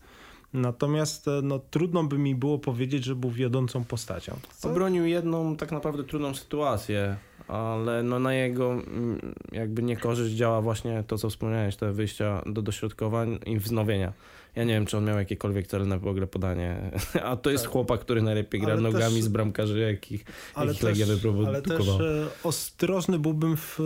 Natomiast 0.56 1.28
e, 1.28 1.32
no, 1.44 1.60
trudno 1.60 2.04
by 2.04 2.18
mi 2.18 2.36
było 2.36 2.60
powiedzieć, 2.60 3.04
że 3.04 3.16
był 3.16 3.32
wiodącą 3.32 3.84
postacią. 3.84 4.38
Co? 4.58 4.70
Obronił 4.70 5.06
jedną 5.06 5.56
tak 5.56 5.72
naprawdę 5.72 6.04
trudną 6.04 6.34
sytuację, 6.34 7.16
ale 7.48 8.04
no 8.04 8.20
na 8.20 8.34
jego 8.34 8.72
mm, 8.72 9.34
jakby 9.52 9.84
niekorzyść 9.84 10.36
działa 10.36 10.62
właśnie 10.62 11.04
to, 11.08 11.18
co 11.18 11.30
wspomniałeś, 11.30 11.76
te 11.76 11.92
wyjścia 11.92 12.42
do 12.46 12.62
dośrodkowań 12.62 13.40
i 13.46 13.60
wznowienia. 13.60 14.14
Ja 14.56 14.64
nie 14.64 14.74
wiem, 14.74 14.86
czy 14.86 14.98
on 14.98 15.06
miał 15.06 15.18
jakiekolwiek 15.18 15.68
celne 15.68 16.00
w 16.00 16.08
ogóle 16.08 16.28
podanie, 16.28 16.92
a 17.24 17.36
to 17.36 17.50
jest 17.50 17.64
Tak. 17.64 17.74
chłopak, 17.74 18.00
który 18.02 18.22
najlepiej 18.22 18.62
gra 18.62 18.74
Ale 18.74 18.82
nogami 18.82 19.16
też- 19.16 19.24
z 19.24 19.28
bramkarzy, 19.28 19.80
jakich, 19.80 20.26
Ale 20.54 20.68
jakich 20.68 20.84
Legia 20.84 21.06
ale 21.48 21.62
też 21.62 21.88
e, 21.90 22.28
ostrożny 22.44 23.20
byłbym 23.20 23.58
w 23.58 23.80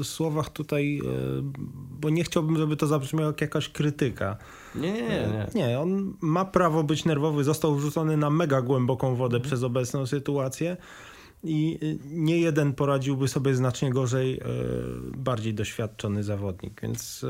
e, 0.00 0.04
słowach 0.04 0.50
tutaj, 0.50 0.98
e, 0.98 1.02
bo 2.00 2.10
nie 2.10 2.24
chciałbym, 2.24 2.56
żeby 2.56 2.76
to 2.76 2.86
zabrzmiało 2.86 3.26
jak 3.26 3.40
jakaś 3.40 3.68
krytyka. 3.68 4.36
Nie, 4.74 4.92
nie, 4.92 5.02
nie. 5.02 5.46
nie. 5.54 5.80
On 5.80 6.14
ma 6.20 6.44
prawo 6.44 6.84
być 6.84 7.04
nerwowy, 7.04 7.44
został 7.44 7.76
wrzucony 7.76 8.16
na 8.16 8.30
mega 8.30 8.62
głęboką 8.62 9.14
wodę 9.16 9.36
Mhm. 9.36 9.42
przez 9.48 9.62
obecną 9.62 10.06
sytuację 10.06 10.76
i 11.44 11.78
nie 12.10 12.38
jeden 12.40 12.72
poradziłby 12.72 13.28
sobie 13.28 13.54
znacznie 13.54 13.90
gorzej 13.90 14.40
bardziej 15.16 15.54
doświadczony 15.54 16.22
zawodnik, 16.24 16.80
więc 16.82 17.26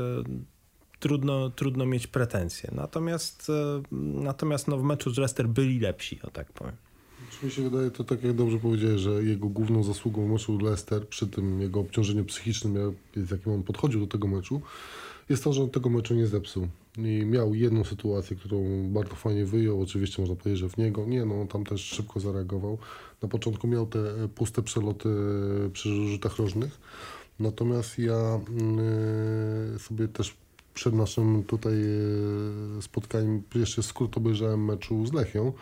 trudno, 1.03 1.49
trudno 1.49 1.85
mieć 1.85 2.07
pretensje. 2.07 2.71
Natomiast, 2.75 3.49
e, 3.49 3.81
natomiast 4.23 4.67
no, 4.67 4.77
w 4.77 4.83
meczu 4.83 5.13
z 5.13 5.17
Leicester 5.17 5.47
byli 5.47 5.79
lepsi, 5.79 6.19
o 6.23 6.29
tak 6.29 6.51
powiem. 6.51 6.75
Czy 7.31 7.45
mi 7.45 7.51
się 7.51 7.69
wydaje, 7.69 7.91
to 7.91 8.03
tak 8.03 8.23
jak 8.23 8.33
dobrze 8.35 8.57
powiedziałeś, 8.57 9.01
że 9.01 9.23
jego 9.23 9.47
główną 9.47 9.83
zasługą 9.83 10.27
meczu 10.27 10.57
Leicester, 10.57 11.07
przy 11.07 11.27
tym 11.27 11.61
jego 11.61 11.79
obciążeniu 11.79 12.25
psychicznym, 12.25 12.95
z 13.15 13.31
jakim 13.31 13.53
on 13.53 13.63
podchodził 13.63 13.99
do 13.99 14.07
tego 14.07 14.27
meczu, 14.27 14.61
jest 15.29 15.43
to, 15.43 15.53
że 15.53 15.63
on 15.63 15.69
tego 15.69 15.89
meczu 15.89 16.13
nie 16.13 16.27
zepsuł. 16.27 16.67
I 16.97 17.25
miał 17.25 17.55
jedną 17.55 17.83
sytuację, 17.83 18.35
którą 18.35 18.89
bardzo 18.89 19.15
fajnie 19.15 19.45
wyjął. 19.45 19.81
Oczywiście 19.81 20.21
można 20.21 20.35
powiedzieć, 20.35 20.59
że 20.59 20.69
w 20.69 20.77
niego. 20.77 21.05
Nie, 21.05 21.25
no 21.25 21.41
on 21.41 21.47
tam 21.47 21.63
też 21.65 21.81
szybko 21.81 22.19
zareagował. 22.19 22.77
Na 23.21 23.27
początku 23.27 23.67
miał 23.67 23.87
te 23.87 23.99
e, 23.99 24.27
puste 24.27 24.61
przeloty 24.61 25.09
e, 25.09 25.69
przy 25.69 25.89
rzutach 25.89 26.37
rożnych. 26.37 26.79
Natomiast 27.39 27.99
ja 27.99 28.39
mm, 28.49 29.79
sobie 29.79 30.07
też 30.07 30.42
przed 30.73 30.93
naszym 30.93 31.43
tutaj 31.43 31.73
e, 31.73 32.81
spotkaniem 32.81 33.43
jeszcze 33.55 33.83
skrót 33.83 34.17
obejrzałem 34.17 34.65
meczu 34.65 35.05
z 35.05 35.13
Lechią. 35.13 35.53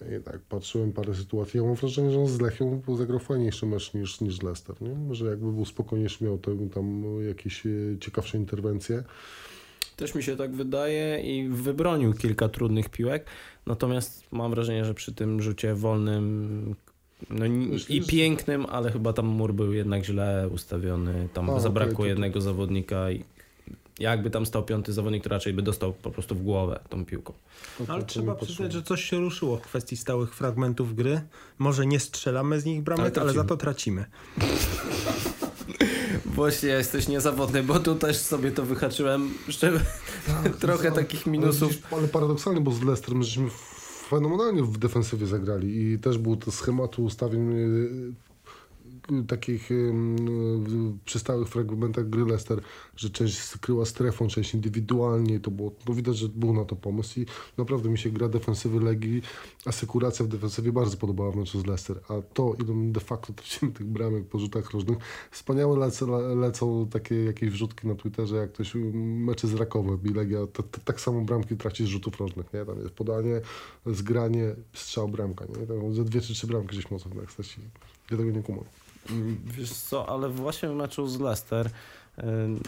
I 0.00 0.22
tak 0.22 0.38
patrzyłem 0.40 0.92
parę 0.92 1.14
sytuacji. 1.14 1.60
Ja 1.60 1.66
mam 1.66 1.74
wrażenie, 1.74 2.10
że 2.10 2.18
on 2.20 2.26
z 2.26 2.40
Lechią 2.40 2.82
zagrał 2.96 3.18
fajniejszy 3.18 3.66
mecz 3.66 3.94
niż, 3.94 4.20
niż 4.20 4.42
Leicester. 4.42 4.76
Nie? 4.82 5.14
Że 5.14 5.26
jakby 5.26 5.52
był 5.52 5.64
spokojniejszy, 5.64 6.24
miał 6.24 6.38
te, 6.38 6.68
tam 6.74 7.04
jakieś 7.28 7.66
e, 7.66 7.70
ciekawsze 8.00 8.38
interwencje. 8.38 9.04
Też 9.96 10.14
mi 10.14 10.22
się 10.22 10.36
tak 10.36 10.54
wydaje 10.54 11.20
i 11.20 11.48
wybronił 11.48 12.14
kilka 12.14 12.48
trudnych 12.48 12.88
piłek, 12.88 13.26
natomiast 13.66 14.32
mam 14.32 14.50
wrażenie, 14.50 14.84
że 14.84 14.94
przy 14.94 15.14
tym 15.14 15.42
rzucie 15.42 15.74
wolnym 15.74 16.74
no, 17.30 17.46
i 17.88 18.02
pięknym, 18.02 18.66
ale 18.66 18.92
chyba 18.92 19.12
tam 19.12 19.26
mur 19.26 19.54
był 19.54 19.72
jednak 19.72 20.04
źle 20.04 20.48
ustawiony, 20.54 21.28
tam 21.32 21.50
A, 21.50 21.60
zabrakło 21.60 21.96
to- 21.96 22.02
to- 22.02 22.06
jednego 22.06 22.40
zawodnika 22.40 23.10
i 23.10 23.24
jakby 23.98 24.30
tam 24.30 24.46
stał 24.46 24.64
piąty 24.64 24.92
zawodnik, 24.92 25.22
to 25.22 25.28
raczej 25.28 25.52
by 25.52 25.62
dostał 25.62 25.92
po 25.92 26.10
prostu 26.10 26.34
w 26.34 26.42
głowę 26.42 26.80
tą 26.88 27.04
piłką. 27.04 27.32
No 27.80 27.94
Ale 27.94 28.04
trzeba 28.04 28.34
przyznać, 28.34 28.72
że 28.72 28.82
coś 28.82 29.04
się 29.04 29.16
ruszyło 29.16 29.56
w 29.56 29.60
kwestii 29.60 29.96
stałych 29.96 30.34
fragmentów 30.34 30.94
gry. 30.94 31.20
Może 31.58 31.86
nie 31.86 32.00
strzelamy 32.00 32.60
z 32.60 32.64
nich 32.64 32.82
bramek, 32.82 33.18
Ale 33.18 33.26
ale, 33.26 33.32
za 33.32 33.44
to 33.44 33.56
tracimy. 33.56 34.04
Właśnie 36.26 36.68
jesteś 36.68 37.08
niezawodny, 37.08 37.62
bo 37.62 37.80
tu 37.80 37.94
też 37.94 38.16
sobie 38.16 38.50
to 38.50 38.62
wyhaczyłem. 38.62 39.34
Jeszcze 39.46 39.72
trochę 40.60 40.88
ale- 40.88 40.96
takich 40.96 41.26
minusów. 41.26 41.72
Ale, 41.90 41.98
ale 41.98 42.08
paradoksalnie, 42.08 42.60
bo 42.60 42.72
z 42.72 43.08
my 43.08 43.24
żeśmy 43.24 43.48
fenomenalnie 44.08 44.62
w 44.62 44.78
defensywie 44.78 45.26
zagrali 45.26 45.92
i 45.92 45.98
też 45.98 46.18
był 46.18 46.36
to 46.36 46.52
schematu 46.52 47.04
ustawień 47.04 47.52
y, 47.52 48.25
takich 49.28 49.70
ym, 49.70 50.98
przy 51.04 51.18
stałych 51.18 51.48
fragmentach 51.48 52.10
gry 52.10 52.24
Leicester, 52.24 52.60
że 52.96 53.10
część 53.10 53.38
skryła 53.38 53.84
strefą, 53.84 54.28
część 54.28 54.54
indywidualnie, 54.54 55.40
to 55.40 55.50
było, 55.50 55.72
no 55.88 55.94
widać, 55.94 56.16
że 56.16 56.28
był 56.28 56.52
na 56.52 56.64
to 56.64 56.76
pomysł 56.76 57.20
i 57.20 57.26
naprawdę 57.58 57.88
mi 57.88 57.98
się 57.98 58.10
gra 58.10 58.28
defensywy 58.28 58.80
Legii, 58.80 59.22
asekuracja 59.66 60.24
w 60.24 60.28
defensywie 60.28 60.72
bardzo 60.72 60.96
podobała 60.96 61.32
w 61.32 61.36
meczu 61.36 61.60
z 61.60 61.66
Leicester, 61.66 62.00
a 62.08 62.14
to 62.34 62.54
ile 62.64 62.92
de 62.92 63.00
facto 63.00 63.32
tracimy 63.32 63.72
tych 63.72 63.86
bramek 63.86 64.24
po 64.24 64.38
rzutach 64.38 64.70
rożnych, 64.70 64.98
wspaniałe 65.30 65.78
lecą, 65.78 66.36
lecą 66.36 66.88
takie 66.88 67.24
jakieś 67.24 67.50
wrzutki 67.50 67.86
na 67.88 67.94
Twitterze, 67.94 68.36
jak 68.36 68.52
ktoś 68.52 68.72
mecze 68.94 69.48
zrakowe 69.48 69.98
i 70.04 70.14
Legia, 70.14 70.38
tak 70.84 71.00
samo 71.00 71.20
bramki 71.20 71.56
traci 71.56 71.84
z 71.84 71.88
rzutów 71.88 72.20
rożnych, 72.20 72.52
nie? 72.52 72.64
Tam 72.64 72.78
jest 72.78 72.90
podanie, 72.90 73.40
zgranie, 73.86 74.54
strzał, 74.72 75.08
bramka, 75.08 75.44
nie? 75.44 75.66
Tam 75.66 75.94
ze 75.94 76.04
dwie 76.04 76.20
czy 76.20 76.34
trzy 76.34 76.46
bramki 76.46 76.76
żeśmy 76.76 76.94
mocno 76.94 77.10
tak 77.20 77.32
stracili. 77.32 77.66
Ja 78.10 78.16
tego 78.16 78.30
nie 78.30 78.42
kumam. 78.42 78.64
Wiesz 79.44 79.72
co, 79.72 80.08
ale 80.08 80.28
właśnie 80.28 80.68
w 80.68 80.74
meczu 80.74 81.06
z 81.06 81.20
Leicester 81.20 81.66
y, 81.66 82.22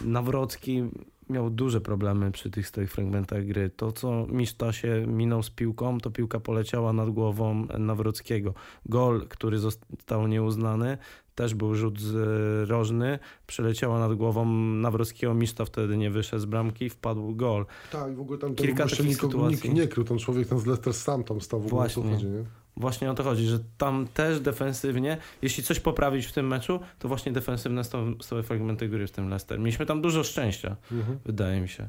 Nawrocki 0.05 0.83
miał 1.29 1.49
duże 1.49 1.81
problemy 1.81 2.31
przy 2.31 2.49
tych 2.49 2.67
swoich 2.67 2.91
fragmentach 2.91 3.45
gry. 3.45 3.69
To, 3.69 3.91
co 3.91 4.25
Miszta 4.29 4.73
się 4.73 5.05
minął 5.07 5.43
z 5.43 5.49
piłką, 5.49 5.99
to 5.99 6.11
piłka 6.11 6.39
poleciała 6.39 6.93
nad 6.93 7.09
głową 7.09 7.67
Nawrockiego. 7.79 8.53
Gol, 8.85 9.27
który 9.27 9.59
został 9.59 10.27
nieuznany, 10.27 10.97
też 11.35 11.53
był 11.55 11.75
rzut 11.75 11.99
z 12.01 12.69
rożny, 12.69 13.19
przeleciała 13.47 13.99
nad 13.99 14.13
głową 14.13 14.45
Nawrockiego, 14.55 15.33
Miszta 15.33 15.65
wtedy 15.65 15.97
nie 15.97 16.11
wyszedł 16.11 16.41
z 16.41 16.45
bramki, 16.45 16.89
wpadł 16.89 17.35
gol. 17.35 17.65
Tak, 17.91 18.11
i 18.11 18.15
w 18.15 18.21
ogóle 18.21 18.39
tam 18.39 18.55
Kilka 18.55 18.87
takich 18.87 19.17
sytuacji. 19.17 19.49
nikt 19.69 19.73
nie 19.77 19.87
krył, 19.87 20.03
ten 20.05 20.17
człowiek 20.19 20.47
ten 20.47 20.59
z 20.59 20.65
Leicester 20.65 20.93
sam 20.93 21.23
tam 21.23 21.41
stał 21.41 21.59
w 21.61 21.65
ogóle, 21.65 21.81
Właśnie. 21.81 22.03
chodzi, 22.11 22.25
nie? 22.25 22.43
Właśnie 22.79 23.11
o 23.11 23.13
to 23.13 23.23
chodzi, 23.23 23.45
że 23.45 23.59
tam 23.77 24.07
też 24.13 24.39
defensywnie, 24.39 25.17
jeśli 25.41 25.63
coś 25.63 25.79
poprawić 25.79 26.25
w 26.25 26.31
tym 26.31 26.47
meczu, 26.47 26.79
to 26.99 27.07
właśnie 27.07 27.31
defensywne 27.31 27.83
stałe, 27.83 28.13
stałe 28.21 28.43
fragmenty 28.43 28.89
gry 28.89 29.07
w 29.07 29.11
tym 29.11 29.29
Leicester. 29.29 29.59
Mieliśmy 29.59 29.85
tam 29.85 30.01
dużo 30.01 30.23
szczęścia, 30.23 30.75
Mhm. 30.91 31.19
wydaje 31.25 31.61
mi 31.61 31.69
się. 31.69 31.87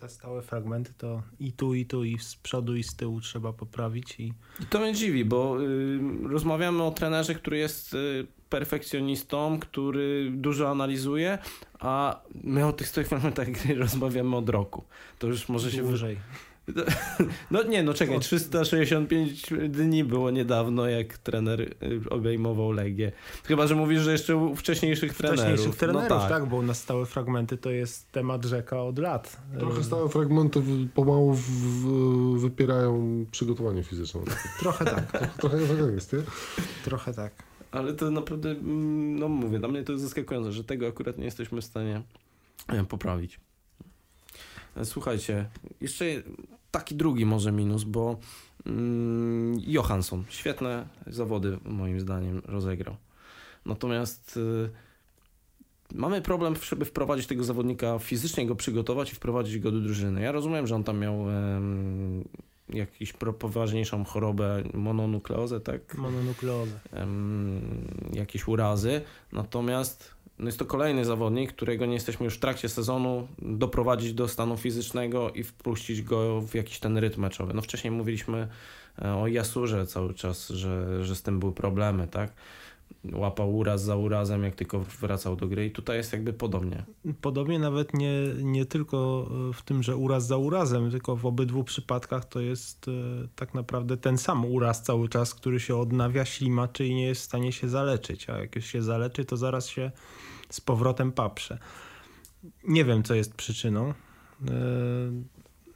Te 0.00 0.08
stałe 0.08 0.42
fragmenty 0.42 0.92
to 0.98 1.22
i 1.40 1.52
tu, 1.52 1.74
i 1.74 1.86
tu, 1.86 2.04
i 2.04 2.18
z 2.18 2.36
przodu, 2.36 2.76
i 2.76 2.82
z 2.82 2.96
tyłu 2.96 3.20
trzeba 3.20 3.52
poprawić. 3.52 4.20
I 4.20 4.32
I 4.60 4.66
to 4.70 4.80
mnie 4.80 4.94
dziwi, 4.94 5.24
bo 5.24 5.62
y, 5.62 5.98
rozmawiamy 6.28 6.82
o 6.82 6.90
trenerze, 6.90 7.34
który 7.34 7.58
jest 7.58 7.94
y, 7.94 8.26
perfekcjonistą, 8.48 9.58
który 9.60 10.30
dużo 10.34 10.70
analizuje, 10.70 11.38
a 11.80 12.20
my 12.34 12.66
o 12.66 12.72
tych 12.72 12.88
stałych 12.88 13.08
fragmentach 13.08 13.50
gry 13.50 13.74
rozmawiamy 13.84 14.36
od 14.36 14.48
roku. 14.48 14.84
To 15.18 15.26
już 15.26 15.48
może 15.48 15.70
się... 15.70 15.82
wy- 15.82 15.88
dłużej. 15.88 16.18
No 17.50 17.62
nie, 17.62 17.82
no 17.82 17.94
czekaj, 17.94 18.20
365 18.20 19.46
dni 19.68 20.04
było 20.04 20.30
niedawno, 20.30 20.88
jak 20.88 21.18
trener 21.18 21.60
y, 21.60 21.70
obejmował 22.10 22.72
Legię. 22.72 23.12
Chyba, 23.44 23.66
że 23.66 23.74
mówisz, 23.74 24.00
że 24.02 24.12
jeszcze 24.12 24.36
u 24.36 24.56
wcześniejszych 24.56 25.14
trenerów. 25.14 25.44
Wcześniejszych 25.44 25.76
trenerów, 25.76 26.10
no 26.10 26.18
tak. 26.18 26.28
tak. 26.28 26.46
bo 26.46 26.56
u 26.56 26.62
nas 26.62 26.78
stałe 26.78 27.06
fragmenty 27.06 27.56
to 27.56 27.70
jest 27.70 28.12
temat 28.12 28.44
rzeka 28.44 28.82
od 28.82 28.98
lat. 28.98 29.36
Trochę 29.58 29.80
E, 29.80 29.84
stałe 29.84 30.08
fragmenty 30.08 30.62
pomału 30.94 31.34
w, 31.34 31.40
w, 31.40 32.40
wypierają 32.40 33.24
przygotowanie 33.30 33.82
fizyczne. 33.82 34.20
Trochę 34.58 34.84
tak, 34.84 35.12
Trochę 35.40 35.58
tak 35.58 35.94
jest, 35.94 36.12
nie? 36.12 36.18
trochę 36.84 37.14
tak. 37.14 37.32
Ale 37.72 37.94
to 37.94 38.10
naprawdę, 38.10 38.50
mm, 38.50 39.18
no 39.18 39.28
mówię, 39.28 39.58
dla 39.58 39.68
mnie 39.68 39.82
to 39.82 39.92
jest 39.92 40.04
zaskakujące, 40.04 40.52
że 40.52 40.64
tego 40.64 40.86
akurat 40.86 41.18
nie 41.18 41.24
jesteśmy 41.24 41.60
w 41.60 41.64
stanie 41.64 42.02
e, 42.68 42.84
poprawić. 42.84 43.40
Słuchajcie, 44.84 45.48
jeszcze 45.80 46.04
taki 46.70 46.94
drugi 46.94 47.26
może 47.26 47.52
minus, 47.52 47.84
bo 47.84 48.18
mm, 48.66 49.60
Johansson 49.66 50.24
świetne 50.28 50.86
zawody 51.06 51.58
moim 51.64 52.00
zdaniem 52.00 52.42
rozegrał. 52.44 52.96
Natomiast 53.66 54.36
y, 54.36 54.70
mamy 55.94 56.22
problem, 56.22 56.54
żeby 56.68 56.84
wprowadzić 56.84 57.26
tego 57.26 57.44
zawodnika, 57.44 57.98
fizycznie 57.98 58.46
go 58.46 58.54
przygotować 58.54 59.12
i 59.12 59.14
wprowadzić 59.14 59.58
go 59.58 59.70
do 59.70 59.80
drużyny. 59.80 60.22
Ja 60.22 60.32
rozumiem, 60.32 60.66
że 60.66 60.74
on 60.74 60.84
tam 60.84 60.98
miał 60.98 61.30
em, 61.30 62.24
jakąś 62.68 63.12
poważniejszą 63.38 64.04
chorobę, 64.04 64.62
mononukleozę, 64.74 65.60
tak? 65.60 65.98
Mononukleozę. 65.98 66.80
em, 66.92 67.60
jakieś 68.12 68.48
urazy. 68.48 69.00
Natomiast 69.32 70.19
no 70.40 70.46
jest 70.46 70.58
to 70.58 70.64
kolejny 70.64 71.04
zawodnik, 71.04 71.52
którego 71.52 71.86
nie 71.86 71.94
jesteśmy 71.94 72.24
już 72.24 72.34
w 72.34 72.40
trakcie 72.40 72.68
sezonu 72.68 73.28
doprowadzić 73.38 74.14
do 74.14 74.28
stanu 74.28 74.56
fizycznego 74.56 75.30
i 75.30 75.44
wpuścić 75.44 76.02
go 76.02 76.40
w 76.40 76.54
jakiś 76.54 76.78
ten 76.78 76.98
rytm 76.98 77.20
meczowy. 77.20 77.54
No 77.54 77.62
wcześniej 77.62 77.90
mówiliśmy 77.90 78.48
e, 79.02 79.14
o 79.14 79.26
Jasurze 79.26 79.86
cały 79.86 80.14
czas, 80.14 80.48
że, 80.48 81.04
że 81.04 81.16
z 81.16 81.22
tym 81.22 81.40
były 81.40 81.52
problemy, 81.52 82.08
tak? 82.08 82.32
Łapał 83.12 83.56
uraz 83.56 83.82
za 83.82 83.96
urazem, 83.96 84.44
jak 84.44 84.54
tylko 84.54 84.80
wracał 84.80 85.36
do 85.36 85.48
gry 85.48 85.66
i 85.66 85.70
tutaj 85.70 85.96
jest 85.96 86.12
jakby 86.12 86.32
podobnie. 86.32 86.84
Podobnie 87.20 87.58
nawet 87.58 87.94
nie, 87.94 88.12
nie 88.42 88.66
tylko 88.66 89.28
e, 89.50 89.52
w 89.52 89.62
tym, 89.62 89.82
że 89.82 89.96
uraz 89.96 90.26
za 90.26 90.36
urazem, 90.36 90.90
tylko 90.90 91.16
w 91.16 91.26
obydwu 91.26 91.64
przypadkach 91.64 92.24
to 92.24 92.40
jest 92.40 92.88
e, 92.88 92.92
tak 93.36 93.54
naprawdę 93.54 93.96
ten 93.96 94.18
sam 94.18 94.44
uraz 94.44 94.82
cały 94.82 95.08
czas, 95.08 95.34
który 95.34 95.60
się 95.60 95.76
odnawia, 95.76 96.24
ślimaczy 96.24 96.86
i 96.86 96.94
nie 96.94 97.06
jest 97.06 97.20
w 97.20 97.24
stanie 97.24 97.52
się 97.52 97.68
zaleczyć. 97.68 98.30
A 98.30 98.38
jak 98.38 98.56
już 98.56 98.64
się 98.64 98.82
zaleczy, 98.82 99.24
to 99.24 99.36
zaraz 99.36 99.68
się 99.68 99.90
z 100.50 100.60
powrotem 100.60 101.12
paprze. 101.12 101.58
Nie 102.68 102.84
wiem, 102.84 103.02
co 103.02 103.14
jest 103.14 103.34
przyczyną, 103.34 103.88
e, 103.88 103.94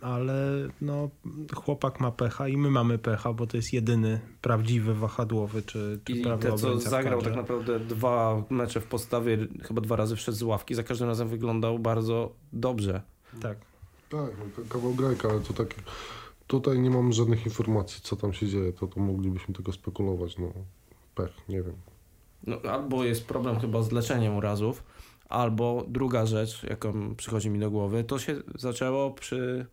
ale 0.01 0.69
no, 0.81 1.11
chłopak 1.55 2.01
ma 2.01 2.11
pecha 2.11 2.49
i 2.49 2.57
my 2.57 2.71
mamy 2.71 2.99
pecha, 2.99 3.33
bo 3.33 3.47
to 3.47 3.57
jest 3.57 3.73
jedyny 3.73 4.21
prawdziwy 4.43 4.95
wahadłowy 4.95 5.63
czy, 5.63 6.01
czy 6.05 6.13
I 6.13 6.23
prawy 6.23 6.43
te, 6.43 6.57
co 6.57 6.81
zagrał 6.81 7.23
tak 7.23 7.37
naprawdę 7.37 7.81
dwa 7.81 8.43
mecze 8.51 8.81
w 8.81 8.87
podstawie, 8.87 9.39
chyba 9.63 9.81
dwa 9.81 9.97
razy 9.97 10.17
wszedł 10.17 10.39
z 10.39 10.43
ławki, 10.43 10.75
za 10.75 10.83
każdym 10.83 11.09
razem 11.09 11.29
wyglądał 11.29 11.79
bardzo 11.79 12.33
dobrze. 12.53 13.03
Tak. 13.41 13.59
Tak, 14.09 14.31
ka- 14.57 14.63
kawał 14.69 14.95
grajka, 14.95 15.29
ale 15.29 15.41
to 15.41 15.53
tak... 15.53 15.75
Tutaj 16.47 16.79
nie 16.79 16.91
mam 16.91 17.13
żadnych 17.13 17.47
informacji, 17.47 18.01
co 18.03 18.17
tam 18.17 18.33
się 18.33 18.49
dzieje, 18.49 18.73
to, 18.73 18.87
to 18.87 19.01
moglibyśmy 19.01 19.55
tylko 19.55 19.73
spekulować, 19.73 20.39
no. 20.39 20.53
Pech, 21.15 21.33
nie 21.49 21.63
wiem. 21.63 21.75
No, 22.47 22.57
albo 22.71 23.05
jest 23.05 23.27
problem 23.27 23.61
chyba 23.61 23.83
z 23.83 23.93
leczeniem 23.93 24.37
urazów, 24.37 24.85
albo 25.29 25.85
druga 25.89 26.27
rzecz, 26.27 26.63
jaką 26.63 27.15
przychodzi 27.15 27.51
mi 27.51 27.59
do 27.59 27.71
głowy, 27.71 28.05
to 28.05 28.19
się 28.19 28.37
zaczęło 28.55 29.11
przy, 29.11 29.67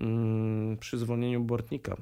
mm, 0.00 0.76
przy 0.76 0.98
zwolnieniu 0.98 1.40
Bortnika, 1.40 1.96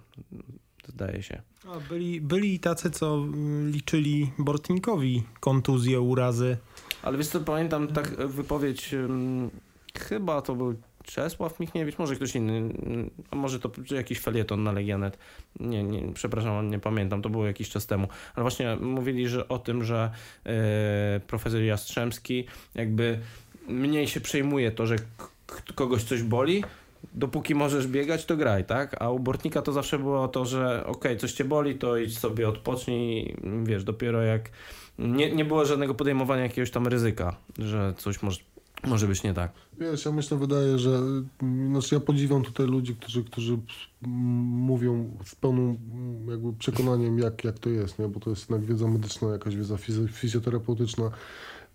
zdaje 0.86 1.22
się. 1.22 1.42
A 1.68 1.88
byli, 1.88 2.20
byli 2.20 2.60
tacy, 2.60 2.90
co 2.90 3.24
liczyli 3.66 4.32
Bortnikowi 4.38 5.22
kontuzje, 5.40 6.00
urazy. 6.00 6.56
Ale 7.02 7.18
wiesz 7.18 7.28
co, 7.28 7.40
pamiętam 7.40 7.88
tak 7.88 8.26
wypowiedź, 8.26 8.94
mm, 8.94 9.50
chyba 9.98 10.42
to 10.42 10.54
był 10.54 10.74
Czesław 11.04 11.60
Michniewicz, 11.60 11.98
może 11.98 12.16
ktoś 12.16 12.36
inny, 12.36 12.74
a 13.30 13.36
może 13.36 13.60
to 13.60 13.70
jakiś 13.90 14.20
felieton 14.20 14.62
na 14.62 14.72
Legionet, 14.72 15.18
nie, 15.60 15.82
nie, 15.82 16.12
przepraszam, 16.14 16.70
nie 16.70 16.78
pamiętam, 16.78 17.22
to 17.22 17.28
było 17.28 17.46
jakiś 17.46 17.70
czas 17.70 17.86
temu, 17.86 18.08
ale 18.34 18.42
właśnie 18.42 18.76
mówili, 18.76 19.28
że 19.28 19.48
o 19.48 19.58
tym, 19.58 19.84
że 19.84 20.10
e, 20.46 21.20
profesor 21.26 21.60
Jastrzębski 21.60 22.44
jakby 22.74 23.18
mniej 23.68 24.08
się 24.08 24.20
przejmuje 24.20 24.70
to, 24.70 24.86
że 24.86 24.96
kogoś 25.74 26.04
coś 26.04 26.22
boli, 26.22 26.64
dopóki 27.14 27.54
możesz 27.54 27.86
biegać, 27.86 28.24
to 28.24 28.36
graj, 28.36 28.64
tak? 28.64 29.02
A 29.02 29.10
u 29.10 29.18
Bortnika 29.18 29.62
to 29.62 29.72
zawsze 29.72 29.98
było 29.98 30.28
to, 30.28 30.44
że 30.44 30.86
okej, 30.86 31.18
coś 31.18 31.32
cię 31.32 31.44
boli, 31.44 31.74
to 31.74 31.96
idź 31.96 32.18
sobie 32.18 32.48
odpocznij, 32.48 33.36
wiesz, 33.64 33.84
dopiero 33.84 34.22
jak 34.22 34.50
nie, 34.98 35.32
nie 35.32 35.44
było 35.44 35.64
żadnego 35.64 35.94
podejmowania 35.94 36.42
jakiegoś 36.42 36.70
tam 36.70 36.86
ryzyka, 36.86 37.36
że 37.58 37.94
coś 37.96 38.22
może, 38.22 38.40
może 38.86 39.06
być 39.06 39.22
nie 39.22 39.34
tak. 39.34 39.52
Wiesz, 39.80 40.04
ja 40.04 40.12
myślę, 40.12 40.38
wydaje, 40.38 40.78
że 40.78 41.00
znaczy 41.68 41.94
ja 41.94 42.00
podziwiam 42.00 42.42
tutaj 42.42 42.66
ludzi, 42.66 42.96
którzy, 42.96 43.24
którzy 43.24 43.58
mówią 44.02 45.10
z 45.24 45.34
pełnym 45.34 45.76
jakby 46.28 46.52
przekonaniem, 46.52 47.18
jak, 47.18 47.44
jak 47.44 47.58
to 47.58 47.70
jest, 47.70 47.98
nie? 47.98 48.08
bo 48.08 48.20
to 48.20 48.30
jest 48.30 48.50
jednak 48.50 48.68
wiedza 48.68 48.88
medyczna, 48.88 49.28
jakaś 49.28 49.56
wiedza 49.56 49.76
fizjoterapeutyczna 50.08 51.10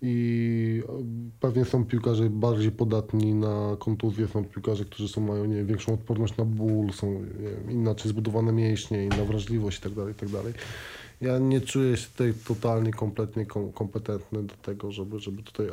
i 0.02 0.82
pewnie 1.40 1.64
są 1.64 1.84
piłkarze 1.84 2.30
bardziej 2.30 2.72
podatni 2.72 3.34
na 3.34 3.76
kontuzje, 3.78 4.28
są 4.28 4.44
piłkarze, 4.44 4.84
którzy 4.84 5.08
są, 5.08 5.20
mają 5.20 5.44
nie, 5.44 5.64
większą 5.64 5.94
odporność 5.94 6.36
na 6.36 6.44
ból, 6.44 6.92
są 6.92 7.24
nie 7.66 7.72
inaczej 7.72 8.10
zbudowane 8.10 8.52
mięśnie, 8.52 9.04
inna 9.04 9.24
wrażliwość 9.24 9.84
itd., 9.84 10.08
itd. 10.08 10.42
Ja 11.20 11.38
nie 11.38 11.60
czuję 11.60 11.96
się 11.96 12.06
tutaj 12.08 12.34
totalnie, 12.46 12.92
kompletnie 12.92 13.46
kom, 13.46 13.72
kompetentny 13.72 14.42
do 14.42 14.54
tego, 14.54 14.92
żeby, 14.92 15.18
żeby 15.18 15.42
tutaj 15.42 15.66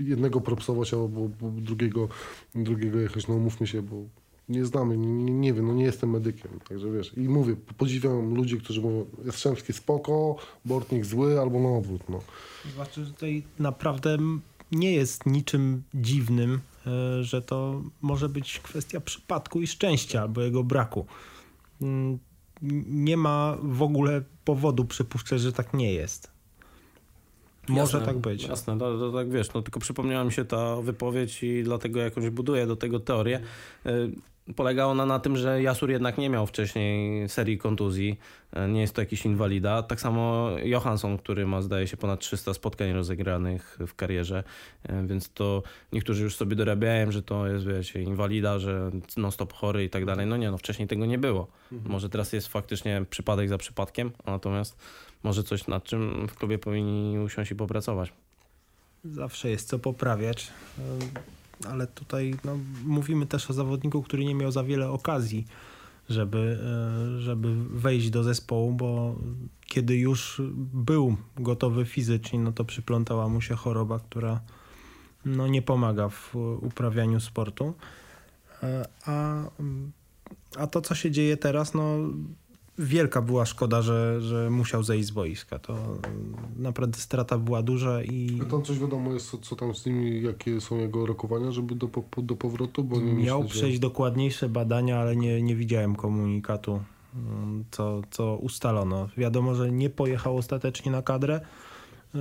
jednego 0.00 0.40
propsować, 0.40 0.94
albo 0.94 1.28
bo 1.40 1.50
drugiego, 1.50 2.08
drugiego 2.54 3.00
jechać. 3.00 3.28
No 3.28 3.34
umówmy 3.34 3.66
się, 3.66 3.82
bo 3.82 3.96
nie 4.48 4.64
znamy, 4.64 4.98
nie, 4.98 5.32
nie 5.32 5.54
wiem, 5.54 5.66
no 5.66 5.74
nie 5.74 5.84
jestem 5.84 6.10
medykiem, 6.10 6.50
także 6.68 6.92
wiesz. 6.92 7.12
I 7.16 7.20
mówię, 7.20 7.56
podziwiam 7.76 8.34
ludzi, 8.34 8.58
którzy 8.60 8.80
mówią, 8.80 9.06
Jastrzębski 9.24 9.72
spoko, 9.72 10.36
Bortnik 10.64 11.04
zły, 11.04 11.40
albo 11.40 11.60
na 11.60 11.68
odwrót, 11.68 12.08
no. 12.08 12.20
Znaczy, 12.74 13.04
że 13.04 13.12
tutaj 13.12 13.42
naprawdę 13.58 14.18
nie 14.72 14.92
jest 14.92 15.26
niczym 15.26 15.82
dziwnym, 15.94 16.60
e, 16.86 17.24
że 17.24 17.42
to 17.42 17.82
może 18.02 18.28
być 18.28 18.60
kwestia 18.60 19.00
przypadku 19.00 19.60
i 19.60 19.66
szczęścia 19.66 20.22
albo 20.22 20.40
jego 20.40 20.64
braku. 20.64 21.06
Nie 22.62 23.16
ma 23.16 23.56
w 23.62 23.82
ogóle 23.82 24.22
powodu 24.44 24.84
przypuszczać, 24.84 25.40
że 25.40 25.52
tak 25.52 25.74
nie 25.74 25.92
jest. 25.92 26.30
Może 27.68 27.98
Jasne, 27.98 28.12
tak 28.12 28.18
być. 28.18 28.42
Jasne, 28.42 28.78
to, 28.78 28.98
to 28.98 29.12
tak 29.12 29.30
wiesz, 29.30 29.52
no 29.54 29.62
tylko 29.62 29.80
przypomniała 29.80 30.24
mi 30.24 30.32
się 30.32 30.44
ta 30.44 30.76
wypowiedź 30.76 31.42
i 31.42 31.62
dlatego 31.62 32.00
jakoś 32.00 32.30
buduję 32.30 32.66
do 32.66 32.76
tego 32.76 33.00
teorię. 33.00 33.40
Polega 34.56 34.86
ona 34.86 35.06
na 35.06 35.18
tym, 35.18 35.36
że 35.36 35.62
Jasur 35.62 35.90
jednak 35.90 36.18
nie 36.18 36.30
miał 36.30 36.46
wcześniej 36.46 37.28
serii 37.28 37.58
kontuzji, 37.58 38.18
y, 38.56 38.68
nie 38.68 38.80
jest 38.80 38.94
to 38.94 39.00
jakiś 39.00 39.24
inwalida. 39.24 39.82
Tak 39.82 40.00
samo 40.00 40.50
Johansson, 40.62 41.18
który 41.18 41.46
ma 41.46 41.62
zdaje 41.62 41.86
się 41.86 41.96
ponad 41.96 42.20
300 42.20 42.54
spotkań 42.54 42.92
rozegranych 42.92 43.78
w 43.86 43.94
karierze, 43.94 44.44
y, 44.90 45.06
więc 45.06 45.32
to 45.32 45.62
niektórzy 45.92 46.24
już 46.24 46.36
sobie 46.36 46.56
dorabiają, 46.56 47.12
że 47.12 47.22
to 47.22 47.46
jest 47.46 47.66
wiecie, 47.66 48.02
inwalida, 48.02 48.58
że 48.58 48.90
non 49.16 49.32
stop 49.32 49.52
chory 49.52 49.84
i 49.84 49.90
tak 49.90 50.04
dalej. 50.04 50.26
No 50.26 50.36
nie, 50.36 50.50
no 50.50 50.58
wcześniej 50.58 50.88
tego 50.88 51.06
nie 51.06 51.18
było. 51.18 51.46
Może 51.70 52.08
teraz 52.08 52.32
jest 52.32 52.48
faktycznie 52.48 53.04
przypadek 53.10 53.48
za 53.48 53.58
przypadkiem, 53.58 54.10
natomiast 54.26 54.76
może 55.22 55.42
coś 55.42 55.66
nad 55.66 55.84
czym 55.84 56.28
w 56.28 56.34
klubie 56.34 56.58
powinni 56.58 57.18
usiąść 57.18 57.50
i 57.50 57.54
popracować. 57.54 58.12
Zawsze 59.04 59.50
jest 59.50 59.68
co 59.68 59.78
poprawiać, 59.78 60.50
e, 60.78 60.82
ale 61.66 61.86
tutaj 61.86 62.34
no, 62.44 62.58
mówimy 62.84 63.26
też 63.26 63.50
o 63.50 63.52
zawodniku, 63.52 64.02
który 64.02 64.24
nie 64.24 64.34
miał 64.34 64.52
za 64.52 64.64
wiele 64.64 64.90
okazji, 64.90 65.46
żeby, 66.08 66.58
e, 67.16 67.20
żeby 67.20 67.54
wejść 67.70 68.10
do 68.10 68.24
zespołu, 68.24 68.72
bo 68.72 69.16
kiedy 69.66 69.96
już 69.96 70.42
był 70.74 71.16
gotowy 71.36 71.84
fizycznie, 71.84 72.38
no 72.38 72.52
to 72.52 72.64
przyplątała 72.64 73.28
mu 73.28 73.40
się 73.40 73.54
choroba, 73.54 73.98
która 73.98 74.40
no, 75.24 75.46
nie 75.46 75.62
pomaga 75.62 76.08
w 76.08 76.36
uprawianiu 76.60 77.20
sportu. 77.20 77.74
E, 78.62 78.88
A, 79.06 79.44
a 80.56 80.66
to, 80.66 80.80
co 80.80 80.94
się 80.94 81.10
dzieje 81.10 81.36
teraz, 81.36 81.74
no 81.74 81.98
wielka 82.78 83.22
była 83.22 83.46
szkoda, 83.46 83.82
że, 83.82 84.20
że 84.20 84.50
musiał 84.50 84.82
zejść 84.82 85.08
z 85.08 85.10
boiska. 85.10 85.58
To 85.58 85.76
naprawdę 86.56 86.98
strata 86.98 87.38
była 87.38 87.62
duża 87.62 88.02
i 88.02 88.38
A 88.42 88.44
tam 88.44 88.62
coś 88.62 88.78
wiadomo 88.78 89.12
jest, 89.12 89.30
co, 89.30 89.38
co 89.38 89.56
tam 89.56 89.74
z 89.74 89.86
nimi, 89.86 90.22
jakie 90.22 90.60
są 90.60 90.78
jego 90.78 91.06
rokowania, 91.06 91.50
żeby 91.50 91.74
do, 91.74 91.88
po, 91.88 92.22
do 92.22 92.36
powrotu, 92.36 92.84
bo 92.84 93.00
nie 93.00 93.12
miał 93.12 93.42
myślę, 93.42 93.54
że- 93.54 93.60
przejść 93.60 93.78
dokładniejsze 93.78 94.48
badania, 94.48 94.98
ale 95.00 95.16
nie, 95.16 95.42
nie 95.42 95.56
widziałem 95.56 95.96
komunikatu, 95.96 96.82
mm, 97.14 97.64
co, 97.70 98.02
co 98.10 98.36
ustalono. 98.36 99.08
Wiadomo, 99.16 99.54
że 99.54 99.72
nie 99.72 99.90
pojechał 99.90 100.36
ostatecznie 100.36 100.92
na 100.92 101.02
kadrę, 101.02 101.40
y, 102.14 102.18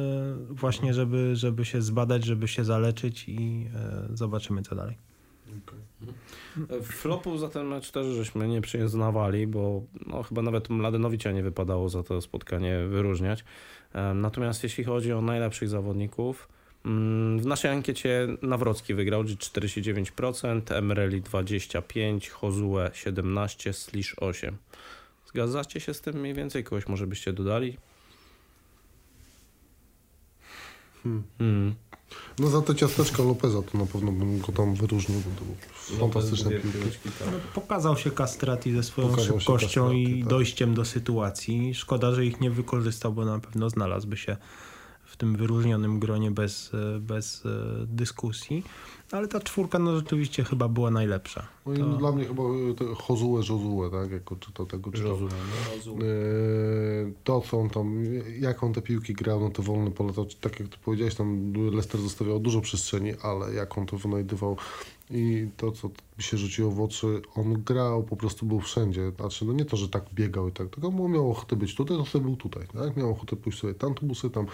właśnie 0.50 0.94
żeby, 0.94 1.36
żeby 1.36 1.66
się 1.66 1.82
zbadać, 1.82 2.26
żeby 2.26 2.48
się 2.48 2.64
zaleczyć 2.66 3.30
i 3.30 3.68
y, 4.14 4.18
zobaczymy 4.18 4.62
co 4.62 4.76
dalej. 4.76 4.96
Flopu 6.84 7.38
za 7.38 7.50
ten 7.50 7.68
mecz 7.68 7.92
też 7.92 8.06
żeśmy 8.06 8.48
nie 8.48 8.62
przyznawali, 8.62 9.48
bo 9.48 9.82
no, 10.06 10.24
chyba 10.24 10.42
nawet 10.42 10.70
Mladenowicza 10.70 11.32
nie 11.32 11.44
wypadało 11.44 11.90
za 11.90 12.04
to 12.04 12.22
spotkanie 12.22 12.80
wyróżniać. 12.90 13.44
Em, 13.94 14.22
Natomiast 14.22 14.64
jeśli 14.64 14.84
chodzi 14.84 15.14
o 15.14 15.22
najlepszych 15.22 15.70
zawodników, 15.70 16.48
mm, 16.86 17.40
w 17.40 17.46
naszej 17.46 17.72
ankiecie 17.72 18.28
Nawrocki 18.42 18.94
wygrał 18.94 19.24
49%, 19.24 20.72
Emreli 20.72 21.22
25%, 21.22 22.30
Hozue 22.30 22.90
17%, 22.94 23.74
Slisz 23.74 24.16
8%. 24.16 24.54
Zgadzacie 25.26 25.80
się 25.80 25.94
z 25.94 26.02
tym 26.02 26.16
mniej 26.16 26.34
więcej? 26.34 26.64
Kogoś 26.64 26.88
może 26.88 27.08
byście 27.08 27.34
dodali? 27.34 27.78
Hmm. 31.04 31.24
Hmm. 31.38 31.76
No 32.40 32.48
za 32.48 32.62
te 32.62 32.76
ciasteczka 32.76 33.24
Lopeza 33.24 33.62
to 33.62 33.78
na 33.78 33.86
pewno 33.86 34.12
bym 34.12 34.40
go 34.40 34.52
tam 34.52 34.76
wyróżnił, 34.76 35.20
bo 35.20 35.40
to 35.40 35.46
był 35.46 36.00
fantastyczny 36.00 36.52
piłki. 36.52 36.80
No, 37.04 37.32
pokazał 37.54 37.98
się 37.98 38.12
Castrati 38.12 38.74
ze 38.74 38.84
swoją 38.84 39.10
Pokazał 39.10 39.40
szybkością 39.40 39.68
Castrati, 39.68 40.04
i 40.04 40.20
tak. 40.20 40.30
dojściem 40.30 40.74
do 40.74 40.86
sytuacji. 40.86 41.76
Szkoda, 41.76 42.12
że 42.12 42.26
ich 42.26 42.42
nie 42.42 42.52
wykorzystał, 42.52 43.14
bo 43.14 43.26
na 43.26 43.40
pewno 43.40 43.70
znalazłby 43.70 44.18
się 44.18 44.38
w 45.06 45.18
tym 45.18 45.36
wyróżnionym 45.36 46.00
gronie 46.00 46.32
bez, 46.32 46.72
e, 46.74 47.00
bez 47.00 47.46
e, 47.46 47.50
dyskusji. 47.86 48.64
Ale 49.12 49.28
ta 49.28 49.40
czwórka 49.40 49.80
no 49.80 49.96
rzeczywiście 49.96 50.44
chyba 50.44 50.68
była 50.68 50.92
najlepsza. 50.92 51.48
No 51.66 51.74
i 51.74 51.78
To- 51.78 51.86
dla 51.98 52.12
mnie 52.12 52.26
chyba 52.26 52.44
y, 52.44 52.76
te 52.76 52.84
Jozue, 52.86 53.36
Jozue, 53.50 53.90
tak, 53.92 54.12
jako 54.12 54.36
czytał 54.36 54.66
tego, 54.66 54.92
czytał. 54.92 55.10
Rozumiem. 55.12 55.34
Eee, 56.02 57.14
To, 57.24 57.42
co 57.42 57.60
on 57.60 57.70
tam, 57.70 58.04
jak 58.40 58.64
on 58.64 58.74
te 58.74 58.82
piłki 58.82 59.14
grał, 59.14 59.40
no 59.40 59.50
to 59.50 59.64
wolny 59.64 59.92
pole, 59.92 60.14
to 60.14 60.26
tak 60.42 60.60
jak 60.60 60.70
ty 60.70 60.78
powiedziałeś, 60.86 61.16
tam 61.16 61.54
Leicester 61.54 62.02
zostawiał 62.02 62.40
dużo 62.40 62.62
przestrzeni, 62.62 63.12
ale 63.24 63.54
jak 63.54 63.78
on 63.78 63.86
to 63.86 63.98
wynajdywał 63.98 64.58
i 65.12 65.48
to, 65.58 65.72
co 65.72 65.88
mi 65.88 66.24
się 66.24 66.38
rzuciło 66.38 66.72
w 66.72 66.82
oczy, 66.82 67.22
on 67.36 67.54
grał, 67.64 68.04
po 68.04 68.16
prostu 68.18 68.46
był 68.46 68.60
wszędzie. 68.60 69.12
Znaczy, 69.20 69.46
no 69.46 69.54
nie 69.54 69.66
to, 69.66 69.78
że 69.78 69.90
tak 69.90 70.04
biegał 70.14 70.48
i 70.48 70.52
tak, 70.52 70.70
tylko 70.70 70.92
mu 70.92 71.10
miał 71.10 71.32
ochotę 71.32 71.56
być 71.56 71.76
tutaj, 71.76 71.98
to 71.98 72.06
sobie 72.06 72.26
był 72.26 72.36
tutaj, 72.36 72.64
tak? 72.74 72.98
Miał 72.98 73.12
ochotę 73.12 73.36
pójść 73.36 73.60
sobie 73.60 73.74
tam, 73.74 73.94
to 73.94 74.06
był 74.06 74.16
sobie 74.16 74.34
tam. 74.34 74.46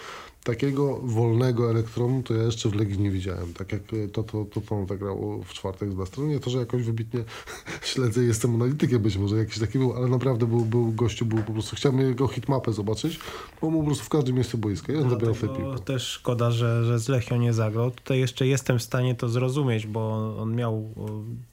Takiego 0.44 1.00
wolnego 1.04 1.70
elektronu 1.70 2.24
to 2.24 2.34
ja 2.34 2.44
jeszcze 2.44 2.70
w 2.70 2.76
Legii 2.76 3.00
nie 3.00 3.12
widziałem, 3.12 3.54
tak 3.54 3.72
jak 3.72 3.94
y, 3.94 4.10
to, 4.10 4.24
to, 4.46 4.62
to 4.62 4.62
co 4.68 4.76
on 4.76 4.88
zagrał 4.88 5.42
w 5.46 5.54
czwartek 5.54 5.90
z 5.92 5.96
Leicesterem. 5.98 6.30
Nie 6.30 6.40
to, 6.40 6.50
że 6.50 6.60
jakoś 6.60 6.84
wybitnie 6.84 7.24
śledzę, 7.94 8.24
jestem 8.24 8.56
analitykiem 8.56 9.00
być 9.02 9.18
może 9.18 9.38
jakiś 9.38 9.60
taki 9.60 9.78
był, 9.80 9.94
ale 9.94 10.08
naprawdę 10.08 10.46
był, 10.46 10.66
był 10.66 10.92
gościu, 10.92 11.26
był 11.26 11.44
po 11.44 11.54
prostu, 11.54 11.76
chciałem 11.76 12.00
jego 12.00 12.28
hitmapę 12.28 12.74
zobaczyć, 12.74 13.20
bo 13.62 13.70
mu 13.70 13.80
po 13.80 13.86
prostu 13.86 14.04
w 14.06 14.10
każdym 14.10 14.36
miejscu 14.36 14.58
boiska, 14.58 14.94
ja 14.94 15.02
zabierał 15.10 15.36
sobie 15.36 15.48
Dlatego 15.48 15.70
piłkę. 15.70 15.86
też 15.86 16.04
szkoda, 16.08 16.52
że, 16.52 16.86
że 16.86 17.00
z 17.00 17.10
Lechią 17.10 17.38
nie 17.38 17.54
zagrał. 17.54 17.92
Tutaj 17.92 18.20
jeszcze 18.20 18.48
jestem 18.48 18.80
w 18.80 18.84
stanie 18.84 19.16
to 19.16 19.30
zrozumieć, 19.30 19.88
bo 19.88 20.36
on 20.42 20.56
miał 20.56 20.90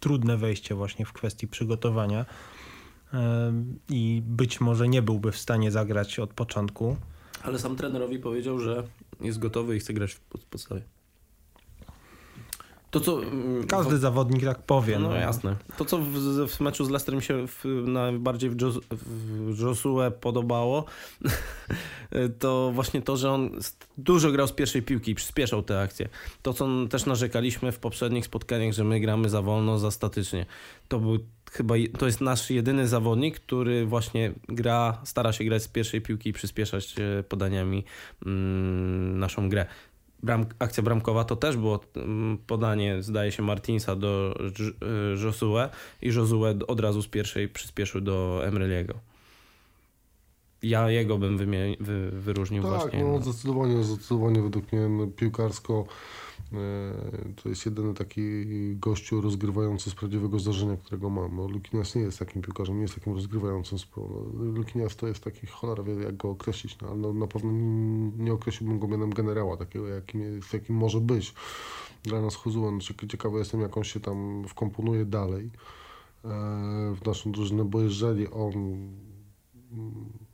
trudne 0.01 0.37
wejście 0.37 0.75
właśnie 0.75 1.05
w 1.05 1.13
kwestii 1.13 1.49
przygotowania 1.49 2.27
i 3.89 4.23
być 4.27 4.61
może 4.61 4.89
nie 4.89 5.03
byłby 5.03 5.33
w 5.33 5.39
stanie 5.39 5.71
zagrać 5.71 6.19
od 6.19 6.31
początku. 6.31 6.97
Ale 7.43 7.59
sam 7.59 7.77
trenerowi 7.77 8.19
powiedział, 8.19 8.59
że 8.59 8.83
jest 9.21 9.39
gotowy 9.39 9.77
i 9.77 9.81
chce 9.81 9.93
grać 9.93 10.13
w 10.13 10.21
pod- 10.21 10.45
podstawie. 10.45 10.83
To 12.91 13.01
co... 13.01 13.23
mm, 13.23 13.67
Każdy 13.67 13.99
zawodnik 13.99 14.45
tak 14.45 14.63
powie. 14.63 14.99
No, 14.99 15.15
jasne. 15.15 15.57
To, 15.77 15.85
co 15.85 15.99
w, 15.99 16.13
w 16.49 16.61
meczu 16.61 16.85
z 16.85 16.91
Leicester 16.91 17.17
mi 17.17 17.23
się 17.23 17.47
w, 17.47 17.65
najbardziej 17.87 18.51
w, 18.51 18.61
Jos, 18.61 18.79
w 18.91 19.61
Josue 19.61 20.11
podobało, 20.21 20.85
to 22.41 22.73
właśnie 22.75 23.03
to, 23.03 23.17
że 23.17 23.31
on 23.31 23.51
dużo 23.99 24.33
grał 24.33 24.47
z 24.47 24.53
pierwszej 24.53 24.83
piłki 24.83 25.11
i 25.11 25.15
przyspieszał 25.15 25.63
te 25.63 25.81
akcje. 25.81 26.09
To, 26.43 26.53
co 26.53 26.69
też 26.91 27.07
narzekaliśmy 27.07 27.73
w 27.73 27.79
poprzednich 27.79 28.25
spotkaniach, 28.25 28.73
że 28.73 28.85
my 28.85 29.01
gramy 29.01 29.29
za 29.29 29.43
wolno, 29.43 29.79
za 29.79 29.91
statycznie. 29.91 30.47
To 30.89 30.99
był 30.99 31.19
chyba, 31.53 31.75
to 31.99 32.07
jest 32.07 32.21
nasz 32.21 32.51
jedyny 32.51 32.89
zawodnik, 32.89 33.41
który 33.41 33.87
właśnie 33.87 34.33
gra, 34.49 35.01
stara 35.05 35.33
się 35.33 35.45
grać 35.45 35.63
z 35.63 35.69
pierwszej 35.69 36.01
piłki 36.01 36.29
i 36.31 36.33
przyspieszać 36.33 36.95
e, 36.99 37.23
podaniami 37.23 37.85
mm, 38.27 39.19
naszą 39.19 39.49
grę. 39.49 39.67
Bram, 40.23 40.47
akcja 40.59 40.83
bramkowa 40.83 41.25
to 41.25 41.37
też 41.37 41.57
było 41.57 41.81
mm, 41.97 42.39
podanie, 42.39 43.03
zdaje 43.03 43.33
się, 43.33 43.43
Martinsa 43.43 43.97
do 43.97 44.35
y, 44.41 45.25
Josue 45.25 45.69
i 46.03 46.09
Josue 46.09 46.45
od 46.67 46.81
razu 46.81 47.03
z 47.03 47.09
pierwszej 47.09 47.49
przyspieszył 47.49 48.01
do 48.01 48.41
Emreliego. 48.45 48.95
Ja 50.63 50.91
jego 50.91 51.19
bym 51.19 51.39
wymie- 51.39 51.77
wy, 51.81 52.11
wyróżnił 52.11 52.63
Tak, 52.63 52.73
właśnie. 52.73 53.05
no 53.05 53.23
zdecydowanie, 53.23 53.85
zdecydowanie 53.85 54.43
według 54.43 54.73
mnie 54.73 54.89
no, 54.89 55.07
piłkarsko 55.07 55.85
e, 56.53 56.57
to 57.43 57.49
jest 57.49 57.67
jedyny 57.67 57.95
taki 57.95 58.45
gościu 58.77 59.21
rozgrywający 59.21 59.91
z 59.91 59.95
prawdziwego 59.95 60.39
zdarzenia, 60.39 60.77
którego 60.77 61.11
mam. 61.11 61.37
No, 61.37 61.49
Lukinias 61.49 61.95
nie 61.95 62.03
jest 62.03 62.19
takim 62.19 62.43
piłkarzem, 62.43 62.77
nie 62.77 62.83
jest 62.83 62.95
takim 62.95 63.15
rozgrywającym. 63.15 63.79
no, 63.97 64.45
Lukinias 64.45 64.97
to 64.97 65.09
jest 65.09 65.25
taki, 65.25 65.47
cholera 65.47 65.83
wie 65.83 65.95
jak 65.95 66.17
go 66.17 66.31
określić, 66.31 66.79
no, 66.83 66.89
ale 66.89 66.99
no, 66.99 67.13
na 67.13 67.27
pewno 67.27 67.53
nie, 67.53 68.11
nie 68.25 68.33
określiłbym 68.33 68.79
go 68.79 68.89
mianem 68.89 69.11
generała, 69.11 69.57
takiego 69.57 69.89
jakim, 69.89 70.21
jest, 70.21 70.53
jakim 70.53 70.77
może 70.77 71.01
być. 71.01 71.35
Dla 72.03 72.21
nas 72.21 72.35
Huzuan, 72.35 72.79
ciekawy 73.09 73.39
jestem 73.39 73.61
jak 73.61 73.77
on 73.77 73.85
się 73.85 74.01
tam 74.01 74.45
wkomponuje 74.49 75.05
dalej 75.05 75.51
e, 76.25 76.29
w 76.95 77.07
naszą 77.07 77.33
drużynę, 77.33 77.65
bo 77.65 77.81
jeżeli 77.81 78.29
on 78.29 78.53
mm, 79.73 80.30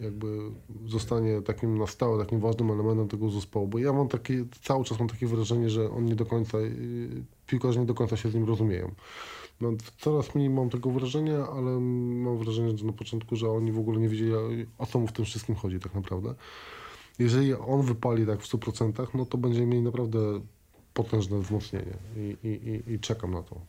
jakby 0.00 0.38
zostanie 0.86 1.42
takim 1.42 1.78
na 1.78 1.86
stałe, 1.86 2.24
takim 2.24 2.40
ważnym 2.40 2.70
elementem 2.70 3.08
tego 3.08 3.30
zespołu, 3.30 3.66
bo 3.66 3.78
ja 3.78 3.92
mam 3.92 4.08
takie, 4.08 4.44
cały 4.62 4.84
czas 4.84 4.98
mam 4.98 5.08
takie 5.08 5.26
wrażenie, 5.26 5.70
że 5.70 5.90
on 5.90 6.04
nie 6.04 6.14
do 6.14 6.26
końca, 6.26 6.60
yy, 6.60 7.24
piłkarze 7.46 7.80
nie 7.80 7.86
do 7.86 7.94
końca 7.94 8.16
się 8.16 8.30
z 8.30 8.34
nim 8.34 8.44
rozumieją. 8.44 8.94
No, 9.60 9.72
coraz 9.98 10.34
mniej 10.34 10.50
mam 10.50 10.70
tego 10.70 10.90
wrażenia, 10.90 11.48
ale 11.48 11.80
mam 11.80 12.38
wrażenie, 12.38 12.78
że 12.78 12.84
na 12.84 12.92
początku, 12.92 13.36
że 13.36 13.50
oni 13.50 13.72
w 13.72 13.78
ogóle 13.78 14.00
nie 14.00 14.08
wiedzieli, 14.08 14.32
o 14.78 14.86
co 14.86 14.98
mu 14.98 15.06
w 15.06 15.12
tym 15.12 15.24
wszystkim 15.24 15.54
chodzi 15.54 15.80
tak 15.80 15.94
naprawdę. 15.94 16.34
Jeżeli 17.18 17.54
on 17.54 17.82
wypali 17.82 18.26
tak 18.26 18.40
w 18.40 18.52
100%, 18.52 19.06
no 19.14 19.26
to 19.26 19.38
będziemy 19.38 19.66
mieli 19.66 19.82
naprawdę 19.82 20.18
potężne 20.94 21.38
wzmocnienie 21.38 21.94
i, 22.16 22.36
i, 22.44 22.48
i, 22.48 22.92
i 22.92 23.00
czekam 23.00 23.30
na 23.30 23.42
to. 23.42 23.60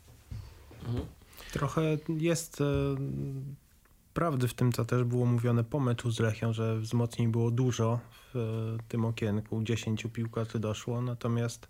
Trochę 1.53 1.97
jest 2.09 2.61
e, 2.61 2.65
prawdy 4.18 4.47
w 4.47 4.53
tym, 4.53 4.72
co 4.72 4.86
też 4.86 5.03
było 5.03 5.26
mówione 5.26 5.63
po 5.63 5.80
meczu 5.80 6.11
z 6.11 6.20
Lechią, 6.20 6.53
że 6.53 6.80
wzmocnień 6.80 7.28
było 7.28 7.51
dużo 7.51 7.99
w 8.11 8.36
e, 8.36 8.84
tym 8.88 9.05
okienku. 9.05 9.63
10 9.63 10.07
piłkarzy 10.13 10.59
doszło, 10.59 11.01
natomiast 11.01 11.68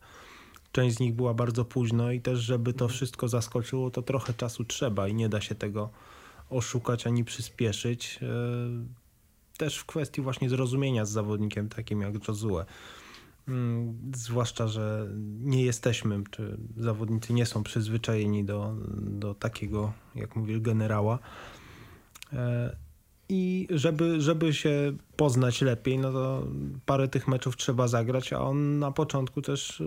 część 0.72 0.95
z 0.95 1.00
nich 1.00 1.14
była 1.14 1.34
bardzo 1.34 1.66
późno 1.66 2.12
i 2.12 2.22
też, 2.22 2.39
żeby 2.39 2.74
to 2.74 2.88
wszystko 2.88 3.28
zaskoczyło, 3.28 3.91
to 3.91 4.02
trochę 4.02 4.34
czasu 4.34 4.64
trzeba 4.64 5.08
i 5.08 5.14
nie 5.14 5.30
da 5.30 5.41
się 5.41 5.56
tego 5.56 5.89
oszukać 6.50 7.08
ani 7.08 7.24
przyspieszyć. 7.24 8.20
E, 8.22 8.28
też 9.58 9.78
w 9.78 9.86
kwestii 9.86 10.22
właśnie 10.22 10.50
zrozumienia 10.50 11.06
z 11.06 11.12
zawodnikiem 11.12 11.70
takim 11.70 12.02
jak 12.02 12.28
Josue. 12.28 12.66
Mm, 13.48 13.98
zwłaszcza, 14.16 14.68
że 14.68 15.08
nie 15.39 15.64
jesteśmy, 15.64 16.24
czy 16.32 16.58
zawodnicy 16.78 17.34
nie 17.34 17.45
są 17.45 17.64
przyzwyczajeni 17.64 18.45
do, 18.45 18.76
do 18.98 19.34
takiego, 19.34 19.93
jak 20.16 20.36
mówię, 20.36 20.60
generała. 20.60 21.20
E, 22.34 22.75
I 23.30 23.67
żeby, 23.69 24.21
żeby 24.21 24.53
się 24.53 24.93
poznać 25.15 25.61
lepiej, 25.61 25.99
no 25.99 26.11
to 26.11 26.47
parę 26.86 27.07
tych 27.07 27.28
meczów 27.28 27.57
trzeba 27.57 27.88
zagrać, 27.88 28.34
a 28.34 28.41
on 28.41 28.80
na 28.80 28.91
początku 28.91 29.41
też 29.41 29.84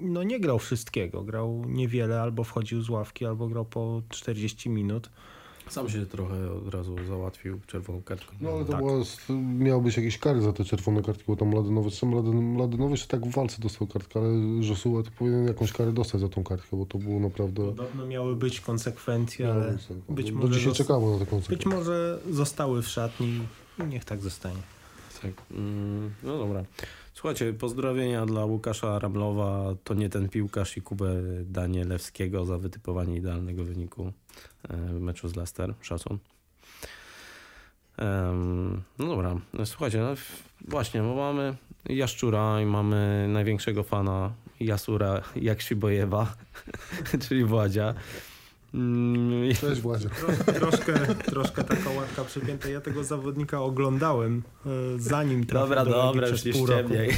no 0.00 0.22
nie 0.22 0.40
grał 0.40 0.58
wszystkiego. 0.58 1.22
Grał 1.22 1.64
niewiele, 1.68 2.20
albo 2.20 2.44
wchodził 2.44 2.82
z 2.82 2.90
ławki, 2.90 3.26
albo 3.26 3.48
grał 3.48 3.64
po 3.64 4.02
40 4.08 4.70
minut. 4.70 5.10
Sam 5.68 5.88
się 5.88 6.06
trochę 6.06 6.52
od 6.52 6.74
razu 6.74 6.96
załatwił 7.08 7.60
czerwoną 7.66 8.02
kartką. 8.02 8.36
No 8.40 8.50
ale 8.50 8.64
to 8.64 8.72
Tak. 8.72 8.80
była, 8.80 8.94
miał 9.58 9.82
być 9.82 9.96
jakiś 9.96 10.18
kary 10.18 10.42
za 10.42 10.52
te 10.52 10.64
czerwone 10.64 11.02
kartki, 11.02 11.24
bo 11.26 11.36
tam 11.36 11.52
Ladynowy, 11.52 11.90
sam 11.90 12.14
Ladyn, 12.14 12.56
Ladynowy 12.58 12.90
jeszcze 12.90 13.08
tak 13.08 13.26
w 13.26 13.30
walce 13.34 13.56
dostał 13.62 13.86
kartkę, 13.86 14.20
ale 14.20 14.28
Josue 14.68 15.02
to 15.04 15.10
powinien 15.18 15.46
jakąś 15.46 15.72
karę 15.72 15.92
dostać 15.92 16.20
za 16.20 16.28
tą 16.28 16.44
kartkę, 16.44 16.76
bo 16.76 16.86
to 16.86 16.98
było 16.98 17.20
naprawdę... 17.20 17.62
Podobno 17.66 18.06
miały 18.06 18.36
być 18.36 18.60
konsekwencje, 18.60 19.52
ale 19.52 19.78
być 20.08 20.08
być 20.08 20.32
do 20.32 20.38
może 20.38 20.54
dzisiaj 20.54 20.72
zos- 20.72 20.76
czekamy 20.76 21.06
na 21.12 21.18
taką 21.18 21.40
być 21.48 21.66
może 21.66 22.18
zostały 22.30 22.82
w 22.82 22.88
szatni 22.88 23.40
i 23.78 23.82
niech 23.82 24.04
tak 24.04 24.20
zostanie. 24.22 24.60
Tak. 25.22 25.32
Mm, 25.50 26.14
No 26.22 26.38
dobra. 26.38 26.64
Słuchajcie, 27.14 27.52
pozdrowienia 27.52 28.26
dla 28.26 28.44
Łukasza 28.44 28.98
Ramlowa. 28.98 29.74
To 29.84 29.94
nie 29.94 30.08
ten 30.08 30.28
piłkarz 30.28 30.76
i 30.76 30.82
Kubę 30.82 31.14
Danielewskiego 31.44 32.44
za 32.44 32.58
wytypowanie 32.58 33.16
idealnego 33.16 33.64
wyniku 33.64 34.12
e, 34.68 34.76
w 34.76 35.00
meczu 35.00 35.28
z 35.28 35.36
Leicester. 35.36 35.74
Szacun. 35.80 36.18
No 38.98 39.06
dobra, 39.06 39.36
słuchajcie, 39.64 39.98
no 39.98 40.14
właśnie, 40.68 41.02
bo 41.02 41.14
mamy 41.14 41.56
Jaszczura 41.88 42.60
i 42.60 42.66
mamy 42.66 43.26
największego 43.28 43.82
fana 43.82 44.32
Jasura 44.60 45.22
Jakszybojewa, 45.36 46.34
czyli 47.28 47.44
Władzia. 47.44 47.94
Mm, 48.74 49.54
Cześć 49.54 49.80
Władzia. 49.80 50.08
Tro, 50.08 50.52
troszkę, 50.54 50.92
troszkę 51.16 51.64
taka 51.64 51.90
łatka 51.90 52.24
przypięta. 52.24 52.68
Ja 52.68 52.80
tego 52.80 53.04
zawodnika 53.04 53.60
oglądałem 53.62 54.42
e, 54.66 54.70
zanim 54.98 55.46
trafił 55.46 55.68
Dobra, 55.68 55.84
do 55.84 55.90
dobra, 55.90 56.26
przez 56.26 56.56
pół 56.56 56.66
roku. 56.66 56.94
E, 56.94 57.08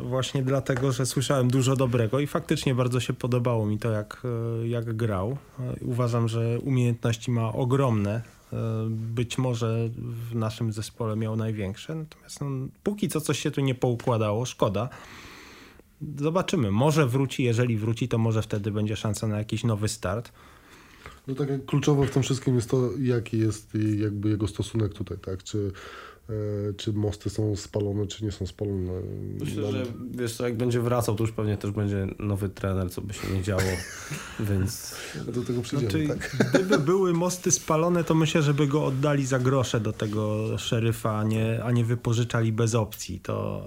Właśnie 0.00 0.42
dlatego, 0.42 0.92
że 0.92 1.06
słyszałem 1.06 1.48
dużo 1.50 1.76
dobrego 1.76 2.20
i 2.20 2.26
faktycznie 2.26 2.74
bardzo 2.74 3.00
się 3.00 3.12
podobało 3.12 3.66
mi 3.66 3.78
to, 3.78 3.90
jak, 3.90 4.22
e, 4.62 4.68
jak 4.68 4.96
grał. 4.96 5.36
Uważam, 5.80 6.28
że 6.28 6.58
umiejętności 6.60 7.30
ma 7.30 7.52
ogromne. 7.52 8.22
Być 8.88 9.38
może 9.38 9.88
w 10.30 10.34
naszym 10.34 10.72
zespole 10.72 11.16
miał 11.16 11.36
największe, 11.36 11.94
natomiast 11.94 12.40
no, 12.40 12.46
póki 12.82 13.08
co 13.08 13.20
coś 13.20 13.38
się 13.38 13.50
tu 13.50 13.60
nie 13.60 13.74
poukładało, 13.74 14.44
szkoda. 14.44 14.88
Zobaczymy. 16.18 16.70
Może 16.70 17.06
wróci, 17.06 17.42
jeżeli 17.44 17.76
wróci, 17.76 18.08
to 18.08 18.18
może 18.18 18.42
wtedy 18.42 18.70
będzie 18.70 18.96
szansa 18.96 19.26
na 19.26 19.38
jakiś 19.38 19.64
nowy 19.64 19.88
start. 19.88 20.32
No 21.26 21.34
tak 21.34 21.64
kluczowe 21.66 22.06
w 22.06 22.10
tym 22.10 22.22
wszystkim 22.22 22.56
jest 22.56 22.70
to, 22.70 22.90
jaki 22.98 23.38
jest 23.38 23.72
jakby 23.98 24.28
jego 24.28 24.48
stosunek 24.48 24.94
tutaj, 24.94 25.18
tak? 25.18 25.42
Czy, 25.42 25.72
czy 26.76 26.92
mosty 26.92 27.30
są 27.30 27.56
spalone, 27.56 28.06
czy 28.06 28.24
nie 28.24 28.32
są 28.32 28.46
spalone. 28.46 28.92
Myślę, 29.40 29.62
Mam- 29.62 29.72
że 29.72 29.84
wiesz 30.10 30.34
co, 30.36 30.44
jak 30.44 30.56
będzie 30.56 30.80
wracał, 30.80 31.14
to 31.14 31.24
już 31.24 31.32
pewnie 31.32 31.56
też 31.56 31.70
będzie 31.70 32.06
nowy 32.18 32.48
trener, 32.48 32.90
co 32.90 33.00
by 33.02 33.14
się 33.14 33.28
nie 33.34 33.42
działo, 33.42 33.62
więc 34.50 34.94
Do 35.26 35.42
tego 35.42 35.62
przyjdziemy, 35.62 36.06
Znaczy, 36.06 36.20
tak? 36.38 36.50
gdyby 36.50 36.78
były 36.78 37.12
mosty 37.12 37.50
spalone, 37.50 38.04
to 38.04 38.14
myślę, 38.14 38.42
że 38.42 38.54
by 38.54 38.66
go 38.66 38.84
oddali 38.84 39.26
za 39.26 39.38
grosze 39.38 39.80
do 39.80 39.92
tego 39.92 40.46
szeryfa, 40.58 41.18
a 41.18 41.24
nie, 41.24 41.64
a 41.64 41.70
nie 41.72 41.84
wypożyczali 41.84 42.52
bez 42.52 42.74
opcji. 42.74 43.20
To, 43.20 43.62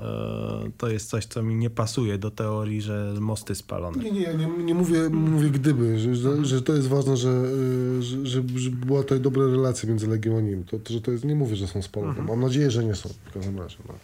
e, 0.65 0.71
to 0.77 0.89
jest 0.89 1.09
coś, 1.09 1.25
co 1.25 1.43
mi 1.43 1.55
nie 1.55 1.69
pasuje 1.69 2.17
do 2.17 2.31
teorii, 2.31 2.81
że 2.81 3.13
mosty 3.19 3.55
spalone. 3.55 4.03
Nie, 4.03 4.11
nie, 4.11 4.21
ja 4.21 4.33
nie, 4.33 4.47
nie 4.63 4.75
mówię, 4.75 5.09
mówię 5.09 5.49
gdyby, 5.49 5.99
że, 5.99 6.15
że, 6.15 6.45
że 6.45 6.61
to 6.61 6.73
jest 6.73 6.87
ważne, 6.87 7.17
że, 7.17 7.29
y, 7.29 8.03
że, 8.03 8.25
że, 8.25 8.43
że 8.55 8.69
była 8.69 9.01
tutaj 9.03 9.19
dobra 9.19 9.43
relacja 9.47 9.89
między 9.89 10.07
Legią 10.07 10.37
a 10.37 10.41
nim. 10.41 10.63
To, 10.63 10.79
to, 10.79 10.93
że 10.93 11.01
to 11.01 11.11
jest, 11.11 11.25
nie 11.25 11.35
mówię, 11.35 11.55
że 11.55 11.67
są 11.67 11.81
spalone. 11.81 12.21
Mam 12.21 12.39
nadzieję, 12.39 12.48
że 12.51 12.83
nie 12.83 12.95
są 12.95 13.09
w 13.09 13.33
każdym 13.33 13.59
razie. 13.59 13.77
No. 13.87 13.95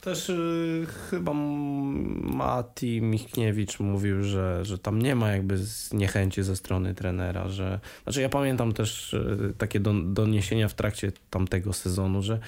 też 0.00 0.28
y, 0.28 0.86
chyba 1.10 1.32
Mati 1.34 3.02
Michniewicz 3.02 3.80
mówił, 3.80 4.24
że, 4.24 4.64
że 4.64 4.78
tam 4.78 5.02
nie 5.02 5.14
ma 5.14 5.32
jakby 5.32 5.58
niechęci 5.92 6.42
ze 6.42 6.56
strony 6.56 6.94
trenera, 6.94 7.48
że 7.48 7.80
znaczy 8.02 8.20
ja 8.20 8.28
pamiętam 8.28 8.72
też 8.72 9.14
y, 9.14 9.54
takie 9.58 9.80
don, 9.80 10.14
doniesienia 10.14 10.68
w 10.68 10.74
trakcie 10.74 11.12
tamtego 11.30 11.72
sezonu, 11.72 12.22
że 12.22 12.38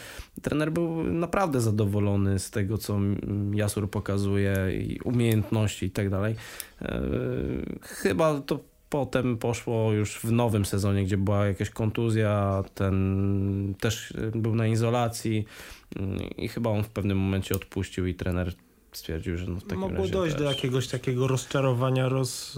trener 0.42 0.72
był 0.72 1.04
naprawdę 1.04 1.60
zadowolony 1.60 2.38
z 2.38 2.50
tego, 2.50 2.78
co 2.78 2.98
Jasur 3.54 3.90
pokazuje 3.90 4.54
i 4.80 5.00
umiejętności 5.00 5.86
i 5.86 5.90
tak 5.90 6.10
dalej. 6.10 6.36
Y, 6.82 6.86
Chyba 7.82 8.40
to 8.40 8.71
potem 8.92 9.38
poszło 9.38 9.92
już 9.92 10.18
w 10.18 10.32
nowym 10.32 10.64
sezonie, 10.64 11.04
gdzie 11.04 11.16
była 11.16 11.46
jakaś 11.46 11.70
kontuzja, 11.70 12.64
ten 12.74 13.74
też 13.80 14.10
y, 14.10 14.32
był 14.34 14.54
na 14.54 14.66
izolacji 14.66 15.44
mm, 15.96 16.18
i 16.36 16.48
chyba 16.48 16.70
on 16.70 16.84
w 16.84 16.88
pewnym 16.88 17.18
momencie 17.18 17.54
odpuścił 17.54 18.06
i 18.06 18.14
trener 18.14 18.54
stwierdził, 18.92 19.36
że 19.36 19.46
no 19.46 19.60
w 19.60 19.62
takim 19.62 19.78
Mogło 19.78 19.98
razie 19.98 20.12
dojść 20.12 20.34
też. 20.34 20.42
do 20.42 20.50
jakiegoś 20.50 20.88
takiego 20.88 21.28
rozczarowania, 21.28 22.08
roz... 22.08 22.56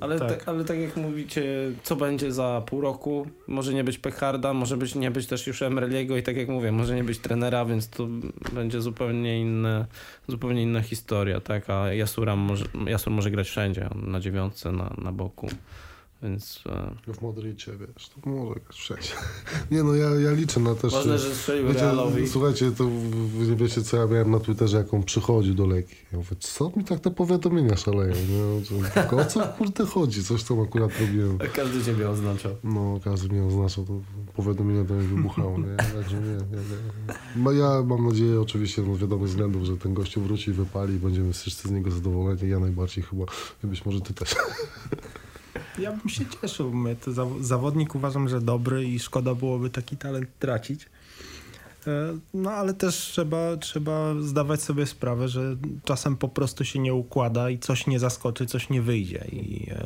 Ale 0.00 0.18
tak. 0.18 0.28
tak. 0.28 0.48
ale 0.48 0.64
tak 0.64 0.78
jak 0.78 0.96
mówicie, 0.96 1.44
co 1.82 1.96
będzie 1.96 2.32
za 2.32 2.62
pół 2.66 2.80
roku? 2.80 3.26
Może 3.46 3.74
nie 3.74 3.84
być 3.84 3.98
Pecharda, 3.98 4.52
może 4.52 4.76
być, 4.76 4.94
nie 4.94 5.10
być 5.10 5.26
też 5.26 5.46
już 5.46 5.62
Emreliego 5.62 6.16
i 6.16 6.22
tak 6.22 6.36
jak 6.36 6.48
mówię, 6.48 6.72
może 6.72 6.96
nie 6.96 7.04
być 7.04 7.18
trenera, 7.18 7.64
więc 7.64 7.88
to 7.88 8.08
będzie 8.52 8.80
zupełnie 8.80 9.40
inne, 9.40 9.86
zupełnie 10.28 10.62
inna 10.62 10.82
historia, 10.82 11.40
tak? 11.40 11.70
A 11.70 11.94
Jasura 11.94 12.36
może, 12.36 12.64
Jasur 12.86 13.12
może 13.12 13.30
grać 13.30 13.48
wszędzie, 13.48 13.88
na 13.94 14.20
dziewiątce, 14.20 14.72
na, 14.72 14.94
na 14.98 15.12
boku, 15.12 15.48
więc 16.24 16.64
e, 17.06 17.12
W 17.12 17.22
Madrycie, 17.22 17.72
wiesz, 17.72 18.08
to 18.08 18.30
może 18.30 18.60
wszędzie. 18.72 19.08
Nie 19.70 19.82
no, 19.82 19.94
ja, 19.94 20.10
ja 20.10 20.30
liczę 20.30 20.60
na 20.60 20.74
też... 20.74 20.92
ważne, 20.92 21.18
że 21.18 21.34
strzelił 21.34 21.68
Wiecie, 21.68 21.80
Realowi. 21.80 22.28
słuchajcie, 22.28 22.70
to 22.70 22.88
wiecie, 23.56 23.82
co 23.82 23.96
ja 23.96 24.06
miałem 24.06 24.30
na 24.30 24.40
Twitterze, 24.40 24.76
jak 24.76 24.94
on 24.94 25.02
przychodził 25.02 25.54
do 25.54 25.66
Legii. 25.66 25.96
Ja 26.12 26.18
mówię, 26.18 26.36
co 26.40 26.72
mi 26.76 26.84
tak 26.84 27.00
te 27.00 27.10
powiadomienia 27.10 27.76
szaleją? 27.76 28.14
Nie? 28.14 28.90
Tylko 28.94 29.16
o 29.16 29.24
co 29.24 29.46
kurde 29.58 29.86
chodzi? 29.86 30.24
Coś 30.24 30.44
tam 30.44 30.60
akurat 30.60 30.90
robiłem. 31.00 31.38
Każdy 31.56 31.84
ciebie 31.84 32.10
oznaczał. 32.10 32.56
No, 32.64 33.00
każdy 33.04 33.28
mnie 33.28 33.44
oznaczał, 33.44 33.84
to 33.84 34.00
powiadomienie 34.36 34.84
do 34.84 34.94
mnie 34.94 35.08
wybuchało, 35.08 35.58
nie? 35.58 35.76
Także 35.76 36.16
nie, 36.16 36.28
nie, 36.28 36.56
nie. 36.56 37.14
No, 37.36 37.52
ja 37.52 37.82
mam 37.82 38.08
nadzieję 38.08 38.40
oczywiście, 38.40 38.82
no, 38.82 38.96
z 38.96 38.98
wiadomych 38.98 39.28
względów, 39.28 39.64
że 39.64 39.76
ten 39.76 39.94
gościu 39.94 40.20
wróci 40.20 40.50
i 40.50 40.54
wypali 40.54 40.94
i 40.94 40.98
będziemy 40.98 41.32
wszyscy 41.32 41.68
z 41.68 41.70
niego 41.70 41.90
zadowoleni. 41.90 42.48
Ja 42.48 42.58
najbardziej 42.58 43.04
chyba, 43.04 43.24
być 43.64 43.86
może 43.86 44.00
ty 44.00 44.14
też. 44.14 44.34
Ja 45.78 45.92
bym 45.92 46.08
się 46.08 46.24
cieszył. 46.26 46.74
My, 46.74 46.96
to 46.96 47.10
zaw- 47.10 47.42
zawodnik 47.42 47.94
uważam, 47.94 48.28
że 48.28 48.40
dobry 48.40 48.84
i 48.84 48.98
szkoda 48.98 49.34
byłoby 49.34 49.70
taki 49.70 49.96
talent 49.96 50.28
tracić. 50.38 50.86
E, 51.86 52.18
No 52.34 52.50
ale 52.50 52.74
też 52.74 52.96
trzeba, 52.96 53.56
trzeba 53.56 54.14
zdawać 54.20 54.62
sobie 54.62 54.86
sprawę, 54.86 55.28
że 55.28 55.56
czasem 55.84 56.16
po 56.16 56.28
prostu 56.28 56.64
się 56.64 56.78
nie 56.78 56.94
układa 56.94 57.50
i 57.50 57.58
coś 57.58 57.86
nie 57.86 57.98
zaskoczy, 57.98 58.46
coś 58.46 58.70
nie 58.70 58.82
wyjdzie. 58.82 59.24
I 59.32 59.70
e, 59.70 59.84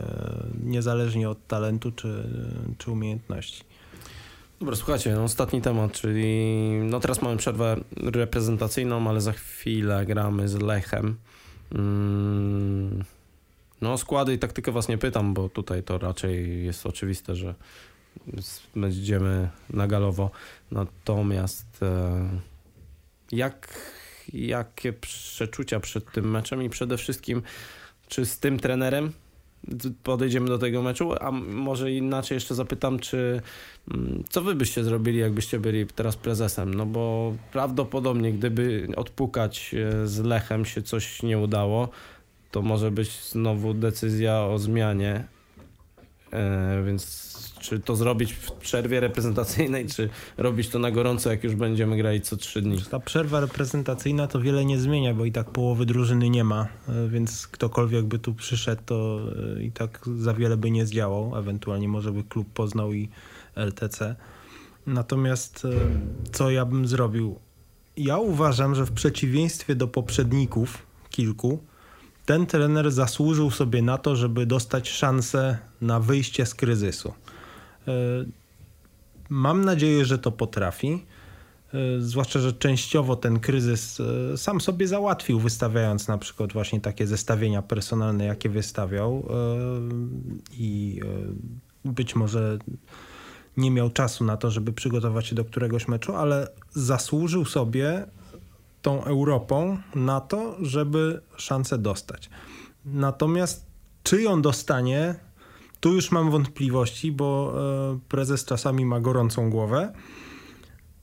niezależnie 0.64 1.30
od 1.30 1.46
talentu 1.46 1.92
czy, 1.92 2.24
czy 2.78 2.90
umiejętności. 2.90 3.64
Dobra, 4.60 4.76
słuchajcie, 4.76 5.14
no, 5.14 5.24
ostatni 5.24 5.62
temat, 5.62 5.92
czyli 5.92 6.44
no 6.84 7.00
teraz 7.00 7.22
mamy 7.22 7.36
przerwę 7.36 7.76
reprezentacyjną, 7.96 9.08
ale 9.08 9.20
za 9.20 9.32
chwilę 9.32 10.06
gramy 10.06 10.48
z 10.48 10.54
Lechem. 10.54 11.16
Mm, 11.74 13.04
No 13.80 13.98
składy 13.98 14.34
i 14.34 14.38
taktykę 14.38 14.72
was 14.72 14.88
nie 14.88 14.98
pytam, 14.98 15.34
bo 15.34 15.48
tutaj 15.48 15.82
to 15.82 15.98
raczej 15.98 16.64
jest 16.64 16.86
oczywiste, 16.86 17.36
że 17.36 17.54
będziemy 18.76 19.48
na 19.70 19.86
galowo. 19.86 20.30
Natomiast 20.70 21.82
e, 21.82 22.28
jak, 23.32 23.80
jakie 24.32 24.92
przeczucia 24.92 25.80
przed 25.80 26.12
tym 26.12 26.30
meczem 26.30 26.62
i 26.62 26.70
przede 26.70 26.96
wszystkim 26.96 27.42
czy 28.08 28.26
z 28.26 28.38
tym 28.38 28.60
trenerem 28.60 29.12
podejdziemy 30.02 30.48
do 30.48 30.58
tego 30.58 30.82
meczu, 30.82 31.14
a 31.20 31.30
może 31.30 31.92
inaczej 31.92 32.36
jeszcze 32.36 32.54
zapytam, 32.54 32.98
czy 32.98 33.42
Mm, 33.94 34.24
Co 34.30 34.42
wy 34.42 34.54
byście 34.54 34.84
zrobili, 34.84 35.18
jakbyście 35.18 35.58
byli 35.58 35.86
teraz 35.86 36.16
prezesem? 36.16 36.74
No 36.74 36.86
bo 36.86 37.34
prawdopodobnie, 37.52 38.32
gdyby 38.32 38.88
odpukać 38.96 39.74
e, 39.74 40.06
z 40.06 40.18
Lechem 40.18 40.64
się 40.64 40.82
coś 40.82 41.22
nie 41.22 41.38
udało, 41.38 41.88
to 42.50 42.62
może 42.62 42.90
być 42.90 43.22
znowu 43.22 43.74
decyzja 43.74 44.40
o 44.40 44.58
zmianie 44.58 45.24
E, 46.32 46.82
więc 46.86 47.28
czy 47.60 47.80
to 47.80 47.96
zrobić 47.96 48.32
w 48.32 48.52
przerwie 48.52 49.00
reprezentacyjnej, 49.00 49.86
czy 49.86 50.08
robić 50.36 50.68
to 50.68 50.78
na 50.78 50.90
gorąco, 50.90 51.30
jak 51.30 51.44
już 51.44 51.54
będziemy 51.54 51.96
grać 51.96 52.26
co 52.26 52.36
trzy 52.36 52.62
dni? 52.62 52.82
Ta 52.90 53.00
przerwa 53.00 53.40
reprezentacyjna 53.40 54.26
to 54.26 54.40
wiele 54.40 54.64
nie 54.64 54.78
zmienia, 54.78 55.14
bo 55.14 55.24
i 55.24 55.32
tak 55.32 55.50
połowy 55.50 55.86
drużyny 55.86 56.30
nie 56.30 56.44
ma, 56.44 56.68
e, 56.88 57.08
więc 57.08 57.46
ktokolwiek 57.46 58.04
by 58.04 58.18
tu 58.18 58.34
przyszedł, 58.34 58.82
to 58.86 59.20
e, 59.56 59.62
i 59.62 59.72
tak 59.72 60.00
za 60.18 60.34
wiele 60.34 60.56
by 60.56 60.70
nie 60.70 60.86
zdziałał. 60.86 61.38
Ewentualnie 61.38 61.88
może 61.88 62.12
by 62.12 62.24
klub 62.24 62.48
poznał 62.54 62.92
i 62.92 63.08
LTC. 63.54 64.16
Natomiast 64.86 65.64
e, 65.64 65.70
co 66.32 66.50
ja 66.50 66.64
bym 66.64 66.86
zrobił? 66.86 67.38
Ja 67.96 68.18
uważam, 68.18 68.74
że 68.74 68.86
w 68.86 68.92
przeciwieństwie 68.92 69.74
do 69.74 69.88
poprzedników 69.88 70.86
kilku, 71.10 71.58
ten 72.28 72.46
trener 72.46 72.90
zasłużył 72.90 73.50
sobie 73.50 73.82
na 73.82 73.98
to, 73.98 74.16
żeby 74.16 74.46
dostać 74.46 74.90
szansę 74.90 75.58
na 75.80 76.00
wyjście 76.00 76.46
z 76.46 76.54
kryzysu. 76.54 77.12
E, 77.88 77.92
mam 79.28 79.64
nadzieję, 79.64 80.04
że 80.04 80.18
to 80.18 80.32
potrafi. 80.32 81.04
E, 81.74 81.78
zwłaszcza, 82.00 82.40
że 82.40 82.52
częściowo 82.52 83.16
ten 83.16 83.40
kryzys 83.40 84.00
e, 84.00 84.36
sam 84.36 84.60
sobie 84.60 84.88
załatwił, 84.88 85.40
wystawiając 85.40 86.08
na 86.08 86.18
przykład 86.18 86.52
właśnie 86.52 86.80
takie 86.80 87.06
zestawienia 87.06 87.62
personalne, 87.62 88.24
jakie 88.24 88.48
wystawiał, 88.48 89.28
i 90.52 91.00
być 91.84 92.16
może 92.16 92.58
nie 93.56 93.70
miał 93.70 93.90
czasu 93.90 94.24
na 94.24 94.36
to, 94.36 94.50
żeby 94.50 94.72
przygotować 94.72 95.26
się 95.26 95.34
do 95.34 95.44
któregoś 95.44 95.88
meczu, 95.88 96.16
ale 96.16 96.48
zasłużył 96.70 97.44
sobie 97.44 98.06
tą 98.82 99.04
Europą 99.04 99.78
na 99.94 100.20
to, 100.20 100.56
żeby 100.60 101.20
szansę 101.36 101.78
dostać. 101.78 102.30
Natomiast 102.84 103.66
czy 104.02 104.22
ją 104.22 104.42
dostanie, 104.42 105.14
tu 105.80 105.94
już 105.94 106.10
mam 106.10 106.30
wątpliwości, 106.30 107.12
bo 107.12 107.54
e, 107.94 107.98
prezes 108.08 108.44
czasami 108.44 108.86
ma 108.86 109.00
gorącą 109.00 109.50
głowę 109.50 109.92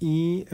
i 0.02 0.46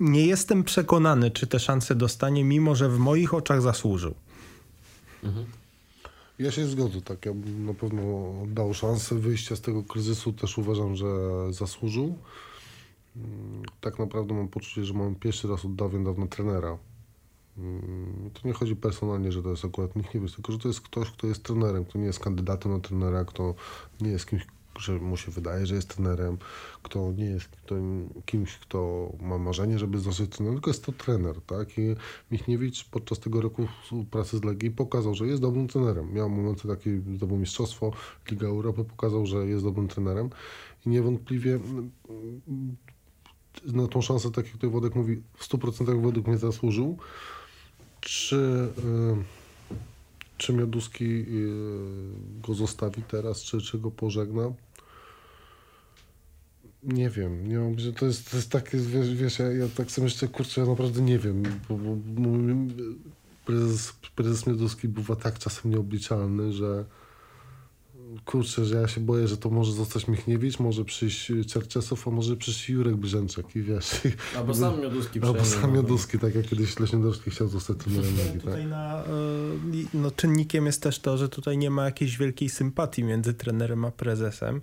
nie 0.00 0.26
jestem 0.26 0.64
przekonany, 0.64 1.30
czy 1.30 1.46
te 1.46 1.58
szanse 1.58 1.94
dostanie, 1.94 2.44
mimo 2.44 2.74
że 2.74 2.88
w 2.88 2.98
moich 2.98 3.34
oczach 3.34 3.62
zasłużył. 3.62 4.14
Mhm. 5.24 5.46
Ja 6.38 6.50
się 6.50 6.66
zgodzę, 6.66 7.00
tak. 7.00 7.26
Ja 7.26 7.34
bym 7.34 7.66
na 7.66 7.74
pewno 7.74 8.32
dał 8.46 8.74
szansę 8.74 9.14
wyjścia 9.14 9.56
z 9.56 9.60
tego 9.60 9.82
kryzysu. 9.82 10.32
Też 10.32 10.58
uważam, 10.58 10.96
że 10.96 11.06
zasłużył. 11.50 12.18
Mm, 13.16 13.62
tak 13.80 13.98
naprawdę 13.98 14.34
mam 14.34 14.48
poczucie, 14.48 14.84
że 14.84 14.94
mam 14.94 15.14
pierwszy 15.14 15.48
raz 15.48 15.64
od 15.64 15.74
dawien 15.74 16.04
dawno 16.04 16.26
trenera. 16.26 16.78
Mm, 17.58 18.30
to 18.34 18.48
nie 18.48 18.54
chodzi 18.54 18.76
personalnie, 18.76 19.32
że 19.32 19.42
to 19.42 19.50
jest 19.50 19.64
akurat 19.64 19.96
nikt 19.96 20.14
nie 20.14 20.20
wie, 20.20 20.28
tylko 20.28 20.52
że 20.52 20.58
to 20.58 20.68
jest 20.68 20.80
ktoś, 20.80 21.10
kto 21.10 21.26
jest 21.26 21.42
trenerem, 21.42 21.84
kto 21.84 21.98
nie 21.98 22.06
jest 22.06 22.20
kandydatem 22.20 22.72
na 22.72 22.80
trenera, 22.80 23.24
kto 23.24 23.54
nie 24.00 24.10
jest 24.10 24.26
kimś, 24.26 24.46
że 24.78 24.92
mu 24.92 25.16
się 25.16 25.32
wydaje, 25.32 25.66
że 25.66 25.74
jest 25.74 25.88
trenerem, 25.88 26.38
kto 26.82 27.12
nie 27.12 27.24
jest 27.24 27.48
kimś, 28.26 28.58
kto 28.58 29.12
ma 29.20 29.38
marzenie, 29.38 29.78
żeby 29.78 29.98
zostać 29.98 30.28
trenerem, 30.28 30.56
tylko 30.56 30.70
jest 30.70 30.84
to 30.84 30.92
trener, 30.92 31.40
tak? 31.40 31.78
I 31.78 31.96
Michniewicz 32.30 32.84
podczas 32.84 33.18
tego 33.18 33.40
roku 33.40 33.68
pracy 34.10 34.38
z 34.38 34.44
Legii 34.44 34.70
pokazał, 34.70 35.14
że 35.14 35.26
jest 35.26 35.42
dobrym 35.42 35.68
trenerem. 35.68 36.12
Miał 36.12 36.30
momenty 36.30 36.68
takie, 36.68 37.00
zdobył 37.14 37.36
mistrzostwo, 37.36 37.92
Liga 38.30 38.46
Europy 38.46 38.84
pokazał, 38.84 39.26
że 39.26 39.46
jest 39.46 39.64
dobrym 39.64 39.88
trenerem 39.88 40.30
i 40.86 40.88
niewątpliwie 40.88 41.60
na 43.64 43.88
tą 43.88 44.02
szansę, 44.02 44.30
tak 44.30 44.44
jak 44.44 44.54
tutaj 44.54 44.70
Wodek 44.70 44.94
mówi, 44.94 45.22
w 45.36 45.48
100% 45.48 46.02
według 46.02 46.26
mnie 46.26 46.38
zasłużył. 46.38 46.98
Czy, 48.00 48.36
y, 48.36 49.16
czy 50.38 50.52
Mioduski 50.52 51.04
y, 51.04 51.24
go 52.46 52.54
zostawi 52.54 53.02
teraz, 53.02 53.42
czy, 53.42 53.60
czy 53.60 53.78
go 53.78 53.90
pożegna? 53.90 54.52
Nie 56.82 57.10
wiem, 57.10 57.48
nie 57.48 57.58
mam, 57.58 57.76
to 57.98 58.06
jest, 58.06 58.30
to 58.30 58.36
jest 58.36 58.50
takie, 58.50 58.78
wiesz, 58.78 59.14
wiesz 59.14 59.38
ja, 59.38 59.52
ja 59.52 59.68
tak 59.76 59.90
sobie 59.90 60.04
myślę, 60.04 60.28
kurczę, 60.28 60.60
ja 60.60 60.66
naprawdę 60.66 61.02
nie 61.02 61.18
wiem, 61.18 61.42
bo, 61.68 61.76
bo, 61.76 61.96
bo 61.96 62.30
prezes, 63.44 63.92
prezes 64.16 64.46
Mioduski 64.46 64.88
bywa 64.88 65.16
tak 65.16 65.38
czasem 65.38 65.70
nieobliczalny, 65.70 66.52
że 66.52 66.84
kurczę, 68.24 68.64
że 68.64 68.76
ja 68.76 68.88
się 68.88 69.00
boję, 69.00 69.28
że 69.28 69.36
to 69.36 69.50
może 69.50 69.72
zostać 69.72 70.08
Michniewicz, 70.08 70.58
może 70.58 70.84
przyjść 70.84 71.32
Czerczesow, 71.48 72.08
a 72.08 72.10
może 72.10 72.36
przyjść 72.36 72.68
Jurek 72.68 72.96
Brzęczek 72.96 73.56
i 73.56 73.62
wiesz. 73.62 74.00
Albo 74.36 74.54
sam 74.54 74.80
Mioduski 74.80 75.20
Albo 75.22 75.44
sam 75.44 75.72
Mioduski, 75.72 76.18
tak 76.18 76.34
jak 76.34 76.46
kiedyś 76.46 76.78
Leśniodorski 76.78 77.30
chciał 77.30 77.48
zostać 77.48 77.76
trenerem 77.78 78.16
Legii. 78.16 78.40
Tutaj 78.40 78.60
tak? 78.60 78.70
na, 78.70 79.04
e, 79.04 79.06
no, 79.94 80.10
czynnikiem 80.10 80.66
jest 80.66 80.82
też 80.82 80.98
to, 80.98 81.18
że 81.18 81.28
tutaj 81.28 81.58
nie 81.58 81.70
ma 81.70 81.84
jakiejś 81.84 82.18
wielkiej 82.18 82.48
sympatii 82.48 83.04
między 83.04 83.34
trenerem 83.34 83.84
a 83.84 83.90
prezesem. 83.90 84.60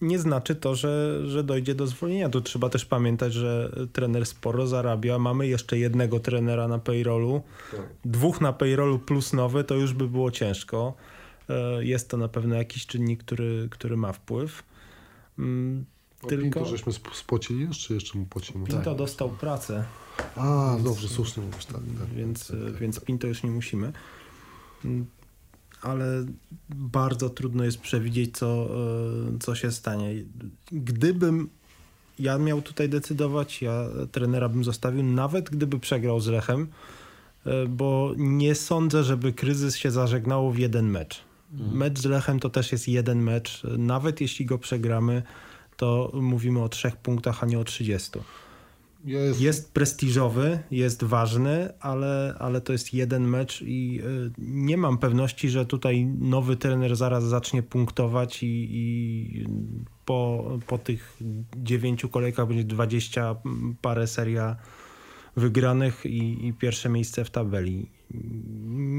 Nie 0.00 0.18
znaczy 0.18 0.54
to, 0.54 0.74
że, 0.74 1.22
że 1.26 1.44
dojdzie 1.44 1.74
do 1.74 1.86
zwolnienia. 1.86 2.28
Tu 2.28 2.40
trzeba 2.40 2.68
też 2.68 2.84
pamiętać, 2.84 3.32
że 3.32 3.72
trener 3.92 4.26
sporo 4.26 4.66
zarabia. 4.66 5.18
Mamy 5.18 5.46
jeszcze 5.46 5.78
jednego 5.78 6.20
trenera 6.20 6.68
na 6.68 6.78
payrollu. 6.78 7.42
Tak. 7.70 7.80
Dwóch 8.04 8.40
na 8.40 8.52
payrollu 8.52 8.98
plus 8.98 9.32
nowy, 9.32 9.64
to 9.64 9.74
już 9.74 9.92
by 9.92 10.08
było 10.08 10.30
ciężko. 10.30 10.94
E, 11.48 11.84
jest 11.84 12.08
to 12.08 12.16
na 12.16 12.28
pewno 12.28 12.54
jakiś 12.54 12.86
czynnik, 12.86 13.24
który, 13.24 13.68
który 13.70 13.96
ma 13.96 14.12
wpływ. 14.12 14.62
Mm, 15.38 15.84
tylko... 16.28 16.42
Pinto 16.42 16.64
żeśmy 16.64 16.92
spłacili 17.12 17.68
czy 17.68 17.94
jeszcze 17.94 18.18
mu 18.18 18.26
płacimy? 18.26 18.66
Pinto 18.66 18.90
tak. 18.90 18.98
dostał 18.98 19.30
pracę. 19.30 19.84
A, 20.36 20.70
więc, 20.72 20.84
dobrze, 20.84 21.08
słusznie 21.08 21.42
mówisz, 21.42 21.64
tak. 21.64 21.76
tak 21.76 22.08
więc, 22.16 22.46
tak, 22.46 22.56
tak, 22.64 22.76
więc 22.76 23.00
Pinto 23.00 23.26
już 23.26 23.42
nie 23.42 23.50
musimy. 23.50 23.92
Mm, 24.84 25.06
ale 25.82 26.24
bardzo 26.70 27.30
trudno 27.30 27.64
jest 27.64 27.80
przewidzieć, 27.80 28.38
co, 28.38 28.68
e, 29.34 29.38
co 29.40 29.54
się 29.54 29.72
stanie. 29.72 30.14
Gdybym 30.72 31.48
ja 32.18 32.38
miał 32.38 32.62
tutaj 32.62 32.88
decydować, 32.88 33.62
ja 33.62 33.84
trenera 34.12 34.48
bym 34.48 34.64
zostawił, 34.64 35.02
nawet 35.02 35.50
gdyby 35.50 35.78
przegrał 35.80 36.20
z 36.20 36.26
Lechem, 36.26 36.68
e, 37.46 37.66
bo 37.66 38.14
nie 38.16 38.54
sądzę, 38.54 39.04
żeby 39.04 39.32
kryzys 39.32 39.76
się 39.76 39.90
zażegnało 39.90 40.52
w 40.52 40.58
jeden 40.58 40.90
mecz. 40.90 41.31
Mhm. 41.52 41.76
Mecz 41.76 41.98
z 41.98 42.04
Lechem 42.04 42.40
to 42.40 42.50
też 42.50 42.72
jest 42.72 42.88
jeden 42.88 43.22
mecz. 43.22 43.62
Nawet 43.78 44.20
jeśli 44.20 44.46
go 44.46 44.58
przegramy, 44.58 45.22
to 45.76 46.10
mówimy 46.14 46.62
o 46.62 46.68
trzech 46.68 46.96
punktach, 46.96 47.42
a 47.42 47.46
nie 47.46 47.58
o 47.58 47.64
30. 47.64 48.10
Jest... 49.04 49.40
jest 49.40 49.72
prestiżowy, 49.72 50.58
jest 50.70 51.04
ważny, 51.04 51.72
ale, 51.80 52.34
ale 52.38 52.60
to 52.60 52.72
jest 52.72 52.94
jeden 52.94 53.28
mecz 53.28 53.62
i 53.62 54.00
y, 54.04 54.30
nie 54.38 54.76
mam 54.76 54.98
pewności, 54.98 55.48
że 55.48 55.66
tutaj 55.66 56.06
nowy 56.06 56.56
trener 56.56 56.96
zaraz 56.96 57.24
zacznie 57.24 57.62
punktować 57.62 58.42
i, 58.42 58.68
i 58.70 59.46
po, 60.04 60.50
po 60.66 60.78
tych 60.78 61.18
dziewięciu 61.56 62.08
kolejkach 62.08 62.48
będzie 62.48 62.64
20 62.64 63.36
parę 63.80 64.06
seria 64.06 64.56
wygranych 65.36 66.06
i, 66.06 66.46
i 66.46 66.52
pierwsze 66.52 66.88
miejsce 66.88 67.24
w 67.24 67.30
tabeli 67.30 67.86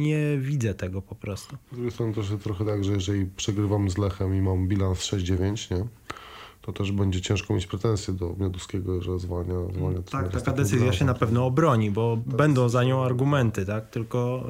nie 0.03 0.37
widzę 0.37 0.73
tego 0.73 1.01
po 1.01 1.15
prostu. 1.15 1.57
Z 1.71 1.75
drugiej 1.75 1.91
strony 1.91 2.13
też 2.13 2.25
trochę 2.43 2.65
tak, 2.65 2.83
że 2.83 2.93
jeżeli 2.93 3.25
przegrywam 3.25 3.89
z 3.89 3.97
Lechem 3.97 4.35
i 4.35 4.41
mam 4.41 4.67
bilans 4.67 4.99
6-9, 4.99 5.75
nie? 5.75 5.85
To 6.63 6.73
też 6.73 6.91
będzie 6.91 7.21
ciężko 7.21 7.53
mieć 7.53 7.67
pretensje 7.67 8.13
do 8.13 8.35
Mioduskiego, 8.39 9.01
że 9.01 9.19
zwalnia, 9.19 9.53
zwalnia 9.77 10.01
Tak, 10.01 10.31
taka 10.31 10.53
decyzja 10.53 10.93
się 10.93 11.05
na 11.05 11.13
pewno 11.13 11.45
obroni, 11.45 11.91
bo 11.91 12.17
tak, 12.27 12.35
będą 12.35 12.69
za 12.69 12.83
nią 12.83 13.03
argumenty, 13.03 13.65
tak? 13.65 13.89
Tylko, 13.89 14.43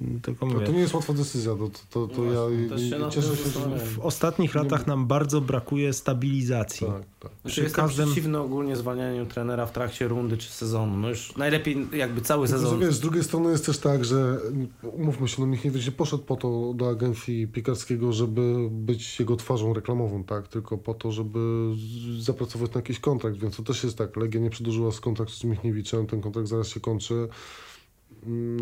yy, 0.00 0.20
tylko 0.20 0.46
mówię. 0.46 0.60
To, 0.60 0.66
to, 0.66 0.72
nie 0.72 0.78
jest 0.78 0.94
łatwa 0.94 1.12
decyzja, 1.12 1.52
to, 1.54 1.70
to, 1.90 2.14
to 2.14 2.22
no 2.22 2.50
ja 2.70 2.78
się 2.78 3.10
cieszę 3.10 3.36
się, 3.36 3.50
że... 3.50 3.78
W 3.78 3.98
ostatnich 3.98 4.54
latach 4.54 4.86
nam 4.86 5.06
bardzo 5.06 5.40
brakuje 5.40 5.92
stabilizacji. 5.92 6.86
Tak, 6.86 7.02
tak. 7.20 7.32
Znaczy, 7.42 7.62
jestem 7.62 7.84
każdym... 7.84 8.06
przeciwny 8.06 8.38
ogólnie 8.38 8.76
zwalnianiu 8.76 9.26
trenera 9.26 9.66
w 9.66 9.72
trakcie 9.72 10.08
rundy 10.08 10.36
czy 10.36 10.48
sezonu. 10.48 10.96
No 10.96 11.08
już 11.08 11.36
najlepiej 11.36 11.88
jakby 11.92 12.20
cały 12.20 12.48
no 12.48 12.52
sezon. 12.54 12.80
Wiesz, 12.80 12.94
z 12.94 13.00
drugiej 13.00 13.24
strony 13.24 13.50
jest 13.50 13.66
też 13.66 13.78
tak, 13.78 14.04
że 14.04 14.38
umówmy 14.82 15.28
się, 15.28 15.36
no 15.40 15.46
Michniewicz 15.46 15.86
nie 15.86 15.92
poszedł 15.92 16.22
po 16.22 16.36
to 16.36 16.72
do 16.74 16.88
agencji 16.88 17.48
Pikarskiego, 17.48 18.12
żeby 18.12 18.68
być 18.70 19.20
jego 19.20 19.36
twarzą 19.36 19.74
reklamową, 19.74 20.24
tak? 20.24 20.48
Tylko 20.48 20.78
po 20.78 20.94
to, 20.94 21.12
żeby 21.12 21.25
żeby 21.26 22.22
zapracować 22.22 22.74
na 22.74 22.78
jakiś 22.78 23.00
kontrakt, 23.00 23.36
więc 23.36 23.56
to 23.56 23.62
też 23.62 23.84
jest 23.84 23.98
tak. 23.98 24.16
Legia 24.16 24.40
nie 24.40 24.50
przedłużyła 24.50 24.92
z 24.92 25.00
kontraktu 25.00 25.34
z 25.34 25.44
Michniewiczem, 25.44 26.06
ten 26.06 26.20
kontrakt 26.20 26.48
zaraz 26.48 26.68
się 26.68 26.80
kończy. 26.80 27.28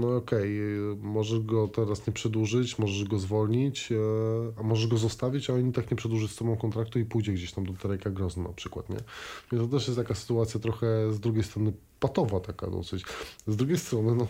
No 0.01 0.17
okej, 0.17 0.59
okay. 0.93 1.03
możesz 1.03 1.41
go 1.41 1.69
teraz 1.69 2.07
nie 2.07 2.13
przedłużyć, 2.13 2.79
możesz 2.79 3.05
go 3.05 3.19
zwolnić, 3.19 3.93
e, 3.93 3.97
a 4.61 4.63
możesz 4.63 4.87
go 4.87 4.97
zostawić, 4.97 5.51
a 5.51 5.55
oni 5.55 5.73
tak 5.73 5.91
nie 5.91 5.97
przedłuży 5.97 6.29
z 6.29 6.37
tobą 6.37 6.57
kontraktu 6.57 6.99
i 6.99 7.05
pójdzie 7.05 7.33
gdzieś 7.33 7.53
tam 7.53 7.67
do 7.67 7.73
Tereka 7.73 8.11
Grozny 8.11 8.43
na 8.43 8.53
przykład, 8.53 8.91
nie? 8.91 8.97
Więc 9.53 9.65
to 9.65 9.77
też 9.77 9.87
jest 9.87 9.99
taka 9.99 10.15
sytuacja 10.15 10.61
trochę 10.61 11.13
z 11.13 11.21
drugiej 11.21 11.45
strony 11.45 11.73
patowa 12.01 12.41
taka 12.41 12.71
dosyć. 12.71 13.05
Z 13.47 13.57
drugiej 13.57 13.79
strony, 13.79 14.15
no, 14.15 14.27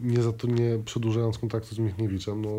nie 0.00 0.22
za 0.22 0.32
to 0.32 0.46
nie 0.46 0.78
przedłużając 0.84 1.38
kontraktu 1.38 1.74
z 1.74 1.78
Michniewiczem, 1.78 2.42
no, 2.42 2.50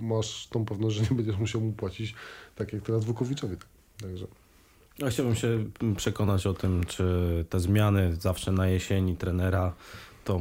masz 0.00 0.46
tą 0.46 0.64
pewność, 0.64 0.96
że 0.96 1.02
nie 1.02 1.16
będziesz 1.16 1.38
musiał 1.38 1.60
mu 1.60 1.72
płacić 1.72 2.14
tak 2.54 2.72
jak 2.72 2.82
teraz 2.82 3.04
Wukowiczowi. 3.04 3.56
Także... 4.02 4.26
Chciałbym 5.06 5.34
się 5.34 5.64
przekonać 5.96 6.46
o 6.46 6.54
tym, 6.54 6.84
czy 6.84 7.04
te 7.48 7.60
zmiany 7.60 8.16
zawsze 8.16 8.52
na 8.52 8.68
jesieni 8.68 9.16
trenera 9.16 9.74
to 10.24 10.38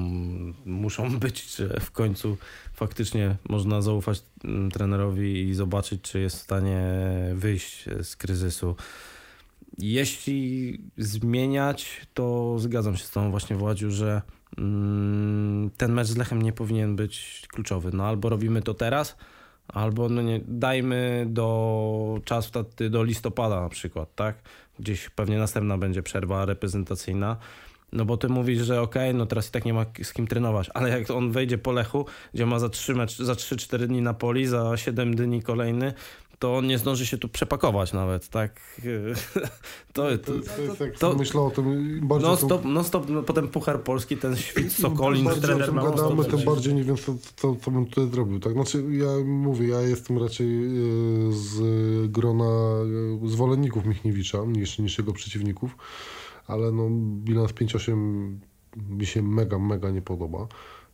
muszą 0.65 1.09
być, 1.19 1.55
że 1.55 1.79
w 1.79 1.91
końcu 1.91 2.37
faktycznie 2.73 3.35
można 3.49 3.81
zaufać 3.81 4.21
mm, 4.43 4.71
trenerowi 4.71 5.49
i 5.49 5.53
zobaczyć, 5.53 6.01
czy 6.01 6.19
jest 6.19 6.35
w 6.35 6.41
stanie 6.41 6.81
wyjść 7.33 7.85
z 8.03 8.15
kryzysu. 8.15 8.75
Jeśli 9.77 10.79
zmieniać, 10.97 12.07
to 12.13 12.55
zgadzam 12.59 12.97
się 12.97 13.03
z 13.03 13.11
tą 13.11 13.31
właśnie 13.31 13.55
Władziu, 13.55 13.91
że 13.91 14.21
mm, 14.57 15.69
ten 15.77 15.93
mecz 15.93 16.07
z 16.07 16.17
Lechem 16.17 16.41
nie 16.41 16.53
powinien 16.53 16.95
być 16.95 17.43
kluczowy. 17.47 17.91
No 17.93 18.05
albo 18.05 18.29
robimy 18.29 18.61
to 18.61 18.73
teraz, 18.73 19.15
albo 19.67 20.09
no 20.09 20.21
nie, 20.21 20.39
dajmy 20.47 21.25
do 21.29 22.19
czasu 22.25 22.51
do 22.89 23.03
listopada 23.03 23.61
na 23.61 23.69
przykład, 23.69 24.15
tak? 24.15 24.41
Gdzieś 24.79 25.09
pewnie 25.09 25.37
następna 25.37 25.77
będzie 25.77 26.03
przerwa 26.03 26.45
reprezentacyjna. 26.45 27.37
No 27.91 28.05
bo 28.05 28.17
ty 28.17 28.29
mówisz, 28.29 28.59
że 28.59 28.81
okej, 28.81 29.09
okay, 29.09 29.13
no 29.13 29.25
teraz 29.25 29.49
i 29.49 29.51
tak 29.51 29.65
nie 29.65 29.73
ma 29.73 29.85
z 30.03 30.13
kim 30.13 30.27
trenować, 30.27 30.69
ale 30.73 30.99
jak 30.99 31.11
on 31.11 31.31
wejdzie 31.31 31.57
po 31.57 31.71
Lechu, 31.71 32.05
gdzie 32.33 32.45
ma 32.45 32.59
za 32.59 32.67
3-4 32.67 33.87
dni 33.87 34.01
na 34.01 34.13
poli, 34.13 34.47
za 34.47 34.77
7 34.77 35.15
dni 35.15 35.41
kolejny, 35.41 35.93
to 36.39 36.57
on 36.57 36.67
nie 36.67 36.77
zdąży 36.77 37.05
się 37.05 37.17
tu 37.17 37.29
przepakować 37.29 37.93
nawet, 37.93 38.29
tak? 38.29 38.59
To, 39.93 40.17
to, 40.17 40.33
to, 40.99 41.13
myślę 41.15 41.41
o 41.41 41.51
tym 41.51 41.99
bardziej... 42.07 42.29
No 42.29 42.37
stop, 42.37 42.61
no 42.65 42.83
stop, 42.83 43.09
no 43.09 43.23
potem 43.23 43.47
Puchar 43.47 43.83
Polski, 43.83 44.17
ten 44.17 44.35
świt 44.35 44.73
Sokolin, 44.73 45.25
bardziej 45.25 45.43
trener 45.43 45.73
ma 45.73 45.83
gadamy, 45.83 46.25
tym 46.25 46.39
bardziej 46.45 46.73
nie 46.73 46.83
wiem, 46.83 46.97
co, 46.97 47.15
co, 47.35 47.55
co 47.55 47.71
bym 47.71 47.85
tutaj 47.85 48.09
zrobił, 48.09 48.39
tak? 48.39 48.53
Znaczy, 48.53 48.83
ja 48.91 49.07
mówię, 49.25 49.67
ja 49.67 49.81
jestem 49.81 50.17
raczej 50.17 50.47
e, 50.47 50.69
z 51.31 51.57
grona 52.11 52.45
e, 53.23 53.29
zwolenników 53.29 53.85
Michniewicza 53.85 54.37
niż, 54.47 54.79
niż 54.79 54.97
jego 54.97 55.13
przeciwników, 55.13 55.77
ale 56.47 56.71
no 56.71 56.89
bilans 57.23 57.51
5-8 57.51 58.37
mi 58.89 59.05
się 59.05 59.21
mega, 59.21 59.59
mega 59.59 59.91
nie 59.91 60.01
podoba. 60.01 60.47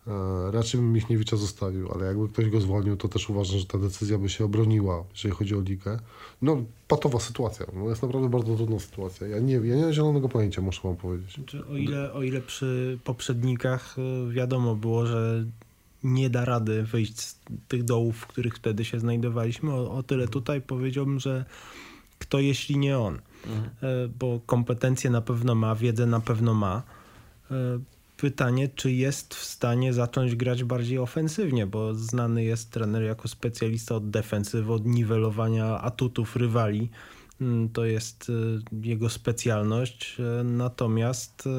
E, 0.08 0.52
raczej 0.52 0.82
bym 0.82 0.94
Michniewicza 0.94 1.38
zostawił, 1.38 1.92
ale 1.92 2.06
jakby 2.06 2.30
ktoś 2.30 2.50
go 2.50 2.62
zwolnił, 2.62 2.98
to 2.98 3.08
też 3.08 3.30
uważam, 3.30 3.60
że 3.60 3.66
ta 3.66 3.78
decyzja 3.78 4.18
by 4.18 4.30
się 4.30 4.46
obroniła, 4.46 5.04
jeżeli 5.12 5.36
chodzi 5.36 5.56
o 5.56 5.62
ligę. 5.62 6.00
No, 6.42 6.64
patowa 6.88 7.20
sytuacja. 7.20 7.66
No, 7.74 7.90
jest 7.90 8.02
naprawdę 8.02 8.30
bardzo 8.30 8.56
trudna 8.56 8.80
sytuacja. 8.80 9.28
Ja 9.28 9.40
nie, 9.40 9.54
ja 9.54 9.76
nie 9.76 9.82
mam 9.82 9.94
zielonego 9.94 10.30
pojęcia, 10.30 10.62
muszę 10.62 10.82
wam 10.84 10.96
powiedzieć. 10.96 11.36
Znaczy, 11.36 11.66
o, 11.68 11.78
ile, 11.78 12.14
o 12.14 12.24
ile 12.24 12.42
przy 12.42 13.00
poprzednikach 13.04 13.96
e, 13.98 14.32
wiadomo 14.32 14.76
było, 14.76 15.06
że 15.06 15.46
nie 16.04 16.30
da 16.30 16.46
rady 16.46 16.84
wyjść 16.84 17.20
z 17.20 17.40
tych 17.68 17.84
dołów, 17.84 18.18
w 18.18 18.28
których 18.28 18.56
wtedy 18.56 18.86
się 18.86 19.00
znajdowaliśmy, 19.00 19.74
o, 19.74 19.92
o 19.92 20.04
tyle 20.04 20.28
tutaj 20.28 20.62
powiedziałbym, 20.62 21.20
że 21.20 21.46
kto 22.20 22.40
jeśli 22.40 22.78
nie 22.78 23.00
on. 23.00 23.20
Mhm. 23.46 23.70
E, 23.82 24.08
bo 24.20 24.40
kompetencje 24.46 25.10
na 25.10 25.22
pewno 25.22 25.56
ma, 25.56 25.76
wiedzę 25.76 26.06
na 26.06 26.20
pewno 26.20 26.54
ma 26.54 26.84
pytanie, 28.24 28.70
czy 28.76 28.92
jest 28.92 29.36
w 29.36 29.44
stanie 29.44 29.94
zacząć 29.94 30.36
grać 30.36 30.64
bardziej 30.64 30.98
ofensywnie, 30.98 31.68
bo 31.68 31.96
znany 31.96 32.44
jest 32.44 32.72
trener 32.72 33.04
jako 33.04 33.28
specjalista 33.28 33.96
od 33.96 34.10
defensywy, 34.10 34.74
od 34.74 34.86
niwelowania 34.86 35.66
atutów 35.66 36.36
rywali. 36.36 36.90
Mm, 37.42 37.70
to 37.70 37.86
jest 37.86 38.30
y, 38.30 38.60
jego 38.82 39.10
specjalność, 39.10 40.18
y, 40.20 40.44
natomiast 40.44 41.48
y, 41.48 41.50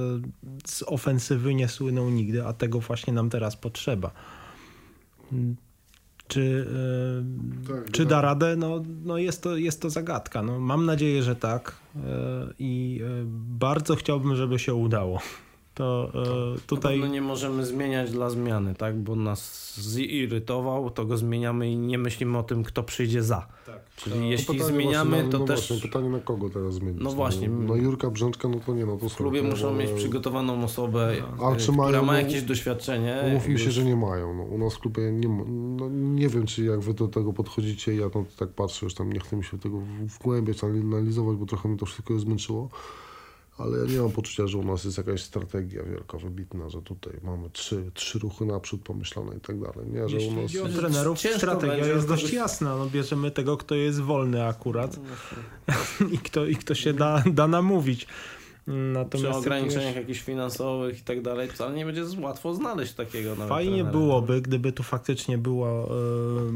z 0.67 0.83
ofensywy 0.83 1.55
nie 1.55 1.69
słynął 1.69 2.11
nigdy, 2.11 2.47
a 2.47 2.53
tego 2.53 2.81
właśnie 2.81 3.13
nam 3.13 3.31
teraz 3.31 3.57
potrzeba. 3.57 4.11
Mm, 5.33 5.57
czy, 6.29 6.67
tak, 7.69 7.91
czy 7.93 8.07
da 8.07 8.21
radę? 8.21 8.57
No, 8.57 8.83
no 9.05 9.19
jest, 9.19 9.43
to, 9.43 9.57
jest 9.57 9.83
to 9.83 9.91
zagadka. 9.91 10.43
No, 10.43 10.61
mam 10.61 10.87
nadzieję, 10.87 11.23
że 11.23 11.37
tak 11.37 11.77
i 12.59 13.01
bardzo 13.29 13.97
chciałbym, 13.97 14.37
żeby 14.37 14.59
się 14.59 14.75
udało 14.75 15.21
to 15.75 16.13
e, 16.57 16.61
tutaj... 16.67 17.01
No 17.01 17.07
nie 17.07 17.21
możemy 17.21 17.67
zmieniać 17.67 18.11
dla 18.11 18.31
zmiany, 18.31 18.75
tak? 18.75 18.99
Bo 18.99 19.17
nas 19.17 19.75
zirytował, 19.81 20.91
to 20.91 21.05
go 21.05 21.17
zmieniamy 21.17 21.71
i 21.71 21.77
nie 21.77 21.99
myślimy 21.99 22.39
o 22.39 22.43
tym, 22.43 22.65
kto 22.65 22.83
przyjdzie 22.83 23.23
za. 23.23 23.47
Tak. 23.67 23.81
Czyli 23.97 24.17
to 24.17 24.23
jeśli 24.23 24.63
zmieniamy, 24.63 25.25
na, 25.25 25.31
to 25.31 25.39
no 25.39 25.45
też... 25.45 25.69
Właśnie, 25.69 25.89
pytanie 25.89 26.09
na 26.09 26.21
kogo 26.21 26.51
teraz 26.51 26.75
zmienić? 26.75 27.03
No 27.03 27.11
właśnie. 27.11 27.49
No, 27.49 27.61
no 27.65 27.77
Jurka 27.77 28.11
Brzęczka, 28.11 28.49
no 28.49 28.61
to 28.67 28.75
nie, 28.75 28.87
no 28.87 28.97
to 28.97 29.09
W 29.09 29.17
klubie 29.17 29.43
muszą 29.43 29.75
mieć 29.75 29.91
przygotowaną 29.91 30.65
osobę, 30.65 31.13
A, 31.43 31.51
e, 31.51 31.57
która 31.57 31.77
mają, 31.77 32.05
ma 32.05 32.13
no, 32.13 32.19
jakieś 32.19 32.43
doświadczenie. 32.43 33.31
Mówił 33.33 33.59
się, 33.59 33.71
że 33.71 33.85
nie 33.85 33.97
mają. 33.97 34.35
No, 34.35 34.43
u 34.43 34.59
nas 34.59 34.75
w 34.75 34.79
klubie 34.79 35.13
nie 35.13 35.29
ma, 35.29 35.45
no, 35.47 35.89
nie 35.91 36.29
wiem, 36.29 36.47
czy 36.47 36.65
jak 36.65 36.81
wy 36.81 36.95
do 36.95 37.09
tego 37.09 37.33
podchodzicie, 37.33 37.95
ja 37.95 38.11
tam 38.11 38.25
tak 38.39 38.49
patrzę, 38.49 38.87
już 38.87 38.95
tam 38.95 39.13
nie 39.13 39.21
chcę 39.21 39.37
mi 39.37 39.45
się 39.45 39.59
tego 39.59 39.81
wgłębiać, 40.01 40.65
analizować, 40.65 41.37
bo 41.37 41.47
trochę 41.47 41.69
mi 41.69 41.79
to 41.79 41.87
wszystko 41.87 42.19
zmęczyło 42.19 42.69
ale 43.59 43.79
ja 43.79 43.85
nie 43.85 43.99
mam 43.99 44.11
poczucia, 44.11 44.47
że 44.47 44.59
u 44.59 44.65
nas 44.65 44.85
jest 44.85 44.99
jakaś 44.99 45.23
strategia 45.23 45.83
wielka, 45.83 46.19
wybitna, 46.19 46.69
że 46.69 46.83
tutaj 46.83 47.13
mamy 47.23 47.51
trzy, 47.51 47.91
trzy 47.95 48.19
ruchy 48.19 48.47
naprzód 48.47 48.83
pomyślane 48.83 49.37
i 49.37 49.41
tak 49.41 49.61
dalej. 49.61 49.91
Nie, 49.91 50.09
że 50.09 50.17
Jeśli 50.17 50.31
u 50.31 50.33
nas... 50.33 50.43
chodzi 50.43 50.61
o 50.61 50.69
trenerów, 50.69 51.21
strategia 51.21 51.87
jest 51.87 52.09
dość 52.09 52.33
jasna. 52.33 52.77
No, 52.77 52.87
bierzemy 52.87 53.31
tego, 53.31 53.57
kto 53.57 53.75
jest 53.75 54.01
wolny 54.01 54.47
akurat 54.47 54.97
no, 55.69 56.07
I, 56.13 56.19
kto, 56.19 56.47
i 56.47 56.57
kto 56.57 56.75
się 56.75 56.93
da, 56.93 57.23
da 57.27 57.49
namówić. 57.49 58.07
Natomiast 58.67 59.31
Przy 59.31 59.39
ograniczeniach 59.39 59.97
jakichś 59.97 60.21
finansowych 60.21 60.99
i 60.99 61.03
tak 61.03 61.23
dalej, 61.23 61.49
wcale 61.49 61.75
nie 61.75 61.87
będzie 61.87 62.05
łatwo 62.21 62.55
znaleźć 62.55 62.93
takiego. 62.93 63.37
Fajnie 63.37 63.73
trenera. 63.73 63.91
byłoby, 63.91 64.41
gdyby 64.41 64.73
tu 64.73 64.83
faktycznie 64.83 65.39
była, 65.39 65.69
e, 65.71 65.89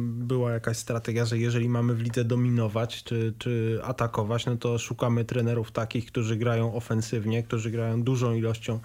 była 0.06 0.52
jakaś 0.52 0.76
strategia, 0.76 1.24
że 1.24 1.38
jeżeli 1.38 1.68
mamy 1.68 1.94
w 1.94 2.00
lidze 2.00 2.24
dominować 2.24 3.04
czy, 3.04 3.34
czy 3.38 3.80
atakować, 3.84 4.46
no 4.46 4.56
to 4.56 4.78
szukamy 4.78 5.24
trenerów 5.24 5.72
takich, 5.72 6.06
którzy 6.06 6.36
grają 6.36 6.74
ofensywnie, 6.74 7.42
którzy 7.42 7.70
grają 7.70 8.02
dużą 8.02 8.34
ilością, 8.34 8.80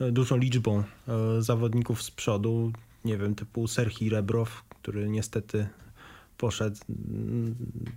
e, 0.00 0.12
dużą 0.12 0.36
liczbą 0.36 0.78
e, 1.08 1.42
zawodników 1.42 2.02
z 2.02 2.10
przodu. 2.10 2.72
Nie 3.04 3.16
wiem, 3.16 3.34
typu 3.34 3.68
Serhii 3.68 4.10
Rebrow, 4.10 4.64
który 4.68 5.08
niestety 5.08 5.68
poszedł 6.38 6.76
mm, 6.88 7.54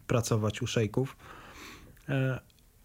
pracować 0.07 0.61
u 0.61 0.67
szejków 0.67 1.15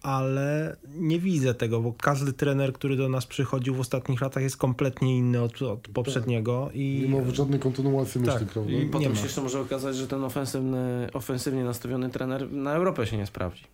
ale 0.02 0.76
nie 0.94 1.18
widzę 1.18 1.54
tego, 1.54 1.80
bo 1.80 1.92
każdy 1.92 2.32
trener, 2.32 2.72
który 2.72 2.96
do 2.96 3.08
nas 3.08 3.26
przychodził 3.26 3.74
w 3.74 3.80
ostatnich 3.80 4.20
latach 4.20 4.42
jest 4.42 4.56
kompletnie 4.56 5.18
inny 5.18 5.42
od, 5.42 5.62
od 5.62 5.88
poprzedniego. 5.88 6.64
Tak. 6.66 6.76
I... 6.76 7.08
Nie 7.10 7.20
ma 7.20 7.34
żadnej 7.34 7.60
kontynuacji 7.60 8.20
tak. 8.22 8.34
myśli, 8.34 8.46
prawda? 8.52 8.72
I 8.72 8.86
potem 8.86 9.16
się 9.16 9.22
jeszcze 9.22 9.42
może 9.42 9.60
okazać, 9.60 9.96
że 9.96 10.06
ten 10.06 10.24
ofensywny, 10.24 11.08
ofensywnie 11.12 11.64
nastawiony 11.64 12.10
trener 12.10 12.52
na 12.52 12.74
Europę 12.74 13.06
się 13.06 13.16
nie 13.16 13.26
sprawdzi. 13.26 13.64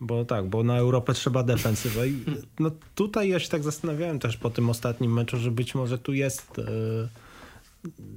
Bo 0.00 0.24
tak, 0.24 0.48
bo 0.48 0.62
na 0.62 0.78
Europę 0.78 1.14
trzeba 1.14 1.42
defensywę. 1.42 2.08
I 2.08 2.24
no 2.60 2.70
tutaj 2.94 3.28
ja 3.28 3.38
się 3.38 3.48
tak 3.48 3.62
zastanawiałem 3.62 4.18
też 4.18 4.36
po 4.36 4.50
tym 4.50 4.70
ostatnim 4.70 5.12
meczu, 5.12 5.36
że 5.36 5.50
być 5.50 5.74
może 5.74 5.98
tu 5.98 6.12
jest 6.12 6.58
e, 6.58 6.62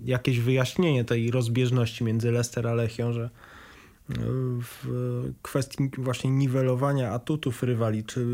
jakieś 0.05 0.39
wyjaśnienie 0.39 1.05
tej 1.05 1.31
rozbieżności 1.31 2.03
między 2.03 2.31
Leicester 2.31 2.67
a 2.67 2.73
Lechią, 2.73 3.13
że 3.13 3.29
w 4.61 4.87
kwestii 5.41 5.89
właśnie 5.97 6.31
niwelowania 6.31 7.11
atutów 7.11 7.63
rywali, 7.63 8.03
czy 8.03 8.25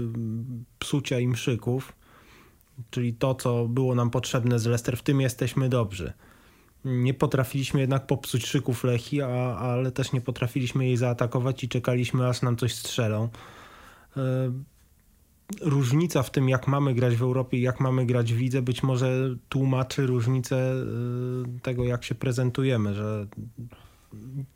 psucia 0.79 1.19
im 1.19 1.35
szyków, 1.35 1.93
czyli 2.89 3.13
to, 3.13 3.35
co 3.35 3.67
było 3.67 3.95
nam 3.95 4.09
potrzebne 4.09 4.59
z 4.59 4.65
Leicester, 4.65 4.97
w 4.97 5.03
tym 5.03 5.21
jesteśmy 5.21 5.69
dobrzy. 5.69 6.13
Nie 6.85 7.13
potrafiliśmy 7.13 7.79
jednak 7.79 8.07
popsuć 8.07 8.45
szyków 8.45 8.83
Lechi, 8.83 9.21
a, 9.21 9.27
ale 9.57 9.91
też 9.91 10.11
nie 10.11 10.21
potrafiliśmy 10.21 10.85
jej 10.85 10.97
zaatakować 10.97 11.63
i 11.63 11.69
czekaliśmy, 11.69 12.27
aż 12.27 12.41
nam 12.41 12.57
coś 12.57 12.75
strzelą. 12.75 13.29
E, 14.17 14.51
różnica 15.61 16.23
w 16.23 16.31
tym, 16.31 16.49
jak 16.49 16.67
mamy 16.67 16.93
grać 16.93 17.15
w 17.15 17.21
Europie 17.21 17.57
i 17.57 17.61
jak 17.61 17.79
mamy 17.79 18.05
grać 18.05 18.33
w 18.33 18.37
widze, 18.37 18.61
być 18.61 18.83
może 18.83 19.35
tłumaczy 19.49 20.05
różnicę 20.05 20.55
e, 20.55 21.59
tego, 21.59 21.83
jak 21.83 22.03
się 22.03 22.15
prezentujemy, 22.15 22.93
że 22.93 23.27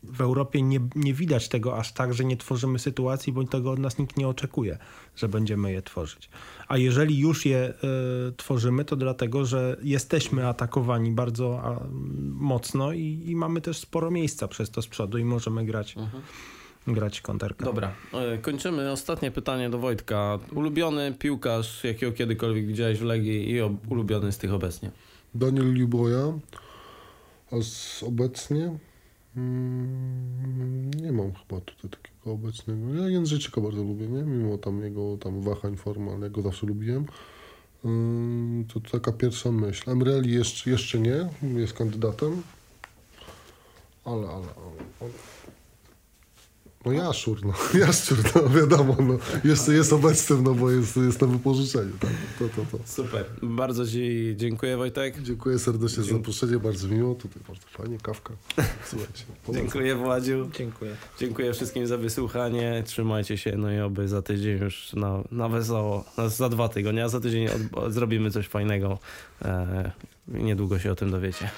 w 0.02 0.20
Europie 0.20 0.62
nie, 0.62 0.80
nie 0.94 1.14
widać 1.14 1.48
tego 1.48 1.78
aż 1.78 1.92
tak, 1.92 2.14
że 2.14 2.24
nie 2.24 2.36
tworzymy 2.36 2.78
sytuacji, 2.78 3.32
bo 3.32 3.44
tego 3.44 3.70
od 3.70 3.78
nas 3.78 3.98
nikt 3.98 4.16
nie 4.16 4.28
oczekuje, 4.28 4.78
że 5.16 5.28
będziemy 5.28 5.72
je 5.72 5.82
tworzyć. 5.82 6.30
A 6.68 6.76
jeżeli 6.76 7.18
już 7.18 7.46
je 7.46 7.74
y, 8.28 8.32
tworzymy, 8.36 8.84
to 8.84 8.96
dlatego, 8.96 9.44
że 9.44 9.76
jesteśmy 9.82 10.48
atakowani 10.48 11.10
bardzo 11.10 11.60
a, 11.64 11.80
mocno 12.32 12.92
i, 12.92 13.22
i, 13.26 13.36
mamy 13.36 13.60
też 13.60 13.78
sporo 13.78 14.10
miejsca 14.10 14.48
przez 14.48 14.70
to 14.70 14.82
z 14.82 14.86
przodu 14.86 15.18
i 15.18 15.24
możemy 15.24 15.64
grać. 15.64 15.96
Mhm 15.96 16.22
grać 16.86 17.20
konterka. 17.20 17.64
Dobra, 17.64 17.92
e, 18.12 18.38
kończymy. 18.38 18.92
Ostatnie 18.92 19.30
pytanie 19.30 19.70
do 19.70 19.78
Wojtka. 19.78 20.38
Ulubiony 20.54 21.14
piłkarz, 21.18 21.84
jakiego 21.84 22.12
kiedykolwiek 22.12 22.66
widziałeś 22.66 22.98
w 22.98 23.02
Legii 23.02 23.50
i 23.50 23.62
ulubiony 23.88 24.32
z 24.32 24.38
tych 24.38 24.52
obecnie? 24.52 24.90
Daniel 25.34 25.72
Liboja, 25.72 26.32
a 27.52 27.62
z 27.62 28.02
obecnie 28.02 28.78
Mm, 29.36 30.90
nie 30.90 31.12
mam 31.12 31.32
chyba 31.32 31.60
tutaj 31.60 31.90
takiego 31.90 32.32
obecnego. 32.32 32.94
Ja 32.94 33.08
Jędrzejczyka 33.08 33.60
bardzo 33.60 33.82
lubię, 33.82 34.06
nie? 34.06 34.22
Mimo 34.22 34.58
tam 34.58 34.82
jego 34.82 35.16
tam 35.16 35.40
wahań 35.40 35.76
formy, 35.76 36.10
ale 36.12 36.30
go 36.30 36.42
zawsze 36.42 36.66
lubiłem. 36.66 37.06
Mm, 37.84 38.64
to 38.64 38.80
taka 38.80 39.12
pierwsza 39.12 39.52
myśl. 39.52 39.90
Emreli 39.90 40.32
jeszcze, 40.32 40.70
jeszcze 40.70 40.98
nie, 40.98 41.28
jest 41.42 41.72
kandydatem. 41.72 42.42
Ale, 44.04 44.28
ale, 44.28 44.46
ale. 45.00 45.10
No 46.88 46.94
jaszczur, 46.94 47.38
no. 47.46 47.52
Jaszczur, 47.80 48.18
no 48.34 48.48
wiadomo, 48.48 48.96
no. 49.00 49.18
Jeszcze 49.44 49.72
jest 49.72 49.92
obecny, 49.92 50.42
no 50.42 50.54
bo 50.54 50.70
jest, 50.70 50.96
jest 50.96 51.20
na 51.20 51.26
wypożyczeniu. 51.26 51.92
Tak? 52.00 52.10
To, 52.38 52.48
to, 52.48 52.78
to. 52.78 52.84
Super. 52.84 53.24
Bardzo 53.42 53.86
Ci 53.86 54.34
dziękuję 54.36 54.76
Wojtek. 54.76 55.22
Dziękuję 55.22 55.58
serdecznie 55.58 56.02
za 56.04 56.12
zaproszenie, 56.12 56.58
bardzo 56.58 56.88
miło. 56.88 57.14
Tutaj 57.14 57.42
bardzo 57.48 57.66
fajnie, 57.68 57.98
kawka. 58.02 58.34
Słuchajcie. 58.84 59.24
Dziękuję 59.54 59.94
Władziu. 59.94 60.50
Dziękuję. 60.58 60.96
Dziękuję 61.18 61.52
wszystkim 61.52 61.86
za 61.86 61.96
wysłuchanie. 61.96 62.82
Trzymajcie 62.86 63.38
się, 63.38 63.56
no 63.56 63.72
i 63.72 63.80
oby 63.80 64.08
za 64.08 64.22
tydzień 64.22 64.58
już 64.58 64.92
na, 64.92 65.22
na 65.32 65.48
wesoło, 65.48 66.04
na, 66.18 66.28
za 66.28 66.48
dwa 66.48 66.68
tygodnie, 66.68 67.04
a 67.04 67.08
za 67.08 67.20
tydzień 67.20 67.48
od, 67.48 67.92
zrobimy 67.92 68.30
coś 68.30 68.48
fajnego. 68.48 68.98
E, 69.42 69.92
niedługo 70.28 70.78
się 70.78 70.92
o 70.92 70.94
tym 70.94 71.10
dowiecie. 71.10 71.50